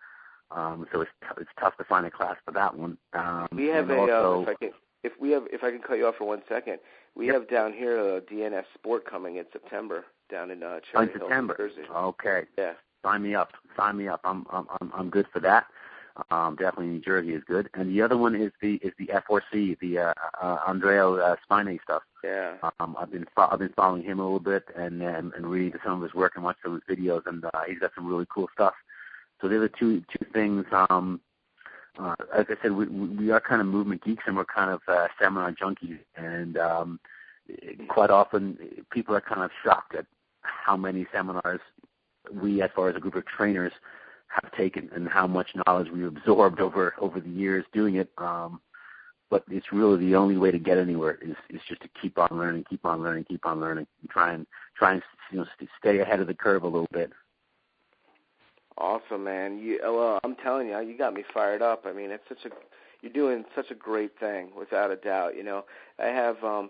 um, 0.51 0.87
so 0.91 1.01
it's 1.01 1.11
t- 1.21 1.41
it's 1.41 1.49
tough 1.59 1.75
to 1.77 1.83
find 1.83 2.05
a 2.05 2.11
class 2.11 2.35
for 2.45 2.51
that 2.51 2.77
one. 2.77 2.97
Um, 3.13 3.47
we 3.51 3.65
have 3.67 3.89
a 3.89 3.97
also, 3.97 4.39
uh, 4.39 4.41
if 4.43 4.47
I 4.49 4.53
can 4.53 4.71
if 5.07 5.13
we 5.19 5.31
have 5.31 5.43
if 5.51 5.63
I 5.63 5.71
can 5.71 5.79
cut 5.79 5.97
you 5.97 6.07
off 6.07 6.15
for 6.17 6.25
one 6.25 6.43
second, 6.47 6.79
we 7.15 7.27
yep. 7.27 7.35
have 7.35 7.49
down 7.49 7.73
here 7.73 7.97
a 7.97 8.21
DNS 8.21 8.65
Sport 8.75 9.09
coming 9.09 9.37
in 9.37 9.45
September 9.51 10.05
down 10.29 10.51
in 10.51 10.61
uh, 10.63 10.79
Cherry 10.91 11.07
in 11.07 11.19
September. 11.19 11.55
Hill, 11.57 11.67
New 11.67 11.73
Jersey. 11.75 11.89
Okay. 11.93 12.43
Yeah. 12.57 12.73
Sign 13.03 13.23
me 13.23 13.35
up. 13.35 13.51
Sign 13.75 13.97
me 13.97 14.07
up. 14.07 14.21
I'm 14.23 14.45
I'm 14.51 14.67
I'm 14.93 15.09
good 15.09 15.27
for 15.31 15.39
that. 15.39 15.65
Um, 16.31 16.55
definitely 16.55 16.87
New 16.87 16.99
Jersey 17.01 17.33
is 17.33 17.43
good. 17.45 17.69
And 17.75 17.89
the 17.89 18.01
other 18.01 18.17
one 18.17 18.35
is 18.35 18.51
the 18.61 18.75
is 18.75 18.93
the 18.97 19.07
FRC, 19.07 19.79
the 19.79 19.99
uh, 19.99 20.13
uh, 20.41 20.57
Andreo 20.67 21.19
uh, 21.19 21.35
Spina 21.43 21.77
stuff. 21.83 22.03
Yeah. 22.23 22.55
Um, 22.79 22.95
I've 22.99 23.11
been 23.11 23.27
fo- 23.35 23.49
I've 23.51 23.59
been 23.59 23.73
following 23.75 24.03
him 24.03 24.19
a 24.19 24.23
little 24.23 24.39
bit 24.39 24.65
and 24.75 25.01
and, 25.01 25.33
and 25.33 25.47
reading 25.47 25.79
some 25.83 25.93
of 25.93 26.01
his 26.01 26.13
work 26.13 26.33
and 26.35 26.43
watching 26.43 26.61
some 26.63 26.75
of 26.75 26.81
his 26.87 26.97
videos, 26.97 27.25
and 27.27 27.45
uh, 27.45 27.61
he's 27.67 27.79
got 27.79 27.91
some 27.95 28.07
really 28.07 28.25
cool 28.33 28.49
stuff. 28.53 28.73
So 29.41 29.47
they're 29.47 29.67
two 29.67 30.01
two 30.11 30.25
things. 30.33 30.65
Um, 30.71 31.21
uh, 31.99 32.15
like 32.35 32.49
I 32.49 32.55
said, 32.61 32.71
we 32.71 32.87
we 32.87 33.31
are 33.31 33.41
kind 33.41 33.61
of 33.61 33.67
movement 33.67 34.03
geeks 34.03 34.23
and 34.27 34.35
we're 34.35 34.45
kind 34.45 34.71
of 34.71 34.81
uh, 34.87 35.07
seminar 35.19 35.51
junkies, 35.53 35.99
and 36.15 36.57
um, 36.57 36.99
quite 37.87 38.09
often 38.09 38.57
people 38.91 39.15
are 39.15 39.21
kind 39.21 39.41
of 39.41 39.51
shocked 39.63 39.95
at 39.95 40.05
how 40.41 40.77
many 40.77 41.05
seminars 41.11 41.61
we, 42.31 42.61
as 42.61 42.69
far 42.75 42.89
as 42.89 42.95
a 42.95 42.99
group 42.99 43.15
of 43.15 43.25
trainers, 43.25 43.73
have 44.27 44.51
taken 44.53 44.89
and 44.93 45.07
how 45.07 45.25
much 45.27 45.47
knowledge 45.65 45.89
we've 45.91 46.07
absorbed 46.07 46.59
over 46.59 46.93
over 46.99 47.19
the 47.19 47.29
years 47.29 47.65
doing 47.73 47.95
it. 47.95 48.09
Um, 48.17 48.59
but 49.29 49.43
it's 49.49 49.73
really 49.73 49.97
the 50.05 50.15
only 50.15 50.37
way 50.37 50.51
to 50.51 50.59
get 50.59 50.77
anywhere 50.77 51.17
is 51.21 51.35
is 51.49 51.61
just 51.67 51.81
to 51.81 51.89
keep 52.01 52.17
on 52.17 52.29
learning, 52.31 52.65
keep 52.69 52.85
on 52.85 53.01
learning, 53.01 53.25
keep 53.25 53.45
on 53.45 53.59
learning, 53.59 53.87
and 54.01 54.09
try 54.09 54.33
and 54.33 54.45
try 54.77 54.93
and 54.93 55.01
you 55.31 55.39
know 55.39 55.45
stay 55.79 55.99
ahead 55.99 56.19
of 56.19 56.27
the 56.27 56.33
curve 56.33 56.63
a 56.63 56.67
little 56.67 56.87
bit. 56.91 57.11
Awesome, 58.77 59.23
man. 59.23 59.57
You 59.57 59.79
well, 59.83 60.19
I'm 60.23 60.35
telling 60.35 60.67
you, 60.67 60.79
you 60.81 60.97
got 60.97 61.13
me 61.13 61.23
fired 61.33 61.61
up. 61.61 61.85
I 61.85 61.93
mean, 61.93 62.11
it's 62.11 62.23
such 62.29 62.45
a 62.45 62.49
you're 63.01 63.11
doing 63.11 63.45
such 63.55 63.71
a 63.71 63.75
great 63.75 64.19
thing, 64.19 64.49
without 64.57 64.91
a 64.91 64.95
doubt. 64.95 65.35
You 65.35 65.43
know, 65.43 65.65
I 65.99 66.07
have 66.07 66.43
um 66.43 66.69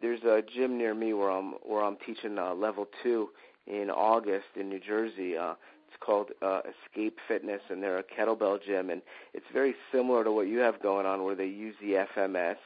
there's 0.00 0.22
a 0.22 0.42
gym 0.54 0.78
near 0.78 0.94
me 0.94 1.12
where 1.12 1.30
I'm 1.30 1.54
where 1.64 1.82
I'm 1.82 1.96
teaching 2.06 2.38
uh, 2.38 2.54
level 2.54 2.86
two 3.02 3.30
in 3.66 3.90
August 3.90 4.46
in 4.54 4.68
New 4.68 4.78
Jersey. 4.78 5.36
Uh, 5.36 5.54
it's 5.88 5.96
called 6.00 6.30
uh, 6.42 6.60
Escape 6.86 7.18
Fitness, 7.26 7.62
and 7.70 7.82
they're 7.82 7.98
a 7.98 8.04
kettlebell 8.04 8.62
gym, 8.64 8.90
and 8.90 9.02
it's 9.34 9.46
very 9.52 9.74
similar 9.90 10.22
to 10.22 10.30
what 10.30 10.46
you 10.46 10.58
have 10.58 10.82
going 10.82 11.06
on, 11.06 11.24
where 11.24 11.34
they 11.34 11.46
use 11.46 11.74
the 11.80 12.06
FMS 12.16 12.56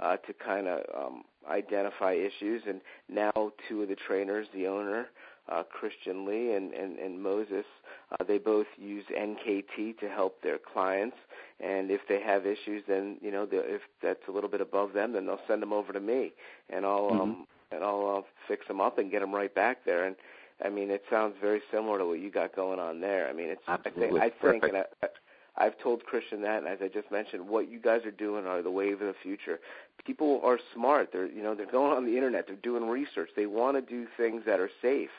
uh, 0.00 0.16
to 0.16 0.32
kind 0.34 0.66
of 0.66 0.80
um, 0.94 1.22
identify 1.48 2.12
issues. 2.12 2.62
And 2.68 2.80
now, 3.08 3.52
two 3.68 3.82
of 3.82 3.88
the 3.88 3.94
trainers, 3.94 4.48
the 4.52 4.66
owner, 4.66 5.06
uh, 5.48 5.62
Christian 5.62 6.26
Lee 6.26 6.52
and, 6.54 6.72
and, 6.72 6.98
and 6.98 7.22
Moses, 7.22 7.64
uh, 8.12 8.24
they 8.24 8.38
both 8.38 8.66
use 8.78 9.04
NKT 9.16 9.98
to 9.98 10.08
help 10.08 10.42
their 10.42 10.58
clients. 10.58 11.16
And 11.60 11.90
if 11.90 12.00
they 12.08 12.20
have 12.20 12.46
issues, 12.46 12.82
then 12.88 13.16
you 13.20 13.30
know, 13.30 13.46
if 13.50 13.82
that's 14.02 14.26
a 14.28 14.32
little 14.32 14.50
bit 14.50 14.60
above 14.60 14.92
them, 14.92 15.12
then 15.12 15.26
they'll 15.26 15.40
send 15.46 15.62
them 15.62 15.72
over 15.72 15.92
to 15.92 16.00
me, 16.00 16.32
and 16.70 16.84
I'll 16.84 17.10
mm-hmm. 17.10 17.20
um, 17.20 17.46
and 17.70 17.84
I'll 17.84 18.18
uh, 18.18 18.22
fix 18.48 18.66
them 18.68 18.80
up 18.80 18.98
and 18.98 19.10
get 19.10 19.20
them 19.20 19.34
right 19.34 19.54
back 19.54 19.84
there. 19.84 20.04
And 20.04 20.16
I 20.64 20.68
mean, 20.68 20.90
it 20.90 21.04
sounds 21.08 21.34
very 21.40 21.62
similar 21.70 21.98
to 21.98 22.06
what 22.06 22.18
you 22.20 22.30
got 22.30 22.54
going 22.54 22.78
on 22.78 23.00
there. 23.00 23.28
I 23.28 23.32
mean, 23.32 23.48
it's 23.48 23.62
Absolutely. 23.66 24.20
I 24.20 24.30
think 24.30 24.34
I 24.42 24.50
think, 24.50 24.62
Perfect. 24.62 24.94
and 25.02 25.10
I, 25.10 25.64
I've 25.64 25.78
told 25.78 26.04
Christian 26.04 26.42
that, 26.42 26.58
and 26.58 26.66
as 26.66 26.78
I 26.82 26.88
just 26.88 27.10
mentioned, 27.10 27.48
what 27.48 27.70
you 27.70 27.78
guys 27.78 28.04
are 28.04 28.10
doing 28.10 28.46
are 28.46 28.62
the 28.62 28.70
wave 28.70 29.00
of 29.00 29.06
the 29.06 29.14
future. 29.22 29.60
People 30.04 30.40
are 30.42 30.58
smart. 30.74 31.10
They're 31.12 31.26
you 31.26 31.42
know 31.42 31.54
they're 31.54 31.70
going 31.70 31.96
on 31.96 32.04
the 32.06 32.16
internet. 32.16 32.46
They're 32.46 32.56
doing 32.56 32.88
research. 32.88 33.30
They 33.36 33.46
want 33.46 33.76
to 33.76 33.82
do 33.82 34.06
things 34.16 34.42
that 34.46 34.60
are 34.60 34.70
safe. 34.80 35.10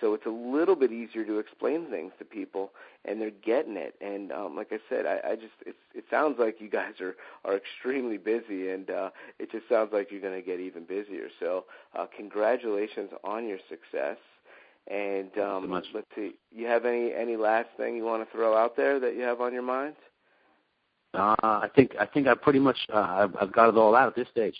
So 0.00 0.14
it's 0.14 0.26
a 0.26 0.30
little 0.30 0.76
bit 0.76 0.92
easier 0.92 1.24
to 1.24 1.38
explain 1.38 1.90
things 1.90 2.12
to 2.18 2.24
people, 2.24 2.70
and 3.04 3.20
they're 3.20 3.30
getting 3.30 3.76
it. 3.76 3.94
And 4.00 4.30
um, 4.32 4.56
like 4.56 4.68
I 4.72 4.78
said, 4.88 5.06
I, 5.06 5.32
I 5.32 5.34
just 5.34 5.54
it's, 5.66 5.78
it 5.94 6.04
sounds 6.10 6.36
like 6.38 6.60
you 6.60 6.70
guys 6.70 7.00
are 7.00 7.16
are 7.44 7.56
extremely 7.56 8.16
busy, 8.16 8.70
and 8.70 8.90
uh, 8.90 9.10
it 9.38 9.50
just 9.50 9.68
sounds 9.68 9.90
like 9.92 10.10
you're 10.10 10.20
going 10.20 10.40
to 10.40 10.46
get 10.46 10.60
even 10.60 10.84
busier. 10.84 11.28
So 11.40 11.64
uh, 11.98 12.06
congratulations 12.16 13.10
on 13.24 13.46
your 13.46 13.58
success. 13.68 14.18
And 14.90 15.36
um, 15.38 15.66
so 15.68 15.90
let's 15.94 16.06
see, 16.14 16.32
you 16.50 16.66
have 16.66 16.86
any 16.86 17.12
any 17.12 17.36
last 17.36 17.68
thing 17.76 17.94
you 17.96 18.04
want 18.04 18.24
to 18.24 18.36
throw 18.36 18.56
out 18.56 18.76
there 18.76 18.98
that 19.00 19.14
you 19.16 19.22
have 19.22 19.40
on 19.40 19.52
your 19.52 19.62
mind? 19.62 19.94
Uh, 21.14 21.34
I 21.40 21.68
think 21.74 21.92
I 21.98 22.06
think 22.06 22.26
I 22.26 22.34
pretty 22.34 22.58
much 22.58 22.78
uh, 22.92 22.98
I've, 22.98 23.36
I've 23.40 23.52
got 23.52 23.68
it 23.68 23.76
all 23.76 23.94
out 23.94 24.08
at 24.08 24.14
this 24.14 24.28
stage. 24.30 24.56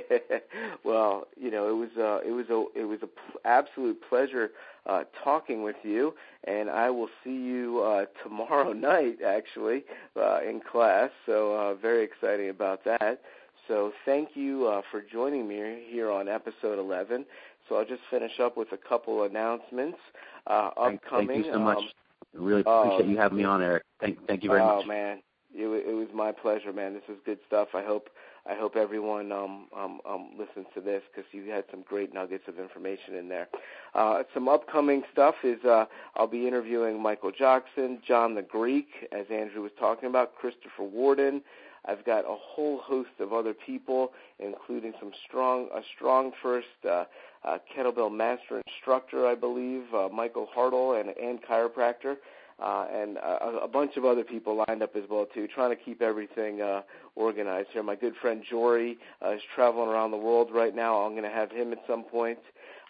well, 0.84 1.26
you 1.36 1.50
know, 1.50 1.68
it 1.68 1.76
was 1.76 1.90
uh, 1.98 2.26
it 2.26 2.32
was 2.32 2.46
a 2.50 2.78
it 2.78 2.84
was 2.84 3.00
a 3.02 3.06
p- 3.06 3.38
absolute 3.44 3.98
pleasure 4.08 4.50
uh, 4.86 5.04
talking 5.22 5.62
with 5.62 5.76
you, 5.82 6.14
and 6.44 6.70
I 6.70 6.90
will 6.90 7.08
see 7.22 7.34
you 7.34 7.80
uh, 7.80 8.06
tomorrow 8.22 8.72
night 8.72 9.18
actually 9.26 9.84
uh, 10.16 10.40
in 10.48 10.60
class. 10.60 11.10
So 11.26 11.54
uh, 11.54 11.74
very 11.74 12.04
exciting 12.04 12.50
about 12.50 12.84
that. 12.84 13.20
So 13.68 13.92
thank 14.04 14.30
you 14.34 14.66
uh, 14.66 14.82
for 14.90 15.00
joining 15.00 15.48
me 15.48 15.84
here 15.88 16.10
on 16.10 16.28
episode 16.28 16.78
11. 16.78 17.24
So 17.68 17.76
I'll 17.76 17.84
just 17.84 18.02
finish 18.10 18.38
up 18.40 18.56
with 18.56 18.72
a 18.72 18.76
couple 18.76 19.22
announcements. 19.22 19.98
Uh, 20.46 20.70
upcoming. 20.76 21.28
Thank 21.28 21.46
you 21.46 21.52
so 21.52 21.58
much. 21.58 21.78
Um, 21.78 21.88
really 22.34 22.60
appreciate 22.60 23.08
you 23.08 23.16
having 23.16 23.38
me 23.38 23.44
on, 23.44 23.62
Eric. 23.62 23.84
Thank, 24.00 24.26
thank 24.26 24.42
you 24.42 24.50
very 24.50 24.60
oh, 24.60 24.76
much. 24.76 24.84
Oh 24.84 24.88
man, 24.88 25.22
it, 25.54 25.88
it 25.88 25.94
was 25.94 26.08
my 26.14 26.32
pleasure, 26.32 26.72
man. 26.72 26.94
This 26.94 27.02
is 27.08 27.16
good 27.24 27.38
stuff. 27.46 27.68
I 27.74 27.82
hope 27.82 28.10
I 28.46 28.54
hope 28.54 28.76
everyone 28.76 29.32
um, 29.32 29.66
um, 29.74 30.00
um, 30.04 30.30
listens 30.38 30.66
to 30.74 30.80
this 30.82 31.02
because 31.10 31.24
you 31.32 31.50
had 31.50 31.64
some 31.70 31.82
great 31.82 32.12
nuggets 32.12 32.44
of 32.46 32.58
information 32.58 33.14
in 33.14 33.28
there. 33.28 33.48
Uh, 33.94 34.22
some 34.34 34.48
upcoming 34.48 35.02
stuff 35.10 35.36
is 35.44 35.64
uh, 35.64 35.86
I'll 36.16 36.26
be 36.26 36.46
interviewing 36.46 37.00
Michael 37.00 37.30
Jackson, 37.30 38.00
John 38.06 38.34
the 38.34 38.42
Greek, 38.42 38.88
as 39.12 39.24
Andrew 39.30 39.62
was 39.62 39.72
talking 39.78 40.10
about, 40.10 40.34
Christopher 40.34 40.82
Warden. 40.82 41.40
I've 41.86 42.04
got 42.04 42.24
a 42.24 42.36
whole 42.36 42.78
host 42.78 43.10
of 43.18 43.32
other 43.32 43.54
people, 43.54 44.12
including 44.38 44.92
some 44.98 45.12
strong, 45.26 45.68
a 45.74 45.82
strong 45.94 46.32
first 46.42 46.66
uh, 46.86 47.04
uh, 47.44 47.58
kettlebell 47.74 48.14
master 48.14 48.62
instructor, 48.66 49.26
I 49.26 49.34
believe, 49.34 49.84
uh, 49.94 50.08
Michael 50.10 50.48
Hartle, 50.54 50.98
and 50.98 51.10
and 51.16 51.42
chiropractor 51.42 52.16
uh, 52.60 52.86
and 52.92 53.16
a, 53.16 53.60
a 53.64 53.68
bunch 53.68 53.96
of 53.96 54.04
other 54.04 54.24
people 54.24 54.64
lined 54.68 54.82
up 54.82 54.94
as 54.96 55.04
well 55.08 55.26
too, 55.26 55.46
trying 55.46 55.70
to 55.70 55.76
keep 55.76 56.00
everything 56.02 56.60
uh, 56.60 56.82
organized 57.16 57.68
here. 57.72 57.82
My 57.82 57.96
good 57.96 58.14
friend 58.20 58.42
Jory 58.48 58.98
uh, 59.24 59.32
is 59.32 59.42
traveling 59.54 59.88
around 59.88 60.10
the 60.10 60.16
world 60.16 60.50
right 60.52 60.74
now. 60.74 61.02
I'm 61.02 61.12
going 61.12 61.24
to 61.24 61.30
have 61.30 61.50
him 61.50 61.72
at 61.72 61.82
some 61.86 62.04
point. 62.04 62.38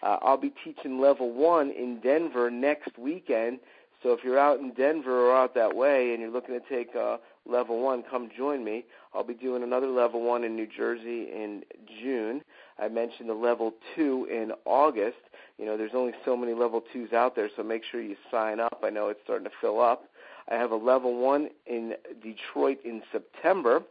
Uh, 0.03 0.17
I'll 0.21 0.37
be 0.37 0.53
teaching 0.63 0.99
level 0.99 1.31
one 1.31 1.71
in 1.71 1.99
Denver 1.99 2.51
next 2.51 2.97
weekend. 2.97 3.59
So 4.03 4.13
if 4.13 4.23
you're 4.23 4.37
out 4.37 4.59
in 4.59 4.71
Denver 4.73 5.29
or 5.29 5.35
out 5.35 5.55
that 5.55 5.75
way 5.75 6.11
and 6.11 6.21
you're 6.21 6.29
looking 6.29 6.59
to 6.59 6.69
take 6.69 6.95
uh, 6.95 7.17
level 7.47 7.81
one, 7.81 8.03
come 8.03 8.29
join 8.37 8.63
me. 8.63 8.85
I'll 9.13 9.23
be 9.23 9.33
doing 9.33 9.63
another 9.63 9.87
level 9.87 10.21
one 10.21 10.43
in 10.43 10.55
New 10.55 10.67
Jersey 10.67 11.29
in 11.31 11.63
June. 12.01 12.43
I 12.77 12.87
mentioned 12.89 13.29
the 13.29 13.33
level 13.33 13.73
two 13.95 14.27
in 14.29 14.51
August. 14.65 15.17
You 15.57 15.65
know, 15.65 15.77
there's 15.77 15.91
only 15.93 16.13
so 16.25 16.35
many 16.35 16.53
level 16.53 16.83
twos 16.91 17.13
out 17.13 17.35
there, 17.35 17.49
so 17.55 17.63
make 17.63 17.83
sure 17.89 18.01
you 18.01 18.17
sign 18.29 18.59
up. 18.59 18.83
I 18.83 18.89
know 18.89 19.07
it's 19.07 19.21
starting 19.23 19.45
to 19.45 19.53
fill 19.61 19.79
up. 19.79 20.03
I 20.49 20.55
have 20.55 20.71
a 20.71 20.75
level 20.75 21.17
one 21.17 21.49
in 21.65 21.93
Detroit 22.21 22.79
in 22.83 23.01
September 23.11 23.81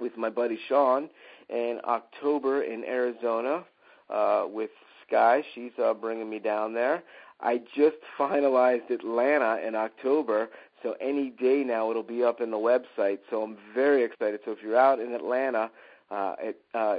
with 0.00 0.16
my 0.16 0.30
buddy 0.30 0.58
Sean, 0.68 1.08
and 1.50 1.80
October 1.82 2.62
in 2.62 2.84
Arizona 2.84 3.64
uh, 4.10 4.44
with 4.48 4.70
Sky. 5.06 5.42
She's 5.54 5.72
uh, 5.82 5.94
bringing 5.94 6.28
me 6.28 6.38
down 6.38 6.74
there. 6.74 7.02
I 7.40 7.62
just 7.74 7.96
finalized 8.18 8.90
Atlanta 8.90 9.60
in 9.66 9.74
October, 9.74 10.50
so 10.82 10.94
any 11.00 11.30
day 11.30 11.64
now 11.64 11.90
it'll 11.90 12.02
be 12.02 12.22
up 12.22 12.40
in 12.40 12.50
the 12.50 12.56
website. 12.56 13.18
So 13.30 13.42
I'm 13.42 13.56
very 13.74 14.04
excited. 14.04 14.40
So 14.44 14.52
if 14.52 14.58
you're 14.62 14.78
out 14.78 15.00
in 15.00 15.12
Atlanta, 15.12 15.70
uh, 16.10 16.34
it, 16.40 16.60
uh, 16.74 16.96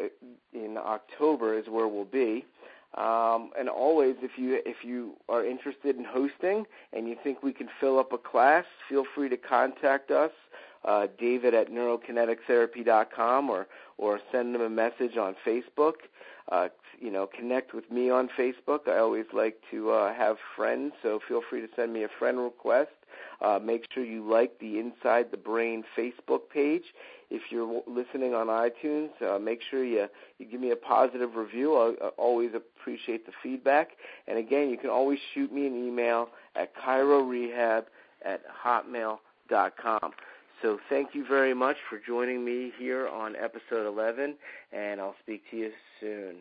in 0.53 0.77
October 0.77 1.57
is 1.57 1.67
where 1.67 1.87
we'll 1.87 2.05
be. 2.05 2.45
Um, 2.95 3.51
and 3.57 3.69
always, 3.69 4.15
if 4.21 4.37
you 4.37 4.61
if 4.65 4.83
you 4.83 5.15
are 5.29 5.45
interested 5.45 5.95
in 5.95 6.03
hosting 6.03 6.65
and 6.91 7.07
you 7.07 7.15
think 7.23 7.43
we 7.43 7.53
can 7.53 7.69
fill 7.79 7.99
up 7.99 8.11
a 8.11 8.17
class, 8.17 8.65
feel 8.87 9.05
free 9.15 9.29
to 9.29 9.37
contact 9.37 10.09
us, 10.09 10.31
uh, 10.83 11.07
David 11.19 11.53
at 11.53 11.69
neurokinetictherapy.com, 11.69 13.49
or 13.49 13.67
or 13.97 14.19
send 14.31 14.55
them 14.55 14.61
a 14.61 14.69
message 14.69 15.17
on 15.17 15.35
Facebook. 15.45 15.95
Uh, 16.51 16.69
you 16.99 17.11
know, 17.11 17.27
connect 17.27 17.73
with 17.73 17.91
me 17.91 18.09
on 18.09 18.27
Facebook. 18.27 18.87
I 18.87 18.97
always 18.97 19.27
like 19.33 19.61
to 19.69 19.91
uh, 19.91 20.13
have 20.13 20.37
friends, 20.55 20.93
so 21.03 21.19
feel 21.27 21.41
free 21.47 21.61
to 21.61 21.69
send 21.75 21.93
me 21.93 22.03
a 22.03 22.09
friend 22.09 22.39
request. 22.39 22.89
Uh, 23.41 23.59
make 23.63 23.85
sure 23.93 24.03
you 24.03 24.29
like 24.29 24.59
the 24.59 24.79
Inside 24.79 25.31
the 25.31 25.37
Brain 25.37 25.83
Facebook 25.97 26.49
page. 26.53 26.83
If 27.29 27.43
you're 27.51 27.81
listening 27.87 28.33
on 28.33 28.47
iTunes, 28.47 29.09
uh, 29.21 29.39
make 29.39 29.61
sure 29.69 29.83
you, 29.83 30.07
you 30.39 30.45
give 30.45 30.59
me 30.59 30.71
a 30.71 30.75
positive 30.75 31.35
review. 31.35 31.75
I, 31.75 32.07
always 32.17 32.51
appreciate 32.55 33.25
the 33.25 33.31
feedback. 33.41 33.91
And 34.27 34.37
again, 34.37 34.69
you 34.69 34.77
can 34.77 34.89
always 34.89 35.19
shoot 35.33 35.53
me 35.53 35.67
an 35.67 35.75
email 35.75 36.29
at 36.55 36.75
chirorehab 36.75 37.85
at 38.23 38.41
hotmail.com. 38.65 40.11
So 40.61 40.79
thank 40.89 41.15
you 41.15 41.25
very 41.25 41.53
much 41.53 41.77
for 41.89 41.99
joining 42.05 42.43
me 42.43 42.73
here 42.77 43.07
on 43.07 43.35
episode 43.35 43.87
11, 43.87 44.35
and 44.73 44.99
I'll 44.99 45.15
speak 45.23 45.43
to 45.51 45.57
you 45.57 45.71
soon. 46.01 46.37